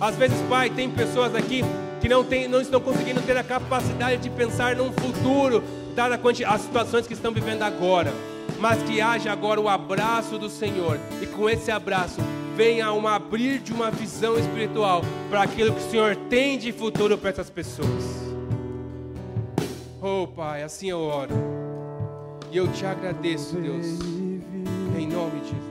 Às 0.00 0.16
vezes, 0.16 0.36
Pai, 0.48 0.68
tem 0.68 0.90
pessoas 0.90 1.34
aqui 1.34 1.64
que 2.00 2.08
não, 2.08 2.22
tem, 2.22 2.46
não 2.48 2.60
estão 2.60 2.80
conseguindo 2.80 3.22
ter 3.22 3.36
a 3.36 3.44
capacidade 3.44 4.20
de 4.20 4.30
pensar 4.30 4.76
num 4.76 4.92
futuro, 4.92 5.62
dadas 5.94 6.20
as 6.46 6.60
situações 6.60 7.06
que 7.06 7.14
estão 7.14 7.32
vivendo 7.32 7.62
agora. 7.62 8.12
Mas 8.60 8.82
que 8.82 9.00
haja 9.00 9.30
agora 9.30 9.60
o 9.60 9.68
abraço 9.68 10.36
do 10.36 10.50
Senhor, 10.50 10.98
e 11.22 11.26
com 11.26 11.48
esse 11.48 11.70
abraço 11.70 12.20
venha 12.58 12.92
um 12.92 13.06
abrir 13.06 13.60
de 13.60 13.72
uma 13.72 13.88
visão 13.88 14.36
espiritual 14.36 15.02
para 15.30 15.42
aquilo 15.42 15.72
que 15.72 15.78
o 15.78 15.90
Senhor 15.90 16.16
tem 16.28 16.58
de 16.58 16.72
futuro 16.72 17.16
para 17.16 17.30
essas 17.30 17.48
pessoas. 17.48 18.04
Oh 20.02 20.26
Pai, 20.26 20.64
assim 20.64 20.90
eu 20.90 20.98
oro. 20.98 21.32
E 22.50 22.56
eu 22.56 22.66
te 22.72 22.84
agradeço, 22.84 23.54
Deus, 23.54 23.86
em 24.98 25.06
nome 25.06 25.38
de 25.38 25.50
Jesus. 25.50 25.67